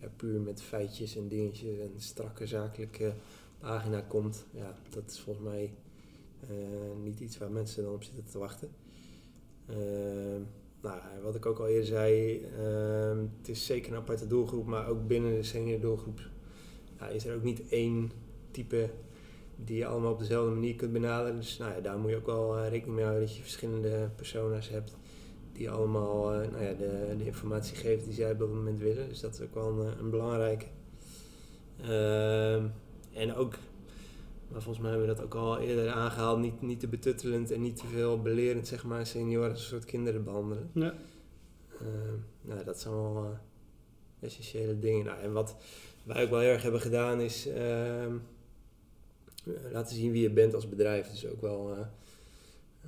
ja, 0.00 0.08
puur 0.16 0.40
met 0.40 0.62
feitjes 0.62 1.16
en 1.16 1.28
dingetjes 1.28 1.78
en 1.78 1.92
strakke 1.96 2.46
zakelijke 2.46 3.12
pagina 3.58 4.00
komt, 4.00 4.46
ja, 4.50 4.74
dat 4.90 5.10
is 5.10 5.20
volgens 5.20 5.46
mij 5.46 5.74
eh, 6.40 7.02
niet 7.02 7.20
iets 7.20 7.38
waar 7.38 7.50
mensen 7.50 7.84
dan 7.84 7.92
op 7.92 8.02
zitten 8.02 8.24
te 8.24 8.38
wachten. 8.38 8.68
Ehm, 9.66 10.40
nou, 10.82 11.00
wat 11.22 11.34
ik 11.34 11.46
ook 11.46 11.58
al 11.58 11.68
eerder 11.68 11.86
zei, 11.86 12.40
ehm, 12.58 13.18
het 13.38 13.48
is 13.48 13.66
zeker 13.66 13.92
een 13.92 13.98
aparte 13.98 14.26
doelgroep, 14.26 14.66
maar 14.66 14.88
ook 14.88 15.06
binnen 15.06 15.34
de 15.34 15.42
senior 15.42 15.80
doelgroep 15.80 16.20
is 17.12 17.26
er 17.26 17.34
ook 17.36 17.42
niet 17.42 17.68
één 17.68 18.10
type 18.50 18.90
die 19.64 19.76
je 19.76 19.86
allemaal 19.86 20.12
op 20.12 20.18
dezelfde 20.18 20.54
manier 20.54 20.74
kunt 20.74 20.92
benaderen. 20.92 21.36
Dus 21.36 21.58
nou 21.58 21.74
ja, 21.74 21.80
daar 21.80 21.98
moet 21.98 22.10
je 22.10 22.16
ook 22.16 22.26
wel 22.26 22.58
eh, 22.58 22.68
rekening 22.68 22.96
mee 22.96 23.04
houden 23.04 23.26
dat 23.26 23.36
je 23.36 23.42
verschillende 23.42 24.10
persona's 24.16 24.68
hebt 24.68 24.96
die 25.54 25.70
allemaal 25.70 26.32
eh, 26.32 26.50
nou 26.50 26.64
ja, 26.64 26.72
de, 26.72 27.14
de 27.18 27.24
informatie 27.24 27.76
geven 27.76 28.04
die 28.04 28.14
zij 28.14 28.30
op 28.30 28.38
dat 28.38 28.48
moment 28.48 28.78
willen. 28.78 29.08
Dus 29.08 29.20
dat 29.20 29.34
is 29.34 29.40
ook 29.40 29.54
wel 29.54 29.68
een, 29.68 29.92
eh, 29.92 29.98
een 29.98 30.10
belangrijke. 30.10 30.66
Ehm, 31.80 32.66
en 33.12 33.34
ook, 33.34 33.54
maar 34.48 34.62
volgens 34.62 34.78
mij 34.78 34.90
hebben 34.90 35.08
we 35.08 35.14
dat 35.14 35.24
ook 35.24 35.34
al 35.34 35.58
eerder 35.58 35.90
aangehaald, 35.90 36.38
niet, 36.38 36.62
niet 36.62 36.80
te 36.80 36.88
betuttelend 36.88 37.50
en 37.50 37.60
niet 37.60 37.76
te 37.76 37.86
veel 37.86 38.22
belerend, 38.22 38.66
zeg 38.66 38.84
maar, 38.84 39.06
senioren 39.06 39.50
als 39.50 39.60
een 39.60 39.66
soort 39.66 39.84
kinderen 39.84 40.24
behandelen. 40.24 40.70
Ja. 40.72 40.94
Ehm, 41.80 42.18
nou, 42.40 42.64
dat 42.64 42.80
zijn 42.80 42.94
wel 42.94 43.38
essentiële 44.20 44.78
dingen. 44.78 45.04
Nou, 45.04 45.20
en 45.20 45.32
wat 45.32 45.56
wij 46.02 46.24
ook 46.24 46.30
wel 46.30 46.40
heel 46.40 46.50
erg 46.50 46.62
hebben 46.62 46.80
gedaan 46.80 47.20
is 47.20 47.48
ehm, 47.48 48.16
laten 49.72 49.96
zien 49.96 50.12
wie 50.12 50.22
je 50.22 50.30
bent 50.30 50.54
als 50.54 50.68
bedrijf. 50.68 51.10
Dus 51.10 51.26
ook 51.26 51.40
wel 51.40 51.70
eh, 51.72 51.86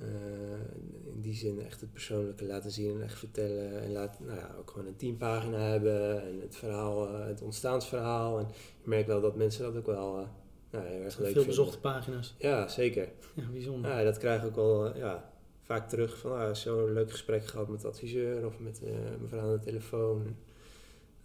eh, 0.01 1.13
in 1.13 1.21
die 1.21 1.33
zin 1.33 1.61
echt 1.61 1.81
het 1.81 1.93
persoonlijke 1.93 2.45
laten 2.45 2.71
zien 2.71 2.95
en 2.95 3.03
echt 3.03 3.19
vertellen. 3.19 3.81
En 3.81 3.91
laat, 3.91 4.19
nou 4.19 4.37
ja, 4.37 4.55
ook 4.59 4.69
gewoon 4.71 4.87
een 4.87 4.95
teampagina 4.95 5.57
hebben 5.57 6.21
en 6.21 6.41
het 6.41 6.55
verhaal, 6.55 7.07
eh, 7.07 7.25
het 7.25 7.41
ontstaansverhaal. 7.41 8.39
En 8.39 8.47
je 8.81 8.89
merkt 8.89 9.07
wel 9.07 9.21
dat 9.21 9.35
mensen 9.35 9.63
dat 9.63 9.75
ook 9.75 9.85
wel 9.85 10.17
eh 10.19 10.27
nou, 10.71 10.85
heel 10.85 11.01
erg 11.01 11.03
leuk 11.03 11.13
Veel 11.15 11.25
vinden. 11.25 11.45
bezochte 11.45 11.79
pagina's. 11.79 12.35
Ja, 12.37 12.67
zeker. 12.67 13.09
Ja, 13.33 13.43
bijzonder. 13.51 13.91
Ja, 13.91 14.03
dat 14.03 14.17
krijg 14.17 14.41
ik 14.41 14.47
ook 14.47 14.55
wel 14.55 14.93
eh, 14.93 14.97
ja, 14.99 15.31
vaak 15.61 15.89
terug 15.89 16.17
van 16.17 16.31
ah, 16.31 16.53
zo'n 16.53 16.93
leuk 16.93 17.11
gesprek 17.11 17.45
gehad 17.45 17.67
met 17.67 17.81
de 17.81 17.87
adviseur 17.87 18.45
of 18.45 18.59
met 18.59 18.81
eh 18.83 18.91
mevrouw 19.21 19.41
aan 19.41 19.51
de 19.51 19.59
telefoon. 19.59 20.35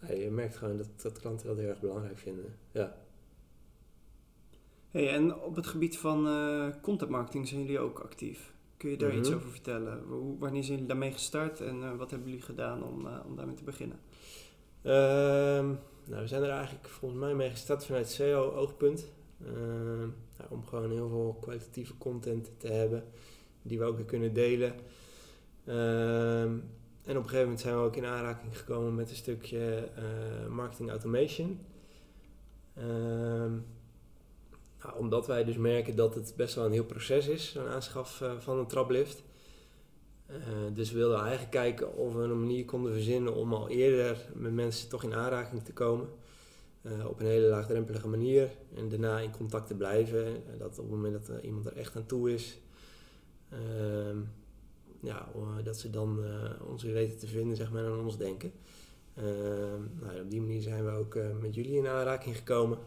Ja, 0.00 0.12
je 0.14 0.30
merkt 0.30 0.56
gewoon 0.56 0.76
dat, 0.76 0.88
dat 1.02 1.20
klanten 1.20 1.46
dat 1.46 1.56
heel 1.56 1.68
erg 1.68 1.80
belangrijk 1.80 2.18
vinden. 2.18 2.54
Ja. 2.72 2.96
Hey, 4.92 5.08
en 5.14 5.34
op 5.40 5.56
het 5.56 5.66
gebied 5.66 5.98
van 5.98 6.26
eh 6.28 6.66
content 6.82 7.10
marketing 7.10 7.48
zijn 7.48 7.60
jullie 7.60 7.78
ook 7.78 7.98
actief. 7.98 8.52
Kun 8.76 8.90
je 8.90 8.96
daar 8.96 9.16
iets 9.16 9.28
Mhm. 9.28 9.38
over 9.38 9.50
vertellen? 9.50 10.02
Hoe, 10.08 10.38
wanneer 10.38 10.62
zijn 10.62 10.72
jullie 10.72 10.88
daarmee 10.88 11.12
gestart 11.12 11.60
en 11.60 11.82
eh, 11.82 11.96
wat 11.96 12.10
hebben 12.10 12.28
jullie 12.28 12.44
gedaan 12.44 12.82
om, 12.82 13.06
eh, 13.06 13.18
om 13.26 13.36
daarmee 13.36 13.54
te 13.54 13.64
beginnen? 13.64 13.98
Ehm, 14.82 15.66
nou, 16.04 16.20
we 16.22 16.26
zijn 16.26 16.42
er 16.42 16.50
eigenlijk 16.50 16.88
volgens 16.88 17.20
mij 17.20 17.34
mee 17.34 17.50
gestart 17.50 17.84
vanuit 17.86 18.08
SEO-oogpunt. 18.08 19.10
Ehm, 19.46 19.98
nou, 20.38 20.48
om 20.50 20.64
gewoon 20.66 20.90
heel 20.90 21.08
veel 21.08 21.38
kwalitatieve 21.40 21.98
content 21.98 22.50
te 22.60 22.68
hebben 22.68 23.04
die 23.62 23.78
we 23.78 23.84
ook 23.84 23.96
weer 23.96 24.04
kunnen 24.06 24.32
delen. 24.34 24.72
Ehm, 25.64 26.50
en 27.04 27.16
op 27.16 27.22
een 27.22 27.28
gegeven 27.28 27.40
moment 27.42 27.60
zijn 27.60 27.74
we 27.76 27.82
ook 27.82 27.96
in 27.96 28.04
aanraking 28.04 28.58
gekomen 28.58 28.94
met 28.94 29.10
een 29.10 29.16
stukje 29.16 29.88
marketing 30.50 30.90
automation. 30.90 31.58
Ehm, 32.74 33.52
nou, 34.82 34.98
omdat 34.98 35.26
wij 35.26 35.44
dus 35.44 35.56
merken 35.56 35.96
dat 35.96 36.14
het 36.14 36.34
best 36.36 36.54
wel 36.54 36.64
een 36.64 36.72
heel 36.72 36.84
proces 36.84 37.26
is, 37.26 37.52
zo'n 37.52 37.66
aanschaf 37.66 38.20
eh, 38.20 38.38
van 38.38 38.58
een 38.58 38.66
traplift. 38.66 39.22
Eh, 40.26 40.36
dus 40.74 40.90
we 40.90 40.98
wilden 40.98 41.20
eigenlijk 41.20 41.50
kijken 41.50 41.96
of 41.96 42.14
we 42.14 42.22
een 42.22 42.40
manier 42.40 42.64
konden 42.64 42.92
verzinnen 42.92 43.34
om 43.34 43.54
al 43.54 43.68
eerder 43.68 44.28
met 44.34 44.52
mensen 44.52 44.88
toch 44.88 45.02
in 45.02 45.14
aanraking 45.14 45.62
te 45.62 45.72
komen. 45.72 46.08
Eh, 46.82 47.06
op 47.06 47.20
een 47.20 47.26
hele 47.26 47.46
laagdrempelige 47.46 48.08
manier. 48.08 48.50
En 48.74 48.88
daarna 48.88 49.18
in 49.18 49.30
contact 49.30 49.66
te 49.66 49.74
blijven. 49.74 50.26
En 50.26 50.58
dat 50.58 50.78
op 50.78 50.84
het 50.84 50.94
moment 50.94 51.26
dat 51.26 51.42
iemand 51.42 51.66
er 51.66 51.76
echt 51.76 51.96
aan 51.96 52.06
toe 52.06 52.32
is. 52.32 52.58
ehm, 53.50 54.18
ja, 55.00 55.28
dat 55.64 55.78
ze 55.78 55.90
dan 55.90 56.24
ons 56.66 56.82
weer 56.82 56.92
weten 56.92 57.18
te 57.18 57.26
vinden, 57.26 57.56
zeg 57.56 57.72
maar, 57.72 57.84
en 57.84 57.90
aan 57.90 58.04
ons 58.04 58.18
denken. 58.18 58.52
Ehm, 59.14 59.80
nou, 60.00 60.20
op 60.20 60.30
die 60.30 60.40
manier 60.40 60.62
zijn 60.62 60.84
we 60.84 60.90
ook 60.90 61.18
met 61.40 61.54
jullie 61.54 61.76
in 61.76 61.86
aanraking 61.86 62.36
gekomen. 62.36 62.78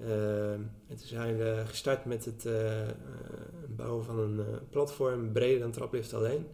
Ehm, 0.00 0.60
en 0.88 0.96
toen 0.96 1.06
zijn 1.06 1.36
we 1.36 1.62
gestart 1.66 2.04
met 2.04 2.24
het 2.24 2.46
eh, 2.46 2.88
eh, 2.88 2.94
bouwen 3.68 4.04
van 4.04 4.18
een 4.18 4.38
eh, 4.38 4.46
platform 4.70 5.32
breder 5.32 5.60
dan 5.60 5.70
Traplift 5.70 6.14
alleen. 6.14 6.46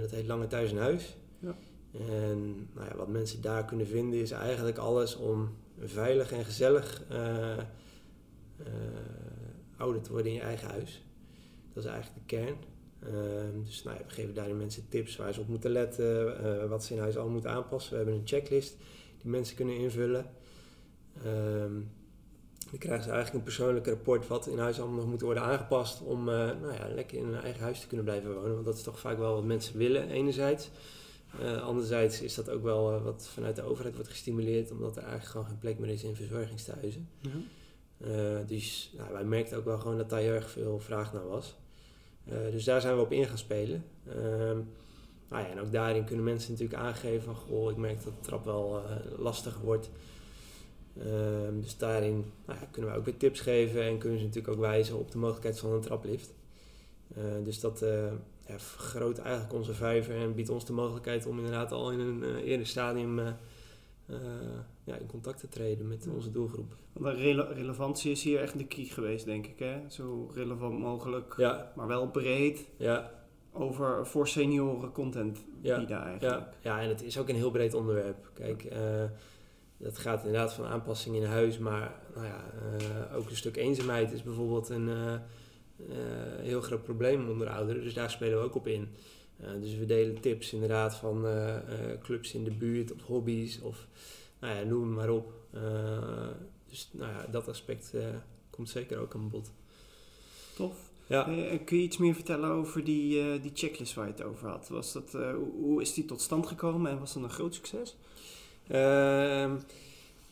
Dat 0.00 0.10
heet 0.10 0.26
Lange 0.26 0.46
Thuis 0.46 0.70
in 0.70 0.78
Huis. 0.78 1.16
Ja. 1.38 1.56
En 1.92 2.68
nou 2.74 2.88
ja, 2.88 2.96
wat 2.96 3.08
mensen 3.08 3.40
daar 3.42 3.64
kunnen 3.64 3.86
vinden 3.86 4.20
is 4.20 4.30
eigenlijk 4.30 4.78
alles 4.78 5.16
om 5.16 5.56
veilig 5.78 6.32
en 6.32 6.44
gezellig 6.44 7.02
ouder 9.76 10.02
te 10.02 10.10
worden 10.10 10.30
in 10.30 10.36
je 10.36 10.42
eigen 10.42 10.68
huis. 10.68 11.04
Dat 11.72 11.84
is 11.84 11.90
eigenlijk 11.90 12.28
de 12.28 12.36
kern. 12.36 12.56
Ehm, 13.00 13.62
dus 13.64 13.82
nou 13.82 13.96
ja, 13.96 14.04
we 14.04 14.10
geven 14.10 14.34
daarin 14.34 14.56
mensen 14.56 14.88
tips 14.88 15.16
waar 15.16 15.34
ze 15.34 15.40
op 15.40 15.48
moeten 15.48 15.70
letten, 15.70 16.68
wat 16.68 16.84
ze 16.84 16.94
in 16.94 17.00
huis 17.00 17.16
al 17.16 17.28
moeten 17.28 17.50
aanpassen. 17.50 17.90
We 17.90 17.96
hebben 17.96 18.14
een 18.14 18.26
checklist 18.26 18.76
die 19.22 19.30
mensen 19.30 19.56
kunnen 19.56 19.76
invullen. 19.76 20.30
Ehm, 21.24 21.72
dan 22.70 22.78
krijgen 22.78 23.04
ze 23.04 23.10
eigenlijk 23.10 23.38
een 23.38 23.54
persoonlijk 23.54 23.86
rapport 23.86 24.26
wat 24.26 24.46
in 24.46 24.58
huis 24.58 24.80
allemaal 24.80 24.98
nog 24.98 25.08
moet 25.08 25.20
worden 25.20 25.42
aangepast 25.42 26.00
om 26.02 26.28
eh, 26.28 26.34
nou 26.34 26.72
ja, 26.72 26.88
lekker 26.94 27.18
in 27.18 27.24
hun 27.24 27.42
eigen 27.42 27.62
huis 27.62 27.80
te 27.80 27.86
kunnen 27.86 28.04
blijven 28.04 28.34
wonen. 28.34 28.52
Want 28.52 28.64
dat 28.64 28.76
is 28.76 28.82
toch 28.82 28.98
vaak 28.98 29.18
wel 29.18 29.34
wat 29.34 29.44
mensen 29.44 29.78
willen, 29.78 30.08
enerzijds. 30.08 30.70
Eh, 31.40 31.62
anderzijds 31.62 32.20
is 32.20 32.34
dat 32.34 32.50
ook 32.50 32.62
wel 32.62 32.94
eh, 32.94 33.04
wat 33.04 33.30
vanuit 33.32 33.56
de 33.56 33.62
overheid 33.62 33.94
wordt 33.94 34.10
gestimuleerd, 34.10 34.70
omdat 34.70 34.96
er 34.96 35.02
eigenlijk 35.02 35.30
gewoon 35.30 35.46
geen 35.46 35.58
plek 35.58 35.78
meer 35.78 35.90
is 35.90 36.02
in 36.02 36.14
verzorgingstehuizen. 36.14 37.08
Ja. 37.18 37.30
Dus 38.46 38.92
nou, 38.96 39.12
wij 39.12 39.24
merkten 39.24 39.58
ook 39.58 39.64
wel 39.64 39.78
gewoon 39.78 39.96
dat 39.96 40.10
daar 40.10 40.20
heel 40.20 40.32
erg 40.32 40.50
veel 40.50 40.78
vraag 40.78 41.12
naar 41.12 41.26
was. 41.26 41.56
Dus 42.50 42.64
daar 42.64 42.80
zijn 42.80 42.96
we 42.96 43.02
op 43.02 43.12
in 43.12 43.26
gaan 43.26 43.38
spelen. 43.38 43.84
Ehm, 44.08 44.58
nou 45.28 45.42
ja, 45.42 45.50
en 45.50 45.60
ook 45.60 45.72
daarin 45.72 46.04
kunnen 46.04 46.24
mensen 46.24 46.52
natuurlijk 46.52 46.80
aangeven 46.80 47.22
van... 47.22 47.34
Goh, 47.34 47.70
ik 47.70 47.76
merk 47.76 48.04
dat 48.04 48.12
de 48.14 48.20
trap 48.20 48.44
wel 48.44 48.82
lastiger 49.18 49.60
wordt. 49.60 49.90
Ehm, 50.98 51.60
dus 51.60 51.76
daarin 51.76 52.24
nou 52.46 52.58
ja, 52.60 52.66
kunnen 52.70 52.90
we 52.90 52.96
ook 52.96 53.04
weer 53.04 53.16
tips 53.16 53.40
geven... 53.40 53.82
en 53.82 53.98
kunnen 53.98 54.18
ze 54.18 54.24
natuurlijk 54.24 54.54
ook 54.54 54.60
wijzen 54.60 54.98
op 54.98 55.10
de 55.10 55.18
mogelijkheid 55.18 55.58
van 55.58 55.72
een 55.72 55.80
traplift. 55.80 56.34
Eh, 57.14 57.22
dus 57.44 57.60
dat 57.60 57.84
ja, 58.46 58.58
vergroot 58.58 59.18
eigenlijk 59.18 59.54
onze 59.54 59.74
vijver... 59.74 60.16
en 60.16 60.34
biedt 60.34 60.48
ons 60.48 60.66
de 60.66 60.72
mogelijkheid 60.72 61.26
om 61.26 61.36
inderdaad 61.36 61.72
al 61.72 61.92
in 61.92 62.00
een 62.00 62.22
eh, 62.24 62.46
eerder 62.48 62.66
stadium... 62.66 63.18
eh, 63.18 64.16
ja, 64.84 64.96
in 64.96 65.06
contact 65.06 65.40
te 65.40 65.48
treden 65.48 65.88
met 65.88 66.08
onze 66.14 66.30
doelgroep. 66.30 66.74
Want 66.92 67.16
de 67.16 67.22
rele- 67.22 67.52
relevantie 67.52 68.10
is 68.10 68.22
hier 68.22 68.40
echt 68.40 68.58
de 68.58 68.66
key 68.66 68.84
geweest, 68.84 69.24
denk 69.24 69.46
ik. 69.46 69.58
Hè? 69.58 69.76
Zo 69.88 70.30
relevant 70.34 70.78
mogelijk, 70.78 71.34
Ja, 71.36 71.72
maar 71.76 71.86
wel 71.86 72.08
breed 72.10 72.68
ja, 72.76 73.10
over 73.52 74.06
voor 74.06 74.28
senioren 74.28 74.92
content 74.92 75.38
Ja, 75.60 75.78
bieden 75.78 76.02
eigenlijk. 76.02 76.40
Ja, 76.40 76.52
ja, 76.60 76.80
en 76.82 76.88
het 76.88 77.02
is 77.02 77.18
ook 77.18 77.28
een 77.28 77.34
heel 77.34 77.50
breed 77.50 77.74
onderwerp. 77.74 78.30
Kijk, 78.34 78.66
dat 79.82 79.98
gaat 79.98 80.24
inderdaad 80.24 80.52
van 80.52 80.64
aanpassing 80.64 81.16
in 81.16 81.24
huis, 81.24 81.58
maar 81.58 82.00
nou 82.14 82.26
ja, 82.26 82.44
eh, 82.78 83.16
ook 83.16 83.30
een 83.30 83.36
stuk 83.36 83.56
eenzaamheid 83.56 84.12
is 84.12 84.22
bijvoorbeeld 84.22 84.68
een 84.68 84.88
eh, 84.88 85.14
eh, 85.14 85.20
heel 86.40 86.60
groot 86.60 86.82
probleem 86.82 87.28
onder 87.28 87.48
ouderen. 87.48 87.82
Dus 87.82 87.94
daar 87.94 88.10
spelen 88.10 88.38
we 88.38 88.44
ook 88.44 88.54
op 88.54 88.66
in. 88.66 88.88
Dus 89.60 89.76
we 89.76 89.86
delen 89.86 90.20
tips 90.20 90.52
inderdaad 90.52 90.94
van 90.94 91.26
clubs 92.02 92.34
in 92.34 92.44
de 92.44 92.50
buurt 92.50 92.92
of 92.92 93.02
hobby's 93.02 93.60
of 93.60 93.86
nou 94.40 94.54
ja, 94.54 94.62
noem 94.62 94.82
het 94.82 94.96
maar 94.96 95.10
op. 95.10 95.32
Dus 96.68 96.88
nou 96.92 97.12
ja, 97.12 97.26
dat 97.30 97.48
aspect 97.48 97.94
komt 98.50 98.68
zeker 98.68 98.98
ook 98.98 99.14
aan 99.14 99.30
bod. 99.30 99.52
Tof. 100.56 100.90
Ja. 101.06 101.22
Kun 101.64 101.76
je 101.76 101.82
iets 101.82 101.96
meer 101.96 102.14
vertellen 102.14 102.50
over 102.50 102.84
die, 102.84 103.40
die 103.40 103.50
checklist 103.54 103.94
waar 103.94 104.06
je 104.06 104.12
het 104.12 104.22
over 104.22 104.48
had? 104.48 104.68
Was 104.68 104.92
dat, 104.92 105.12
hoe 105.60 105.80
is 105.80 105.94
die 105.94 106.04
tot 106.04 106.20
stand 106.20 106.46
gekomen 106.46 106.90
en 106.90 106.98
was 106.98 107.12
dat 107.12 107.22
een 107.22 107.30
groot 107.30 107.54
succes? 107.54 107.96
Ehm, 108.70 109.56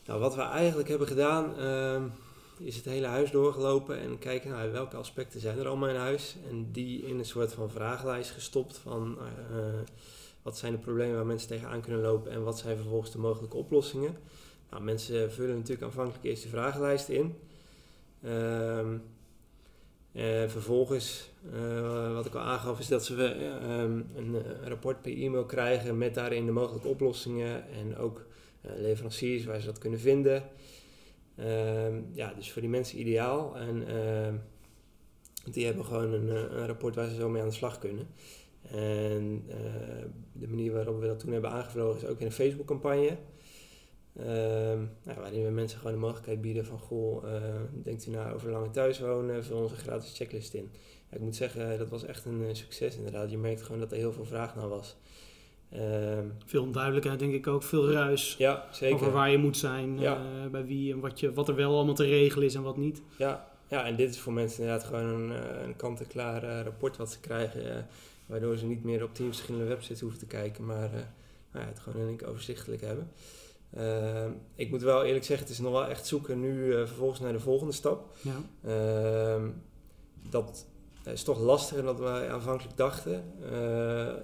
nou, 0.05 0.19
wat 0.19 0.35
we 0.35 0.41
eigenlijk 0.41 0.89
hebben 0.89 1.07
gedaan, 1.07 1.57
ehm, 1.57 2.03
is 2.57 2.75
het 2.75 2.85
hele 2.85 3.07
huis 3.07 3.31
doorgelopen 3.31 3.99
en 3.99 4.19
kijken 4.19 4.51
naar 4.51 4.71
welke 4.71 4.97
aspecten 4.97 5.39
zijn 5.39 5.59
er 5.59 5.67
allemaal 5.67 5.89
in 5.89 5.95
huis. 5.95 6.35
En 6.49 6.71
die 6.71 7.01
in 7.01 7.19
een 7.19 7.25
soort 7.25 7.53
van 7.53 7.69
vragenlijst 7.69 8.31
gestopt 8.31 8.77
van 8.77 9.17
eh, 9.17 9.63
wat 10.41 10.57
zijn 10.57 10.71
de 10.71 10.77
problemen 10.77 11.15
waar 11.15 11.25
mensen 11.25 11.47
tegenaan 11.47 11.81
kunnen 11.81 12.01
lopen 12.01 12.31
en 12.31 12.43
wat 12.43 12.57
zijn 12.57 12.77
vervolgens 12.77 13.11
de 13.11 13.17
mogelijke 13.17 13.57
oplossingen. 13.57 14.17
Nou, 14.69 14.83
mensen 14.83 15.31
vullen 15.31 15.55
natuurlijk 15.55 15.83
aanvankelijk 15.83 16.23
eerst 16.23 16.43
de 16.43 16.49
vragenlijst 16.49 17.09
in. 17.09 17.35
En 20.11 20.49
vervolgens, 20.49 21.29
eh, 21.53 22.13
wat 22.13 22.25
ik 22.25 22.33
al 22.33 22.41
aangaf, 22.41 22.79
is 22.79 22.87
dat 22.87 23.05
ze 23.05 23.23
eh, 23.23 23.77
een, 24.15 24.43
rapport 24.63 25.01
per 25.01 25.17
e-mail 25.17 25.45
krijgen 25.45 25.97
met 25.97 26.13
daarin 26.13 26.45
de 26.45 26.51
mogelijke 26.51 26.87
oplossingen 26.87 27.69
en 27.71 27.97
ook 27.97 28.25
leveranciers 28.61 29.45
waar 29.45 29.59
ze 29.59 29.65
dat 29.65 29.77
kunnen 29.77 29.99
vinden. 29.99 30.43
Ehm, 31.35 32.01
ja, 32.11 32.33
dus 32.33 32.51
voor 32.51 32.61
die 32.61 32.71
mensen 32.71 32.99
ideaal. 32.99 33.57
En 33.57 33.87
ehm, 33.87 34.35
die 35.51 35.65
hebben 35.65 35.85
gewoon 35.85 36.13
een, 36.13 36.29
eh, 36.29 36.35
een, 36.35 36.65
rapport 36.65 36.95
waar 36.95 37.09
ze 37.09 37.15
zo 37.15 37.29
mee 37.29 37.41
aan 37.41 37.47
de 37.47 37.53
slag 37.53 37.79
kunnen. 37.79 38.07
En 38.71 39.43
uh, 39.47 39.55
de 40.33 40.47
manier 40.47 40.73
waarop 40.73 40.99
we 40.99 41.07
dat 41.07 41.19
toen 41.19 41.31
hebben 41.31 41.51
aangevlogen 41.51 42.01
is 42.01 42.07
ook 42.07 42.19
in 42.19 42.25
een 42.25 42.31
Facebook-campagne. 42.31 43.17
Um, 44.19 44.89
nou, 45.03 45.19
waarin 45.19 45.43
we 45.43 45.49
mensen 45.49 45.77
gewoon 45.77 45.93
de 45.93 45.99
mogelijkheid 45.99 46.41
bieden 46.41 46.65
van... 46.65 46.79
Goh, 46.79 47.23
uh, 47.23 47.43
denkt 47.83 48.07
u 48.07 48.11
nou 48.11 48.33
over 48.33 48.51
lange 48.51 48.69
thuis 48.69 48.99
wonen? 48.99 49.43
Vul 49.43 49.61
onze 49.61 49.75
gratis 49.75 50.17
checklist 50.17 50.53
in. 50.53 50.71
Ik 51.11 51.19
moet 51.19 51.35
zeggen, 51.35 51.77
dat 51.77 51.89
was 51.89 52.05
echt 52.05 52.25
een 52.25 52.55
succes 52.55 52.95
inderdaad. 52.95 53.31
Je 53.31 53.37
merkt 53.37 53.61
gewoon 53.61 53.79
dat 53.79 53.91
er 53.91 53.97
heel 53.97 54.13
veel 54.13 54.25
vraag 54.25 54.55
naar 54.55 54.67
was. 54.67 54.97
Um, 55.75 56.33
veel 56.45 56.63
onduidelijkheid, 56.63 57.19
denk 57.19 57.33
ik 57.33 57.47
ook. 57.47 57.63
Veel 57.63 57.91
ruis. 57.91 58.35
Ja, 58.37 58.67
zeker. 58.71 58.95
Over 58.95 59.11
waar 59.11 59.31
je 59.31 59.37
moet 59.37 59.57
zijn, 59.57 59.99
ja. 59.99 60.17
uh, 60.17 60.51
bij 60.51 60.65
wie 60.65 60.93
en 60.93 60.99
wat, 60.99 61.19
je, 61.19 61.33
wat 61.33 61.47
er 61.47 61.55
wel 61.55 61.75
allemaal 61.75 61.95
te 61.95 62.05
regelen 62.05 62.45
is 62.47 62.55
en 62.55 62.61
wat 62.61 62.77
niet. 62.77 63.01
Ja, 63.17 63.47
ja 63.67 63.85
en 63.85 63.95
dit 63.95 64.09
is 64.09 64.19
voor 64.19 64.33
mensen 64.33 64.63
inderdaad 64.63 64.87
gewoon 64.87 65.05
een, 65.05 65.31
eh, 65.31 65.63
een 65.63 65.75
kant-en-klaar 65.75 66.43
uh, 66.43 66.61
rapport 66.61 66.97
wat 66.97 67.11
ze 67.11 67.19
krijgen. 67.19 67.65
Uh, 67.65 67.71
waardoor 68.25 68.57
ze 68.57 68.65
niet 68.65 68.83
meer 68.83 69.03
op 69.03 69.13
tien 69.13 69.25
verschillende 69.25 69.67
websites 69.67 70.01
hoeven 70.01 70.19
te 70.19 70.25
kijken, 70.25 70.65
maar 70.65 70.89
nou 71.51 71.65
ja, 71.65 71.71
het 71.71 71.79
gewoon 71.79 72.05
denk 72.05 72.21
ik 72.21 72.27
overzichtelijk 72.27 72.81
hebben. 72.81 73.11
Ehm, 73.73 74.31
ik 74.55 74.69
moet 74.69 74.81
wel 74.81 75.03
eerlijk 75.03 75.25
zeggen, 75.25 75.45
het 75.45 75.55
is 75.55 75.61
nog 75.61 75.71
wel 75.71 75.87
echt 75.87 76.07
zoeken 76.07 76.39
nu 76.39 76.71
vervolgens 76.71 77.19
naar 77.19 77.33
de 77.33 77.39
volgende 77.39 77.73
stap. 77.73 78.15
Ja. 78.21 78.41
Ehm, 78.63 79.49
dat 80.29 80.65
het 81.03 81.13
is 81.13 81.23
toch 81.23 81.39
lastiger 81.39 81.83
dan 81.83 81.99
wij 81.99 82.29
aanvankelijk 82.29 82.77
dachten. 82.77 83.23
Uh, 83.41 83.51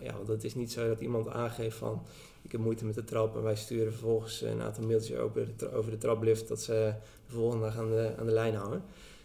ja, 0.01 0.13
want 0.15 0.27
het 0.27 0.43
is 0.43 0.55
niet 0.55 0.71
zo 0.71 0.87
dat 0.87 0.99
iemand 0.99 1.29
aangeeft 1.29 1.77
van 1.77 2.05
ik 2.41 2.51
heb 2.51 2.61
moeite 2.61 2.85
met 2.85 2.95
de 2.95 3.03
trap 3.03 3.35
en 3.35 3.43
wij 3.43 3.55
sturen 3.55 3.91
vervolgens 3.91 4.41
een 4.41 4.61
aantal 4.61 4.83
mailtjes 4.83 5.17
over 5.17 5.47
de, 5.57 5.71
over 5.71 5.91
de 5.91 5.97
traplift 5.97 6.47
dat 6.47 6.61
ze 6.61 6.93
de 7.27 7.33
volgende 7.33 7.65
dag 7.65 7.77
aan 7.77 7.89
de, 7.89 8.13
aan 8.19 8.25
de 8.25 8.31
lijn 8.31 8.55
houden. 8.55 8.83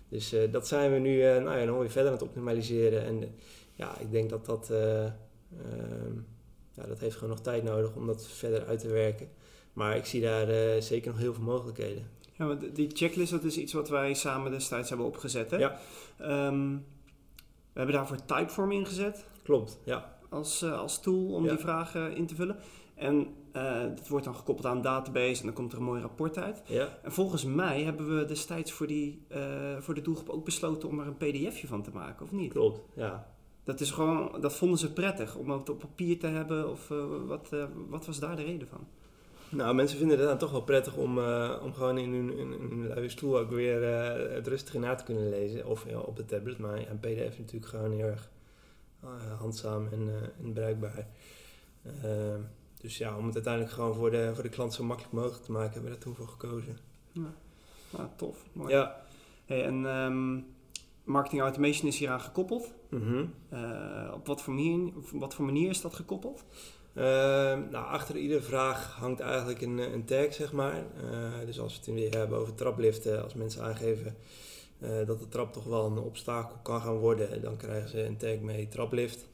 Dus 0.08 0.34
uh, 0.34 0.52
dat 0.52 0.68
zijn 0.68 0.92
we 0.92 0.98
nu 0.98 1.16
uh, 1.16 1.42
nou 1.42 1.58
ja, 1.58 1.64
nog 1.64 1.78
weer 1.78 1.90
verder 1.90 2.10
aan 2.10 2.18
het 2.18 2.26
optimaliseren. 2.26 3.04
En 3.04 3.34
ja, 3.74 3.98
ik 3.98 4.10
denk 4.10 4.30
dat 4.30 4.46
dat, 4.46 4.70
ehm, 4.70 6.12
ja, 6.74 6.86
dat 6.86 6.98
heeft 6.98 7.14
gewoon 7.14 7.30
nog 7.30 7.40
tijd 7.40 7.62
nodig 7.62 7.94
om 7.94 8.06
dat 8.06 8.26
verder 8.28 8.66
uit 8.66 8.78
te 8.78 8.88
werken. 8.88 9.28
Maar 9.72 9.96
ik 9.96 10.04
zie 10.04 10.20
daar 10.20 10.82
zeker 10.82 11.10
nog 11.10 11.20
heel 11.20 11.34
veel 11.34 11.44
mogelijkheden. 11.44 12.06
Ja, 12.32 12.46
want 12.46 12.74
die 12.74 12.90
checklist 12.92 13.30
dat 13.30 13.44
is 13.44 13.56
iets 13.56 13.72
wat 13.72 13.88
wij 13.88 14.14
samen 14.14 14.50
destijds 14.50 14.88
hebben 14.88 15.06
opgezet. 15.06 15.50
Hè? 15.50 15.56
Ja. 15.56 15.80
Um, 16.20 16.74
we 16.74 16.99
hebben 17.80 17.96
daarvoor 17.96 18.24
Typeform 18.24 18.72
ingezet. 18.72 19.26
Klopt, 19.42 19.80
ja. 19.84 20.18
Als, 20.28 20.62
uh, 20.62 20.78
als 20.78 21.00
tool 21.00 21.32
om 21.32 21.48
die 21.48 21.58
vragen 21.58 22.16
in 22.16 22.26
te 22.26 22.34
vullen. 22.34 22.56
En 22.94 23.34
uh, 23.52 23.82
dat 23.82 24.08
wordt 24.08 24.24
dan 24.24 24.34
gekoppeld 24.34 24.66
aan 24.66 24.76
een 24.76 24.82
database 24.82 25.40
en 25.40 25.46
dan 25.46 25.54
komt 25.54 25.72
er 25.72 25.78
een 25.78 25.84
mooi 25.84 26.00
rapport 26.00 26.38
uit. 26.38 26.62
Ja. 26.66 26.98
En 27.02 27.12
volgens 27.12 27.44
mij 27.44 27.82
hebben 27.82 28.18
we 28.18 28.24
destijds 28.24 28.72
voor, 28.72 28.86
die, 28.86 29.26
uh, 29.28 29.38
voor 29.78 29.94
de 29.94 30.02
doelgroep 30.02 30.28
ook 30.28 30.44
besloten 30.44 30.88
om 30.88 31.00
er 31.00 31.06
een 31.06 31.16
pdfje 31.16 31.66
van 31.66 31.82
te 31.82 31.90
maken, 31.90 32.24
of 32.24 32.32
niet? 32.32 32.52
Klopt, 32.52 32.80
ja. 32.94 33.26
Dat, 33.64 33.80
is 33.80 33.90
gewoon, 33.90 34.40
dat 34.40 34.56
vonden 34.56 34.78
ze 34.78 34.92
prettig 34.92 35.36
om 35.36 35.50
het 35.50 35.68
op 35.68 35.78
papier 35.78 36.18
te 36.18 36.26
hebben, 36.26 36.70
of 36.70 36.88
wat, 37.26 37.48
wat 37.88 38.06
was 38.06 38.18
daar 38.18 38.36
de 38.36 38.42
reden 38.42 38.68
van? 38.68 38.86
Nou, 39.50 39.74
mensen 39.74 39.98
vinden 39.98 40.18
het 40.18 40.28
dan 40.28 40.38
toch 40.38 40.50
wel 40.50 40.62
prettig 40.62 40.96
om, 40.96 41.18
uh, 41.18 41.56
om 41.62 41.74
gewoon 41.74 41.98
in 41.98 42.12
hun, 42.12 42.38
in, 42.38 42.52
in 42.52 42.68
hun 42.68 42.86
luie 42.86 43.08
stoel 43.08 43.38
ook 43.38 43.50
weer 43.50 43.82
uh, 43.82 44.34
het 44.34 44.46
rustige 44.46 44.78
na 44.78 44.94
te 44.94 45.04
kunnen 45.04 45.28
lezen. 45.28 45.66
Of 45.66 45.88
ja, 45.88 45.98
op 45.98 46.16
de 46.16 46.24
tablet, 46.24 46.58
maar 46.58 46.88
een 46.88 46.98
pdf 47.00 47.32
is 47.32 47.38
natuurlijk 47.38 47.66
gewoon 47.66 47.92
heel 47.92 48.06
erg 48.06 48.30
uh, 49.04 49.38
handzaam 49.38 49.88
en, 49.92 50.32
en 50.42 50.52
bruikbaar. 50.52 51.06
Ehm, 52.02 52.40
dus 52.80 52.98
ja, 52.98 53.16
om 53.16 53.26
het 53.26 53.34
uiteindelijk 53.34 53.74
gewoon 53.74 53.94
voor 53.94 54.10
de, 54.10 54.30
voor 54.34 54.42
de 54.42 54.48
klant 54.48 54.74
zo 54.74 54.84
makkelijk 54.84 55.14
mogelijk 55.14 55.44
te 55.44 55.52
maken, 55.52 55.72
hebben 55.72 55.90
we 55.90 55.96
daar 55.96 56.04
toen 56.04 56.14
voor 56.14 56.28
gekozen. 56.28 56.78
Ja, 57.12 57.34
nou, 57.90 58.08
tof. 58.16 58.44
Mooi. 58.52 58.74
Ja. 58.74 59.00
Hey, 59.44 59.64
en 59.64 59.84
um, 59.84 60.46
marketing 61.04 61.42
automation 61.42 61.88
is 61.88 61.98
hieraan 61.98 62.20
gekoppeld. 62.20 62.72
Mm 62.90 63.02
-hmm. 63.02 63.34
op 64.12 64.26
wat 64.26 64.42
voor, 64.42 64.54
manier, 64.54 64.96
op 64.96 65.10
wat 65.12 65.34
voor 65.34 65.44
manier 65.44 65.68
is 65.68 65.80
dat 65.80 65.94
gekoppeld? 65.94 66.44
Uh, 66.94 67.04
nou, 67.70 67.74
achter 67.86 68.16
iedere 68.16 68.42
vraag 68.42 68.94
hangt 68.94 69.20
eigenlijk 69.20 69.60
een, 69.60 69.78
een 69.78 70.04
tag, 70.04 70.34
zeg 70.34 70.52
maar. 70.52 70.84
Uh, 71.04 71.46
dus 71.46 71.60
als 71.60 71.72
we 71.72 71.90
het 71.90 72.00
weer 72.00 72.18
hebben 72.18 72.38
over 72.38 72.54
trapliften, 72.54 73.22
als 73.22 73.34
mensen 73.34 73.62
aangeven 73.62 74.16
uh, 74.78 75.06
dat 75.06 75.18
de 75.18 75.28
trap 75.28 75.52
toch 75.52 75.64
wel 75.64 75.86
een 75.86 75.98
obstakel 75.98 76.56
kan 76.62 76.80
gaan 76.80 76.96
worden, 76.96 77.42
dan 77.42 77.56
krijgen 77.56 77.88
ze 77.88 78.04
een 78.04 78.16
tag 78.16 78.38
mee 78.38 78.68
traplift. 78.68 79.28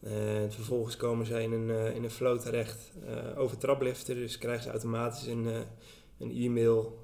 En 0.00 0.52
vervolgens 0.52 0.96
komen 0.96 1.26
ze 1.26 1.42
in 1.42 1.52
een, 1.52 1.94
in 1.94 2.04
een 2.04 2.10
flow 2.10 2.38
terecht 2.38 2.92
over 3.36 3.58
trapliften, 3.58 4.14
dus 4.14 4.38
krijgen 4.38 4.62
ze 4.62 4.70
automatisch 4.70 5.26
een, 5.26 5.46
een 6.18 6.30
e-mail 6.30 6.98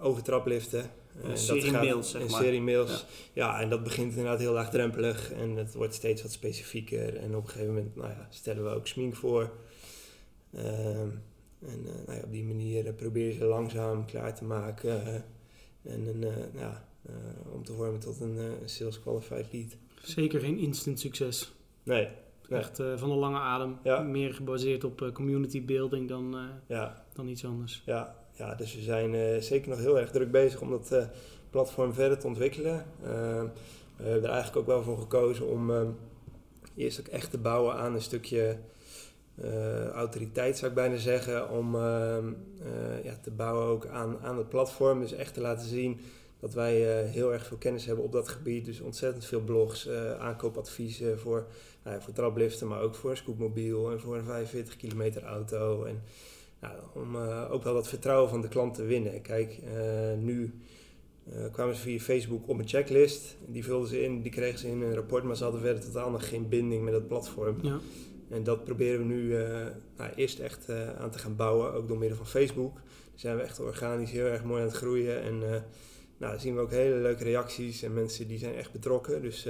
over 0.00 0.22
trapliften. 0.22 0.90
Een 1.22 1.38
serie 1.38 1.72
mails, 1.72 2.10
zeg 2.10 2.22
een 2.22 2.30
maar. 2.30 2.42
serie 2.42 2.60
mails. 2.60 3.06
Ja. 3.32 3.46
ja. 3.46 3.60
en 3.60 3.68
dat 3.68 3.82
begint 3.82 4.10
inderdaad 4.10 4.38
heel 4.38 4.52
laagdrempelig 4.52 5.32
en 5.32 5.56
het 5.56 5.74
wordt 5.74 5.94
steeds 5.94 6.22
wat 6.22 6.32
specifieker. 6.32 7.16
En 7.16 7.36
op 7.36 7.42
een 7.42 7.50
gegeven 7.50 7.74
moment 7.74 7.96
nou 7.96 8.08
ja, 8.08 8.26
stellen 8.30 8.64
we 8.64 8.70
ook 8.70 8.86
smink 8.86 9.16
voor. 9.16 9.52
Um, 10.54 11.22
en 11.60 11.86
uh, 11.86 11.92
nou 12.06 12.18
ja, 12.18 12.24
op 12.24 12.32
die 12.32 12.44
manier 12.44 12.86
uh, 12.86 12.92
probeer 12.96 13.26
je 13.26 13.32
ze 13.32 13.44
langzaam 13.44 14.06
klaar 14.06 14.34
te 14.34 14.44
maken. 14.44 15.02
Uh, 15.06 15.92
en 15.92 16.06
een, 16.06 16.32
ja, 16.54 16.88
om 17.52 17.64
te 17.64 17.72
vormen 17.72 18.00
tot 18.00 18.20
een 18.20 18.38
sales 18.64 19.00
qualified 19.00 19.52
lead. 19.52 19.76
Zeker 20.02 20.40
geen 20.40 20.58
instant 20.58 21.00
succes. 21.00 21.52
Nee. 21.82 22.08
nee. 22.48 22.58
Echt 22.58 22.76
van 22.76 23.10
een 23.10 23.18
lange 23.18 23.38
adem. 23.38 23.78
Ja. 23.82 24.00
Meer 24.00 24.34
gebaseerd 24.34 24.84
op 24.84 25.10
community 25.12 25.64
building 25.64 26.08
dan, 26.08 26.36
ja. 26.66 27.04
dan 27.12 27.28
iets 27.28 27.44
anders. 27.44 27.82
Ja, 27.86 28.27
ja, 28.38 28.54
dus 28.54 28.74
we 28.74 28.82
zijn 28.82 29.14
uh, 29.14 29.40
zeker 29.40 29.68
nog 29.68 29.78
heel 29.78 29.98
erg 29.98 30.10
druk 30.10 30.30
bezig 30.30 30.60
om 30.60 30.70
dat 30.70 30.92
uh, 30.92 31.04
platform 31.50 31.92
verder 31.92 32.18
te 32.18 32.26
ontwikkelen. 32.26 32.84
Uh, 33.02 33.08
we 33.96 34.04
hebben 34.04 34.24
er 34.24 34.34
eigenlijk 34.34 34.56
ook 34.56 34.66
wel 34.66 34.82
voor 34.82 34.98
gekozen 34.98 35.46
om 35.46 35.96
eerst 36.76 37.00
ook 37.00 37.06
echt 37.06 37.30
te 37.30 37.38
bouwen 37.38 37.74
aan 37.74 37.94
een 37.94 38.02
stukje 38.02 38.56
autoriteit, 39.92 40.56
zou 40.58 40.70
ik 40.70 40.76
bijna 40.76 40.96
zeggen. 40.96 41.50
Om 41.50 41.76
ja, 43.02 43.18
te 43.22 43.30
bouwen 43.30 43.66
ook 43.66 43.86
aan, 43.86 44.18
aan 44.22 44.38
het 44.38 44.48
platform. 44.48 45.00
Dus 45.00 45.12
echt 45.12 45.34
te 45.34 45.40
laten 45.40 45.68
zien 45.68 46.00
dat 46.40 46.54
wij 46.54 47.04
heel 47.06 47.32
erg 47.32 47.46
veel 47.46 47.56
kennis 47.56 47.84
hebben 47.84 48.04
op 48.04 48.12
dat 48.12 48.28
gebied. 48.28 48.64
Dus 48.64 48.80
ontzettend 48.80 49.24
veel 49.24 49.40
blogs, 49.40 49.88
aankoopadviezen 50.18 51.18
voor, 51.18 51.46
nou 51.84 52.02
voor 52.02 52.12
trapliften, 52.12 52.68
maar 52.68 52.80
ook 52.80 52.94
voor 52.94 53.10
een 53.10 53.16
scootmobiel 53.16 53.90
en 53.90 54.00
voor 54.00 54.16
een 54.16 54.24
45 54.24 54.76
kilometer 54.76 55.22
auto. 55.22 55.84
En, 55.84 56.02
nou, 56.60 56.74
om 56.94 57.14
uh, 57.14 57.52
ook 57.52 57.62
wel 57.62 57.74
dat 57.74 57.88
vertrouwen 57.88 58.30
van 58.30 58.40
de 58.40 58.48
klant 58.48 58.74
te 58.74 58.84
winnen. 58.84 59.22
Kijk, 59.22 59.58
uh, 59.64 60.22
nu 60.22 60.54
uh, 61.32 61.52
kwamen 61.52 61.74
ze 61.74 61.80
via 61.80 61.98
Facebook 61.98 62.48
op 62.48 62.58
een 62.58 62.68
checklist. 62.68 63.36
Die 63.46 63.64
vulden 63.64 63.88
ze 63.88 64.02
in, 64.02 64.22
die 64.22 64.32
kregen 64.32 64.58
ze 64.58 64.68
in 64.68 64.82
een 64.82 64.94
rapport, 64.94 65.24
maar 65.24 65.36
ze 65.36 65.42
hadden 65.42 65.60
verder 65.60 65.84
totaal 65.84 66.10
nog 66.10 66.28
geen 66.28 66.48
binding 66.48 66.84
met 66.84 66.94
het 66.94 67.08
platform. 67.08 67.58
Ja. 67.62 67.78
En 68.30 68.44
dat 68.44 68.64
proberen 68.64 68.98
we 68.98 69.04
nu 69.04 69.28
nou, 69.96 70.12
eerst 70.14 70.38
echt 70.38 70.70
aan 70.98 71.10
te 71.10 71.18
gaan 71.18 71.36
bouwen, 71.36 71.72
ook 71.72 71.88
door 71.88 71.98
middel 71.98 72.16
van 72.16 72.26
Facebook. 72.26 72.74
Daar 72.74 72.82
zijn 73.14 73.36
we 73.36 73.42
echt 73.42 73.60
organisch 73.60 74.10
heel 74.10 74.26
erg 74.26 74.44
mooi 74.44 74.60
aan 74.60 74.68
het 74.68 74.76
groeien. 74.76 75.22
En 75.22 75.38
nou, 75.38 76.32
dan 76.32 76.40
zien 76.40 76.54
we 76.54 76.60
ook 76.60 76.70
hele 76.70 76.94
leuke 76.94 77.24
reacties 77.24 77.82
en 77.82 77.94
mensen 77.94 78.28
die 78.28 78.38
zijn 78.38 78.54
echt 78.54 78.72
betrokken. 78.72 79.22
Dus 79.22 79.48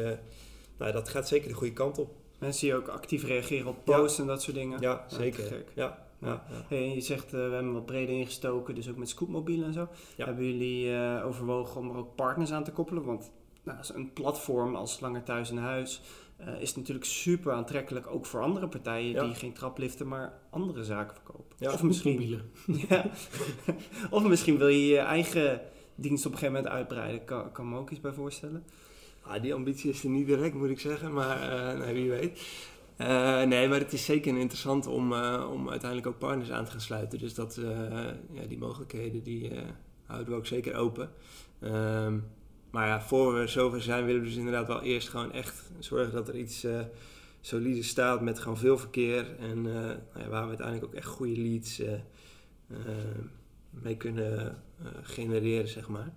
nou, 0.78 0.92
dat 0.92 1.08
gaat 1.08 1.28
zeker 1.28 1.48
de 1.48 1.54
goede 1.54 1.72
kant 1.72 1.98
op. 1.98 2.14
Mensen 2.38 2.66
die 2.66 2.76
ook 2.76 2.88
actief 2.88 3.24
reageren 3.24 3.66
op 3.66 3.84
posts 3.84 4.16
ja. 4.16 4.22
en 4.22 4.28
dat 4.28 4.42
soort 4.42 4.56
dingen. 4.56 4.80
Ja, 4.80 5.04
zeker. 5.08 5.64
Ja, 5.74 6.07
ja. 6.20 6.44
Hey, 6.68 6.94
je 6.94 7.00
zegt, 7.00 7.24
uh, 7.24 7.30
we 7.48 7.54
hebben 7.54 7.72
wat 7.72 7.86
breder 7.86 8.14
ingestoken, 8.14 8.74
dus 8.74 8.88
ook 8.90 8.96
met 8.96 9.08
scootmobielen 9.08 9.66
en 9.66 9.72
zo. 9.72 9.88
Ja. 10.16 10.24
Hebben 10.24 10.44
jullie 10.44 10.86
uh, 10.86 11.26
overwogen 11.26 11.80
om 11.80 11.90
er 11.90 11.96
ook 11.96 12.14
partners 12.14 12.52
aan 12.52 12.64
te 12.64 12.72
koppelen? 12.72 13.04
Want 13.04 13.30
nou, 13.62 13.78
een 13.94 14.12
platform 14.12 14.74
als 14.74 15.00
Langer 15.00 15.22
Thuis 15.22 15.50
in 15.50 15.56
Huis 15.56 16.00
uh, 16.40 16.60
is 16.60 16.76
natuurlijk 16.76 17.06
super 17.06 17.52
aantrekkelijk, 17.52 18.06
ook 18.06 18.26
voor 18.26 18.42
andere 18.42 18.68
partijen 18.68 19.12
Ja. 19.12 19.24
die 19.24 19.34
geen 19.34 19.52
trapliften, 19.52 20.08
maar 20.08 20.32
andere 20.50 20.84
zaken 20.84 21.14
verkopen. 21.14 21.56
Ja. 21.58 21.72
Of, 21.72 21.82
misschien, 21.82 22.40
ja. 22.88 23.04
of 24.10 24.26
misschien 24.28 24.58
wil 24.58 24.68
je 24.68 24.86
je 24.86 24.98
eigen 24.98 25.60
dienst 25.94 26.26
op 26.26 26.32
een 26.32 26.38
gegeven 26.38 26.56
moment 26.62 26.74
uitbreiden. 26.74 27.24
Kan, 27.24 27.52
kan 27.52 27.68
me 27.68 27.78
ook 27.78 27.90
iets 27.90 28.00
bij 28.00 28.12
voorstellen. 28.12 28.64
Ah, 29.22 29.42
die 29.42 29.54
ambitie 29.54 29.90
is 29.90 30.04
er 30.04 30.10
niet 30.10 30.26
direct, 30.26 30.54
moet 30.54 30.68
ik 30.70 30.80
zeggen, 30.80 31.12
maar 31.12 31.38
nou, 31.78 31.94
wie 31.94 32.10
weet. 32.10 32.40
Uh, 32.98 33.42
nee, 33.42 33.68
maar 33.68 33.78
het 33.78 33.92
is 33.92 34.04
zeker 34.04 34.38
interessant 34.38 34.86
om, 34.86 35.12
uh, 35.12 35.50
om 35.52 35.70
uiteindelijk 35.70 36.08
ook 36.10 36.18
partners 36.18 36.50
aan 36.50 36.64
te 36.64 36.70
gaan 36.70 36.80
sluiten. 36.80 37.18
Dus 37.18 37.34
dat, 37.34 37.56
uh, 37.56 37.68
ja, 38.32 38.46
die 38.48 38.58
mogelijkheden 38.58 39.22
die, 39.22 39.52
houden 40.04 40.28
we 40.28 40.34
ook 40.34 40.46
zeker 40.46 40.74
open. 40.74 41.10
Ehm, 41.60 42.18
maar 42.70 42.86
ja, 42.86 43.00
voor 43.02 43.34
we 43.34 43.46
zover 43.46 43.82
zijn, 43.82 44.04
willen 44.04 44.20
we 44.20 44.26
dus 44.26 44.36
inderdaad 44.36 44.66
wel 44.66 44.82
eerst 44.82 45.08
gewoon 45.08 45.32
echt 45.32 45.70
zorgen 45.78 46.12
dat 46.12 46.28
er 46.28 46.36
iets 46.36 46.66
solide 47.40 47.82
staat 47.82 48.20
met 48.20 48.38
gewoon 48.38 48.58
veel 48.58 48.78
verkeer. 48.78 49.36
En 49.38 49.62
nou 49.62 49.98
ja, 50.14 50.28
waar 50.28 50.42
we 50.42 50.48
uiteindelijk 50.48 50.86
ook 50.86 50.94
echt 50.94 51.06
goede 51.06 51.40
leads 51.40 51.82
mee 53.70 53.96
kunnen 53.96 54.62
genereren, 55.02 55.68
zeg 55.68 55.88
maar. 55.88 56.12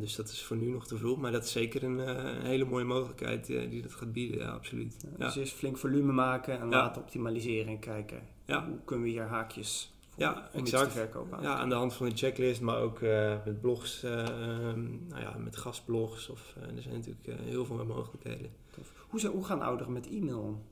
Dus 0.00 0.16
dat 0.16 0.28
is 0.28 0.42
voor 0.42 0.56
nu 0.56 0.70
nog 0.70 0.86
te 0.86 0.96
vroeg, 0.96 1.18
maar 1.18 1.32
dat 1.32 1.44
is 1.44 1.52
zeker 1.52 1.82
een, 1.82 1.98
een 1.98 2.46
hele 2.46 2.64
mooie 2.64 2.84
mogelijkheid 2.84 3.46
die 3.46 3.82
dat 3.82 3.94
gaat 3.94 4.12
bieden, 4.12 4.38
ja, 4.38 4.50
absoluut. 4.50 5.06
Ja, 5.18 5.24
dus 5.24 5.36
eerst 5.36 5.54
flink 5.54 5.76
volume 5.76 6.12
maken 6.12 6.60
en 6.60 6.68
laten 6.68 7.02
optimaliseren 7.02 7.66
en 7.72 7.78
kijken 7.78 8.22
hoe 8.46 8.78
kunnen 8.84 9.04
we 9.04 9.10
hier 9.10 9.22
haakjes 9.22 9.92
ja, 10.16 10.48
exact. 10.52 10.94
Ja, 11.40 11.54
aan 11.54 11.68
de 11.68 11.74
hand 11.74 11.94
van 11.94 12.08
de 12.08 12.16
checklist, 12.16 12.60
maar 12.60 12.80
ook 12.80 13.00
met 13.44 13.60
blogs, 13.60 14.04
uh, 14.04 14.12
nou 15.08 15.20
ja, 15.20 15.36
met 15.38 15.56
gastblogs. 15.56 16.28
Of, 16.28 16.54
er 16.76 16.82
zijn 16.82 16.94
natuurlijk 16.94 17.40
heel 17.40 17.64
veel 17.64 17.84
mogelijkheden. 17.84 18.50
Hoe, 19.08 19.26
hoe 19.26 19.44
gaan 19.44 19.62
ouderen 19.62 19.92
met 19.92 20.08
e-mail 20.08 20.40
om? 20.40 20.62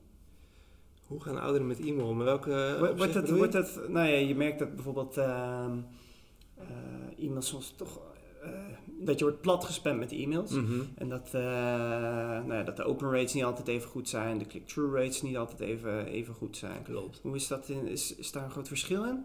Hoe 1.07 1.21
gaan 1.21 1.39
ouderen 1.39 1.67
met 1.67 1.79
e-mail 1.79 2.07
om? 2.07 2.17
Welke 2.17 2.75
wordt 2.97 3.29
wordt 3.29 3.53
het, 3.53 3.89
nou 3.89 4.07
ja, 4.07 4.17
je 4.17 4.35
merkt 4.35 4.59
dat 4.59 4.75
bijvoorbeeld 4.75 5.17
ehm, 5.17 5.77
e-mail 7.17 7.41
soms 7.41 7.73
toch 7.77 7.99
dat 9.05 9.19
je 9.19 9.25
wordt 9.25 9.41
plat 9.41 9.65
gespamd 9.65 9.99
met 9.99 10.11
e-mails. 10.11 10.51
Mm 10.51 10.65
-hmm. 10.65 10.87
En 10.95 11.09
dat, 11.09 11.29
nou 11.31 12.53
ja, 12.53 12.63
dat 12.63 12.77
de 12.77 12.83
open 12.83 13.11
rates 13.11 13.33
niet 13.33 13.43
altijd 13.43 13.67
even 13.67 13.89
goed 13.89 14.09
zijn, 14.09 14.37
de 14.37 14.47
click-through 14.47 14.95
rates 14.95 15.21
niet 15.21 15.37
altijd 15.37 15.59
even, 15.59 16.05
even 16.05 16.33
goed 16.33 16.57
zijn. 16.57 16.83
Klopt. 16.83 17.19
Hoe 17.21 17.35
is 17.35 17.47
dat? 17.47 17.69
In, 17.69 17.87
is, 17.87 18.15
is 18.15 18.31
daar 18.31 18.43
een 18.43 18.51
groot 18.51 18.67
verschil 18.67 19.05
in? 19.05 19.23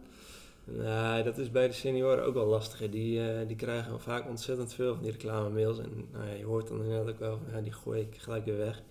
Nee, 0.72 1.22
dat 1.22 1.38
is 1.38 1.50
bij 1.50 1.66
de 1.66 1.72
senioren 1.72 2.24
ook 2.24 2.34
wel 2.34 2.46
lastig. 2.46 2.90
Die, 2.90 3.20
uh, 3.20 3.46
die 3.46 3.56
krijgen 3.56 4.00
vaak 4.00 4.28
ontzettend 4.28 4.74
veel 4.74 4.94
van 4.94 5.02
die 5.02 5.12
reclame-mails. 5.12 5.78
En 5.78 6.08
nou 6.12 6.26
ja, 6.26 6.34
je 6.34 6.44
hoort 6.44 6.68
dan 6.68 6.82
inderdaad 6.82 7.08
ook 7.08 7.18
wel 7.18 7.38
van, 7.44 7.56
ja, 7.56 7.60
die 7.62 7.72
gooi 7.72 8.00
ik 8.00 8.16
gelijk 8.18 8.44
weer 8.44 8.56
weg. 8.56 8.82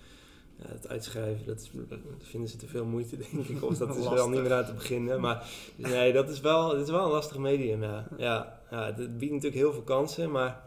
Ja, 0.58 0.66
het 0.68 0.88
uitschrijven, 0.88 1.46
dat, 1.46 1.70
dat, 1.90 2.00
vinden 2.20 2.50
ze 2.50 2.58
te 2.58 2.68
veel 2.68 2.86
moeite, 2.86 3.18
denk 3.32 3.48
ik. 3.48 3.64
Of 3.64 3.78
dat 3.78 3.96
is 3.98 4.10
wel 4.10 4.30
niet 4.30 4.42
meer 4.42 4.54
aan 4.54 4.66
te 4.66 4.74
beginnen. 4.74 5.22
Maar 5.22 5.50
nee, 5.76 6.14
dat 6.14 6.30
is 6.30 6.40
wel, 6.40 6.70
dat 6.70 6.82
is 6.82 6.90
wel 6.90 7.06
een 7.06 7.12
lastig 7.12 7.38
medium, 7.38 7.84
ja. 7.84 8.08
ja. 8.18 8.62
Ja, 8.72 8.86
het 8.86 9.18
biedt 9.18 9.34
natuurlijk 9.34 9.62
heel 9.62 9.74
veel 9.74 9.82
kansen, 9.82 10.32
maar 10.32 10.64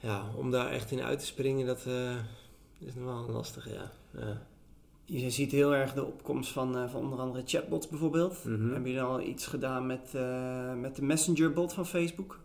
ja, 0.00 0.30
om 0.36 0.50
daar 0.50 0.70
echt 0.70 0.90
in 0.90 1.02
uit 1.02 1.18
te 1.18 1.26
springen, 1.26 1.66
dat 1.66 1.84
uh, 1.86 2.16
is 2.78 2.94
nog 2.94 3.04
wel 3.04 3.24
een 3.24 3.30
lastige, 3.30 3.72
ja. 3.72 3.90
ja. 4.12 4.42
Je 5.04 5.30
ziet 5.30 5.52
heel 5.52 5.74
erg 5.74 5.92
de 5.92 6.04
opkomst 6.04 6.52
van, 6.52 6.76
uh, 6.76 6.90
van 6.90 7.00
onder 7.00 7.18
andere 7.18 7.42
chatbots 7.46 7.88
bijvoorbeeld. 7.88 8.44
Mm 8.44 8.54
-hmm. 8.54 8.72
Heb 8.72 8.86
je 8.86 9.00
al 9.00 9.20
iets 9.20 9.46
gedaan 9.46 9.86
met, 9.86 10.12
uh, 10.14 10.74
met 10.74 10.96
de 10.96 11.02
Messenger-bot 11.02 11.72
van 11.72 11.86
Facebook? 11.86 12.38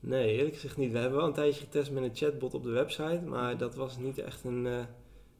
Nee, 0.00 0.36
eerlijk 0.36 0.54
gezegd 0.54 0.76
niet. 0.76 0.92
We 0.92 0.98
hebben 0.98 1.18
wel 1.18 1.26
een 1.26 1.34
tijdje 1.34 1.60
getest 1.60 1.90
met 1.90 2.02
een 2.02 2.16
chatbot 2.16 2.54
op 2.54 2.62
de 2.62 2.70
website, 2.70 3.20
maar 3.24 3.56
dat 3.56 3.74
was 3.74 3.98
niet 3.98 4.18
echt 4.18 4.44
een 4.44 4.86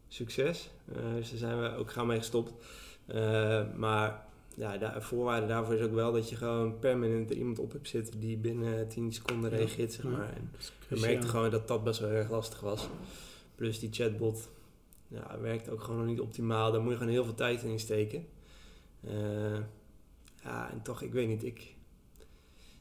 succes. 0.09 0.71
dus 1.15 1.31
daar 1.31 1.39
zijn 1.39 1.61
we 1.61 1.77
ook 1.77 1.93
gaan 1.93 2.07
mee 2.07 2.19
gestopt. 2.19 2.53
maar 3.77 4.27
ja, 4.57 4.77
de 4.79 5.01
voorwaarde 5.01 5.47
daarvoor 5.47 5.75
is 5.75 5.81
ook 5.81 5.95
wel 5.95 6.13
dat 6.13 6.29
je 6.29 6.37
gewoon 6.37 6.79
permanent 6.79 7.31
er 7.31 7.37
iemand 7.37 7.59
op 7.59 7.73
hebt 7.73 7.89
zitten 7.89 8.21
die 8.21 8.37
binnen 8.37 8.89
10 8.89 9.13
seconden 9.13 9.51
reageert, 9.51 9.93
zeg 9.93 10.05
maar. 10.05 10.33
En 10.35 10.51
we 10.89 11.01
merkten 11.01 11.29
gewoon 11.29 11.51
dat 11.51 11.69
dat 11.69 11.85
best 11.85 12.01
wel 12.01 12.11
erg 12.11 12.31
lastig 12.31 12.61
was. 12.61 12.89
Plus 13.55 13.79
die 13.79 13.93
chatbot 13.93 14.51
ja, 15.09 15.39
werkt 15.41 15.71
ook 15.71 15.83
gewoon 15.83 15.99
nog 15.99 16.09
niet 16.09 16.21
optimaal. 16.21 16.73
Daar 16.73 16.81
moet 16.81 16.91
je 16.91 16.97
gewoon 16.97 17.13
heel 17.13 17.25
veel 17.25 17.35
tijd 17.35 17.63
in 17.63 17.79
steken. 17.79 18.27
Uh, 19.01 19.59
ja, 20.43 20.71
en 20.71 20.83
toch, 20.83 21.03
ik 21.03 21.13
weet 21.13 21.29
niet, 21.29 21.45
ik, 21.45 21.75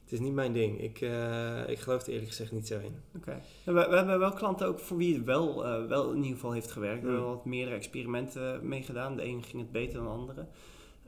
het 0.02 0.12
is 0.12 0.20
niet 0.20 0.32
mijn 0.32 0.52
ding. 0.52 0.80
Ik, 0.80 1.00
uh, 1.00 1.68
ik 1.68 1.78
geloof 1.78 2.02
er 2.02 2.08
eerlijk 2.08 2.28
gezegd 2.28 2.52
niet 2.52 2.66
zo 2.66 2.78
in. 2.78 2.96
Oké. 3.16 3.30
Okay. 3.30 3.40
We, 3.64 3.72
we, 3.72 3.96
hebben 3.96 4.18
wel 4.18 4.32
klanten 4.32 4.66
ook 4.66 4.78
voor 4.78 4.96
wie 4.96 5.14
het 5.14 5.24
wel, 5.24 5.66
uh, 5.66 5.86
wel 5.86 6.10
in 6.10 6.16
ieder 6.16 6.32
geval 6.32 6.52
heeft 6.52 6.70
gewerkt. 6.70 7.02
We 7.02 7.08
hebben 7.08 7.26
wat 7.26 7.44
meerdere 7.44 7.76
experimenten 7.76 8.68
mee 8.68 8.82
gedaan. 8.82 9.16
De 9.16 9.22
ene 9.22 9.42
ging 9.42 9.62
het 9.62 9.72
beter 9.72 9.94
dan 9.94 10.04
de 10.04 10.10
andere. 10.10 10.46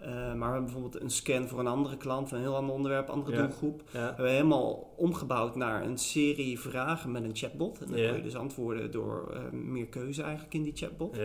Uh, 0.01 0.07
maar 0.07 0.35
we 0.35 0.45
hebben 0.45 0.65
bijvoorbeeld 0.65 1.01
een 1.01 1.11
scan 1.11 1.49
voor 1.49 1.59
een 1.59 1.67
andere 1.67 1.97
klant, 1.97 2.31
een 2.31 2.41
heel 2.41 2.57
ander 2.57 2.75
onderwerp, 2.75 3.09
andere 3.09 3.37
ja. 3.37 3.43
doelgroep. 3.43 3.83
Ja. 3.93 4.01
We 4.01 4.07
hebben 4.07 4.31
helemaal 4.31 4.95
omgebouwd 4.97 5.57
naar 5.57 5.85
een 5.85 5.99
serie 5.99 6.61
vragen 6.61 7.11
met 7.11 7.25
een 7.25 7.37
chatbot. 7.37 7.81
En 7.81 7.91
dan 7.91 8.01
ja. 8.01 8.09
kun 8.09 8.17
je 8.17 8.23
dus 8.23 8.37
antwoorden 8.37 8.91
door 8.91 9.35
uh, 9.35 9.51
meer 9.51 9.87
keuze 9.87 10.23
eigenlijk 10.23 10.55
in 10.55 10.63
die 10.63 10.77
chatbot. 10.77 11.19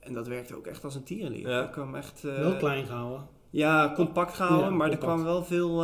En 0.00 0.14
dat 0.14 0.28
werkte 0.28 0.56
ook 0.56 0.66
echt 0.66 0.84
als 0.84 0.94
een 0.94 1.02
tierenlier. 1.02 1.48
Ja. 1.48 1.66
kwam 1.66 1.94
echt, 1.94 2.24
uh, 2.24 2.38
wel 2.38 2.56
klein 2.56 2.86
gehouden. 2.86 3.26
Ja, 3.50 3.92
compact 3.94 4.34
gehouden, 4.34 4.76
maar 4.76 4.88
compact. 4.88 4.92
er 4.92 5.08
kwam 5.08 5.24
wel 5.24 5.44
veel, 5.44 5.76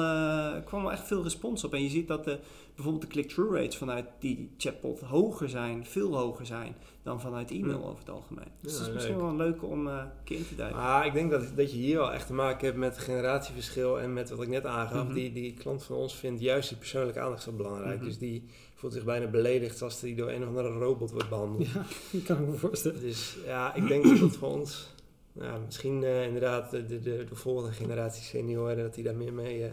kwam 0.65 0.83
wel 0.83 0.93
echt 0.93 1.07
veel 1.07 1.23
respons 1.23 1.65
op. 1.65 1.75
En 1.75 1.83
je 1.83 1.89
ziet 1.89 2.09
dat 2.09 2.25
de, 2.25 2.39
bijvoorbeeld 2.75 3.05
de 3.05 3.11
click-through 3.11 3.55
rates 3.55 3.77
vanuit 3.77 4.07
die 4.19 4.51
chatbot 4.57 5.01
hoger 5.01 5.49
zijn, 5.49 5.87
veel 5.87 6.17
hoger 6.17 6.47
zijn 6.47 6.77
dan 7.07 7.21
vanuit 7.21 7.51
e-mail 7.51 7.85
over 7.85 7.99
het 7.99 8.11
algemeen. 8.11 8.49
Dus 8.61 8.73
ja, 8.73 8.79
dat 8.79 8.89
is 8.89 8.95
misschien 8.95 9.17
wel 9.17 9.37
leuk 9.37 9.63
om 9.63 9.87
uh, 9.87 9.95
een 9.95 10.25
keer 10.25 10.37
in 10.37 10.49
te 10.49 10.55
duiken. 10.55 10.81
Ah, 10.81 11.07
ik 11.07 11.13
denk 11.13 11.31
dat, 11.31 11.57
dat 11.57 11.71
je 11.71 11.77
hier 11.77 11.97
wel 11.97 12.13
echt 12.13 12.27
te 12.27 12.33
maken 12.33 12.67
hebt 12.67 12.79
met 12.79 12.99
generatieverschil 12.99 14.01
en 14.01 14.13
met 14.13 14.31
wat 14.31 14.43
ik 14.43 14.49
net 14.49 14.67
aangaf. 14.67 15.01
Mm 15.01 15.07
-hmm. 15.07 15.15
die, 15.15 15.33
die 15.33 15.55
klant 15.55 15.85
van 15.85 15.97
ons 15.97 16.15
vindt 16.15 16.41
juist 16.41 16.69
die 16.69 16.79
persoonlijke 16.79 17.21
aandacht 17.21 17.43
zo 17.43 17.53
belangrijk. 17.53 17.95
Mm 17.95 17.99
-hmm. 17.99 18.09
Dus 18.09 18.19
die 18.19 18.45
voelt 18.75 18.93
zich 18.93 19.05
bijna 19.05 19.27
beledigd 19.27 19.83
als 19.83 20.01
die 20.01 20.15
door 20.15 20.29
een 20.29 20.43
of 20.43 20.49
andere 20.49 20.69
robot 20.69 21.11
wordt 21.11 21.29
behandeld. 21.29 21.67
Ja, 21.67 21.85
dat 22.13 22.23
kan 22.27 22.43
ik 22.43 22.49
me 22.49 22.57
voorstellen. 22.57 23.01
Dus 23.01 23.37
ja, 23.45 23.75
ik 23.75 23.89
denk 23.89 24.05
dat 24.05 24.19
dat 24.19 24.37
voor 24.37 24.49
ons... 24.49 24.95
Nou, 25.39 25.61
misschien 25.65 26.03
uh, 26.03 26.27
inderdaad 26.27 26.71
de, 26.71 26.87
de, 26.87 27.01
de, 27.01 27.25
de, 27.29 27.35
volgende 27.35 27.73
generatie 27.73 28.23
senioren, 28.23 28.77
dat 28.77 28.95
die 28.95 29.05
daar 29.05 29.17
meer 29.17 29.33
mee 29.33 29.61
uh, 29.61 29.67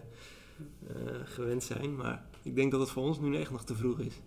gewend 1.23 1.63
zijn. 1.63 1.95
Maar 1.95 2.23
ik 2.41 2.55
denk 2.55 2.71
dat 2.71 2.79
het 2.79 2.89
voor 2.89 3.03
ons 3.03 3.19
nu 3.19 3.37
echt 3.37 3.51
nog 3.51 3.63
te 3.63 3.75
vroeg 3.75 3.99
is. 3.99 4.19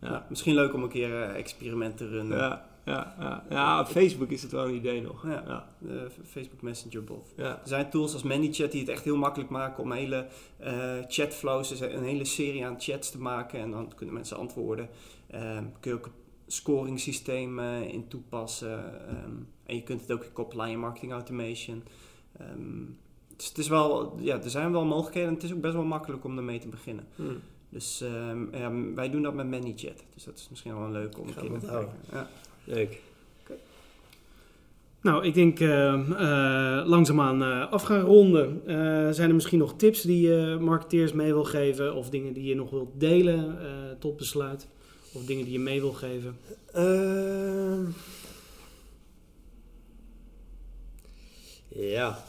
Ja. 0.00 0.26
Misschien 0.28 0.54
leuk 0.54 0.74
om 0.74 0.82
een 0.82 0.88
keer 0.88 1.22
experimenten 1.22 2.06
te 2.06 2.12
runnen. 2.12 2.38
Ja, 2.38 2.66
ja, 2.84 3.14
ja. 3.18 3.44
ja, 3.50 3.80
op 3.80 3.86
Facebook 3.86 4.30
is 4.30 4.42
het 4.42 4.52
wel 4.52 4.64
een 4.68 4.74
idee 4.74 5.02
nog. 5.02 5.26
Ja, 5.26 5.42
ja. 5.46 5.68
de 5.78 6.08
Facebook 6.24 6.62
Messenger 6.62 7.04
bot. 7.04 7.32
Ja. 7.36 7.44
Er 7.44 7.68
zijn 7.68 7.90
tools 7.90 8.12
als 8.12 8.22
ManyChat 8.22 8.70
die 8.70 8.80
het 8.80 8.90
echt 8.90 9.04
heel 9.04 9.16
makkelijk 9.16 9.50
maken 9.50 9.82
om 9.82 9.92
hele 9.92 10.26
uh, 10.60 10.94
chatflows, 11.08 11.68
dus 11.68 11.80
een 11.80 12.04
hele 12.04 12.24
serie 12.24 12.66
aan 12.66 12.80
chats 12.80 13.10
te 13.10 13.18
maken 13.18 13.60
en 13.60 13.70
dan 13.70 13.92
kunnen 13.94 14.14
mensen 14.14 14.36
antwoorden. 14.36 14.88
Um, 15.34 15.72
kun 15.80 15.90
je 15.90 15.96
ook 15.96 16.10
scoring 16.46 17.00
systeem 17.00 17.58
uh, 17.58 17.88
in 17.92 18.08
toepassen 18.08 18.84
um, 19.24 19.48
en 19.66 19.74
je 19.74 19.82
kunt 19.82 20.00
het 20.00 20.12
ook 20.12 20.24
koppelen 20.32 20.64
aan 20.64 20.70
je 20.70 20.76
marketing 20.76 21.12
automation. 21.12 21.82
Um, 22.40 22.98
dus 23.36 23.48
het 23.48 23.58
is 23.58 23.68
wel, 23.68 24.16
ja, 24.20 24.42
er 24.42 24.50
zijn 24.50 24.72
wel 24.72 24.84
mogelijkheden 24.84 25.28
en 25.28 25.34
het 25.34 25.44
is 25.44 25.52
ook 25.52 25.60
best 25.60 25.74
wel 25.74 25.84
makkelijk 25.84 26.24
om 26.24 26.36
ermee 26.36 26.58
te 26.58 26.68
beginnen. 26.68 27.06
Hmm. 27.16 27.40
Dus 27.68 28.00
um, 28.00 28.48
ja, 28.52 28.72
wij 28.94 29.10
doen 29.10 29.22
dat 29.22 29.34
met 29.34 29.46
ManyChat. 29.46 30.04
Dus 30.14 30.24
dat 30.24 30.38
is 30.38 30.46
misschien 30.50 30.74
wel 30.74 30.84
een 30.84 30.92
leuk 30.92 31.18
om 31.18 31.28
een 31.28 31.34
keer 31.34 31.58
te 31.58 31.66
kijken. 31.66 31.92
Ja. 32.12 32.28
Leuk. 32.64 33.00
Okay. 33.42 33.56
Nou, 35.00 35.24
ik 35.24 35.34
denk 35.34 35.60
uh, 35.60 36.08
uh, 36.08 36.82
langzaamaan 36.86 37.42
uh, 37.42 37.72
af 37.72 37.82
gaan 37.82 38.00
ronden. 38.00 38.60
zijn 39.14 39.28
er 39.28 39.34
misschien 39.34 39.58
nog 39.58 39.76
tips 39.76 40.02
die 40.02 40.28
je 40.28 40.58
marketeers 40.60 41.12
mee 41.12 41.32
wil 41.32 41.44
geven? 41.44 41.94
Of 41.94 42.10
dingen 42.10 42.32
die 42.32 42.44
je 42.44 42.54
nog 42.54 42.70
wilt 42.70 43.00
delen 43.00 43.58
tot 43.98 44.16
besluit? 44.16 44.68
Of 45.16 45.24
dingen 45.24 45.44
die 45.44 45.52
je 45.52 45.58
mee 45.58 45.80
wil 45.80 45.92
geven? 45.92 46.38
Ehm. 46.72 47.84
ja, 51.68 52.24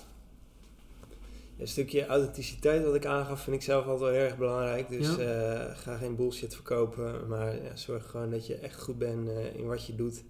een 1.57 1.67
stukje 1.67 2.05
authenticiteit 2.05 2.83
wat 2.83 2.95
ik 2.95 3.05
aangaf 3.05 3.41
vind 3.41 3.55
ik 3.55 3.61
zelf 3.61 3.85
altijd 3.85 4.11
wel 4.11 4.21
erg 4.21 4.37
belangrijk. 4.37 4.89
Dus 4.89 5.15
ja. 5.15 5.67
uh, 5.69 5.77
ga 5.77 5.97
geen 5.97 6.15
bullshit 6.15 6.53
verkopen, 6.53 7.27
maar 7.27 7.63
ja, 7.63 7.75
zorg 7.75 8.09
gewoon 8.09 8.29
dat 8.29 8.47
je 8.47 8.55
echt 8.55 8.81
goed 8.81 8.97
bent 8.97 9.27
uh, 9.27 9.55
in 9.55 9.67
wat 9.67 9.85
je 9.85 9.95
doet. 9.95 10.23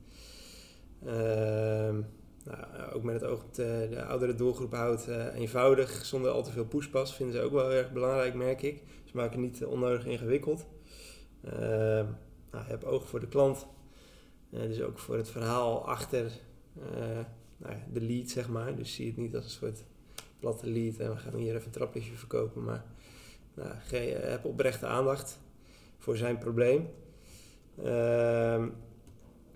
Uh, 1.05 1.13
nou, 2.43 2.91
ook 2.93 3.03
met 3.03 3.21
het 3.21 3.29
oog 3.29 3.43
op 3.43 3.53
de, 3.53 3.87
de 3.89 4.03
oudere 4.03 4.35
doelgroep 4.35 4.73
houdt 4.73 5.07
uh, 5.07 5.35
eenvoudig, 5.35 6.05
zonder 6.05 6.31
al 6.31 6.43
te 6.43 6.51
veel 6.51 6.65
pushpas, 6.65 7.15
vinden 7.15 7.35
ze 7.35 7.41
ook 7.41 7.51
wel 7.51 7.71
erg 7.71 7.91
belangrijk, 7.91 8.33
merk 8.33 8.61
ik. 8.61 8.81
Ze 9.03 9.11
maken 9.15 9.41
het 9.41 9.51
niet 9.51 9.65
onnodig 9.65 10.05
ingewikkeld. 10.05 10.65
Ehm, 11.43 12.05
nou, 12.57 12.69
heb 12.69 12.83
oog 12.83 13.07
voor 13.07 13.19
de 13.19 13.27
klant, 13.27 13.67
dus 14.49 14.81
ook 14.81 14.99
voor 14.99 15.17
het 15.17 15.29
verhaal 15.29 15.87
achter 15.87 16.31
nou, 17.57 17.75
de 17.93 18.01
lead, 18.01 18.29
zeg 18.29 18.49
maar. 18.49 18.75
Dus 18.75 18.93
zie 18.93 19.07
het 19.07 19.17
niet 19.17 19.35
als 19.35 19.43
een 19.43 19.49
soort 19.49 19.83
platte 20.39 20.69
lead 20.69 20.97
en 20.97 21.09
we 21.09 21.17
gaan 21.17 21.35
hier 21.35 21.55
even 21.55 21.65
een 21.65 21.71
traplichtje 21.71 22.13
verkopen. 22.13 22.63
Maar 22.63 22.85
nou, 23.53 23.75
heb 24.05 24.45
oprechte 24.45 24.85
aandacht 24.85 25.39
voor 25.97 26.17
zijn 26.17 26.37
probleem. 26.37 26.89
Uh, 27.79 28.65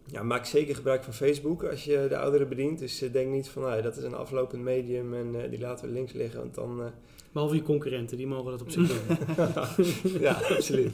ja, 0.06 0.24
maak 0.24 0.46
zeker 0.46 0.76
gebruik 0.76 1.04
van 1.04 1.14
Facebook 1.14 1.64
als 1.64 1.84
je 1.84 2.06
de 2.10 2.18
ouderen 2.18 2.50
bedient. 2.50 2.80
Dus 2.80 3.00
denk 3.00 3.32
niet 3.32 3.50
van 3.50 3.62
nou, 3.62 3.82
dat 3.82 3.98
is 3.98 4.04
een 4.04 4.16
aflopend 4.16 4.64
medium 4.64 5.14
en 5.14 5.50
die 5.50 5.60
laten 5.60 5.88
we 5.88 5.94
links 5.94 6.14
liggen. 6.14 6.40
Want 6.40 6.56
dan. 6.56 6.92
Behalve 7.32 7.56
je 7.56 7.62
concurrenten, 7.62 8.18
die 8.18 8.28
mogen 8.28 8.52
dat 8.52 8.62
op 8.62 8.70
zich 8.70 8.88
doen. 8.88 9.18
ja, 10.22 10.34
absoluut. 10.34 10.94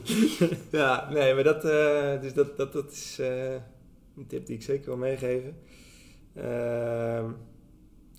ja, 0.72 1.10
nee, 1.12 1.34
maar 1.34 1.44
dat, 1.44 1.62
dus 2.22 2.34
dat, 2.34 2.58
dat, 2.58 2.74
dat 2.74 2.92
is 2.92 3.18
een 4.18 4.28
tip 4.28 4.46
die 4.46 4.56
ik 4.56 4.64
zeker 4.64 4.86
wil 4.86 4.98
meegeven. 4.98 5.58
Ehm, 6.34 7.32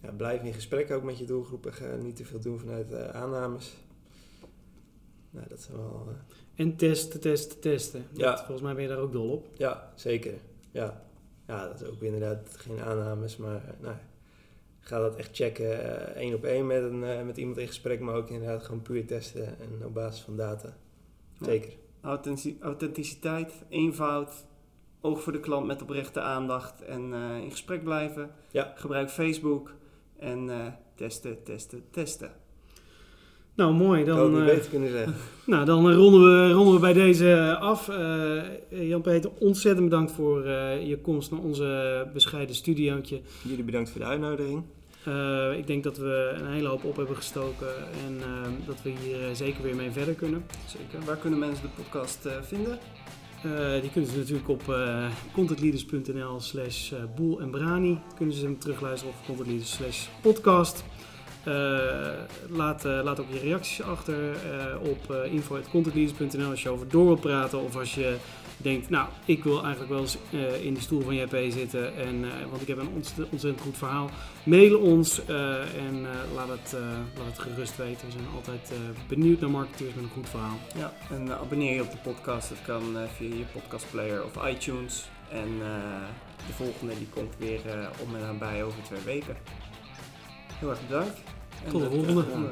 ja, 0.03 0.13
blijf 0.17 0.43
in 0.43 0.53
gesprek 0.55 0.91
ook 0.91 1.03
met 1.03 1.19
je 1.19 1.25
doelgroep 1.25 1.67
en 1.67 1.73
ga 1.73 1.95
niet 1.97 2.17
te 2.17 2.25
veel 2.25 2.41
doen 2.41 2.59
vanuit 2.59 2.93
uh, 2.93 3.09
aannames. 3.09 3.77
nou, 5.31 5.47
dat 5.49 5.59
is 5.59 5.69
wel... 5.69 6.07
eh, 6.09 6.65
En 6.65 6.77
testen, 6.77 7.21
testen, 7.21 7.61
testen. 7.61 8.05
Ja. 8.13 8.37
Volgens 8.37 8.61
mij 8.61 8.75
ben 8.75 8.83
je 8.83 8.89
daar 8.89 8.99
ook 8.99 9.13
dol 9.13 9.31
op. 9.33 9.47
ja, 9.57 9.93
zeker. 9.95 10.35
Ja. 10.71 11.03
ja, 11.47 11.67
dat 11.69 11.81
is 11.81 11.89
ook 11.89 12.03
inderdaad 12.03 12.49
geen 12.57 12.81
aannames, 12.81 13.37
maar 13.37 13.65
eh, 13.69 13.81
nou, 13.81 13.97
ga 14.89 14.99
dat 15.01 15.17
echt 15.17 15.37
checken. 15.37 15.83
eh, 16.15 16.23
één 16.23 16.35
op 16.35 16.45
één 16.45 16.67
met, 16.67 16.83
een, 16.83 17.05
eh, 17.05 17.23
met 17.25 17.37
iemand 17.37 17.59
in 17.59 17.67
gesprek, 17.67 18.01
maar 18.01 18.15
ook 18.15 18.31
inderdaad 18.31 18.63
gewoon 18.63 18.83
puur 18.83 19.07
testen 19.07 19.47
en 19.47 19.85
op 19.87 19.95
basis 19.95 20.21
van 20.21 20.37
data. 20.37 20.77
Ja. 21.39 21.47
Zeker. 21.47 21.73
Authentici- 22.01 22.59
authenticiteit, 22.61 23.53
eenvoud, 23.69 24.47
oog 25.01 25.23
voor 25.23 25.33
de 25.33 25.41
klant 25.41 25.67
met 25.67 25.83
oprechte 25.83 26.21
aandacht 26.21 26.85
en 26.85 27.13
eh, 27.15 27.43
in 27.43 27.51
gesprek 27.51 27.85
blijven. 27.85 28.31
Ja. 28.51 28.73
Gebruik 28.77 29.11
Facebook 29.11 29.75
en 30.19 30.51
eh, 30.51 30.67
testen, 30.95 31.43
testen, 31.43 31.83
testen. 31.91 32.31
Nou, 33.55 33.73
mooi. 33.75 34.05
Dan, 34.05 34.31
niet 34.31 34.41
eh, 34.41 34.47
beter 34.47 34.71
kunnen 34.71 34.91
zeggen. 34.91 35.15
nou, 35.47 35.65
dan 35.65 35.93
ronden, 35.93 36.21
we, 36.21 36.53
ronden 36.53 36.75
we 36.75 36.81
bij 36.81 36.93
deze 36.93 37.57
af. 37.61 37.89
Eh, 37.89 38.43
Jan-Peter, 38.89 39.31
ontzettend 39.39 39.89
bedankt 39.89 40.13
voor 40.13 40.45
eh, 40.45 40.87
je 40.89 41.01
komst 41.01 41.31
naar 41.31 41.41
onze 41.41 42.07
bescheiden 42.13 42.55
studiootje. 42.55 43.21
Jullie 43.43 43.65
bedankt 43.65 43.91
voor 43.91 44.01
de 44.01 44.07
uitnodiging. 44.07 44.63
Eh, 45.05 45.59
ik 45.59 45.67
denk 45.67 45.85
dat 45.85 45.97
we 45.97 46.35
een 46.39 46.53
hele 46.53 46.69
hoop 46.69 46.85
op 46.85 46.97
hebben 46.97 47.17
gestoken 47.17 47.75
en 48.07 48.21
eh, 48.23 48.67
dat 48.67 48.83
we 48.83 48.91
hier 48.91 49.29
eh, 49.29 49.35
zeker 49.35 49.63
weer 49.63 49.75
mee 49.75 49.91
verder 49.91 50.15
kunnen. 50.15 50.47
Zeker. 50.67 51.07
Waar 51.07 51.17
kunnen 51.17 51.39
mensen 51.39 51.63
de 51.63 51.83
podcast 51.83 52.25
eh, 52.25 52.33
vinden? 52.43 52.79
Die 53.81 53.91
kunnen 53.91 54.11
ze 54.11 54.17
natuurlijk 54.19 54.49
op 54.49 54.63
contentleaders.nl 55.33 56.41
slash 56.41 56.93
boel 57.17 57.41
en 57.41 57.51
brani. 57.51 58.01
Kunnen 58.17 58.35
ze 58.35 58.45
hem 58.45 58.59
terugluisteren 58.59 59.15
op 59.15 59.27
contentleaders 59.27 59.73
slash 59.73 60.07
podcast. 60.21 60.85
Laat, 62.49 62.85
laat 62.85 63.21
ook 63.21 63.33
je 63.33 63.39
reacties 63.39 63.83
achter 63.83 64.37
op 64.83 65.27
info.contentleaders.nl 65.31 66.51
als 66.51 66.63
je 66.63 66.69
over 66.69 66.89
door 66.89 67.07
wil 67.07 67.17
praten. 67.17 67.61
Of 67.61 67.77
als 67.77 67.95
je 67.95 68.17
denkt, 68.59 68.91
nou, 68.91 69.09
ik 69.25 69.45
wil 69.45 69.63
eigenlijk 69.63 69.91
wel 69.93 70.01
eens 70.01 70.17
eh, 70.31 70.65
in 70.65 70.75
de 70.75 70.81
stoel 70.81 71.01
van 71.01 71.15
JP 71.15 71.37
zitten. 71.49 71.97
En, 71.97 72.25
eh, 72.25 72.47
want 72.51 72.63
ik 72.63 72.69
heb 72.69 72.79
een 72.79 73.03
ontzettend 73.31 73.61
goed 73.61 73.77
verhaal. 73.77 74.11
Mail 74.43 74.79
ons 74.79 75.25
eh, 75.25 75.87
en 75.87 76.07
laat, 76.35 76.49
het, 76.49 76.77
laat 77.17 77.27
het 77.27 77.39
gerust 77.39 77.77
weten. 77.77 78.07
We 78.07 78.13
zijn 78.13 78.25
altijd 78.35 78.73
benieuwd 79.09 79.41
naar 79.41 79.51
marketeers 79.51 79.95
met 79.95 80.05
een 80.05 80.11
goed 80.11 80.29
verhaal. 80.29 80.59
Ja. 80.77 80.93
En 81.11 81.39
abonneer 81.39 81.75
je 81.75 81.83
op 81.83 81.91
de 81.91 81.99
podcast. 82.03 82.49
Dat 82.49 82.63
kan 82.67 82.83
via 83.17 83.35
je 83.35 83.45
podcastplayer 83.53 84.25
of 84.25 84.47
iTunes. 84.47 85.09
En 85.31 85.59
de 86.47 86.53
volgende 86.53 86.95
die 86.99 87.09
komt 87.09 87.35
weer 87.39 87.61
om 88.07 88.15
en 88.15 88.21
nabij 88.21 88.65
over 88.65 88.83
twee 88.83 89.01
weken. 89.05 89.37
Heel 90.55 90.71
erg 90.71 90.87
bedankt. 90.87 91.21
En 91.65 91.71
Tot 91.71 91.81
de 91.81 91.91
volgende. 91.91 92.49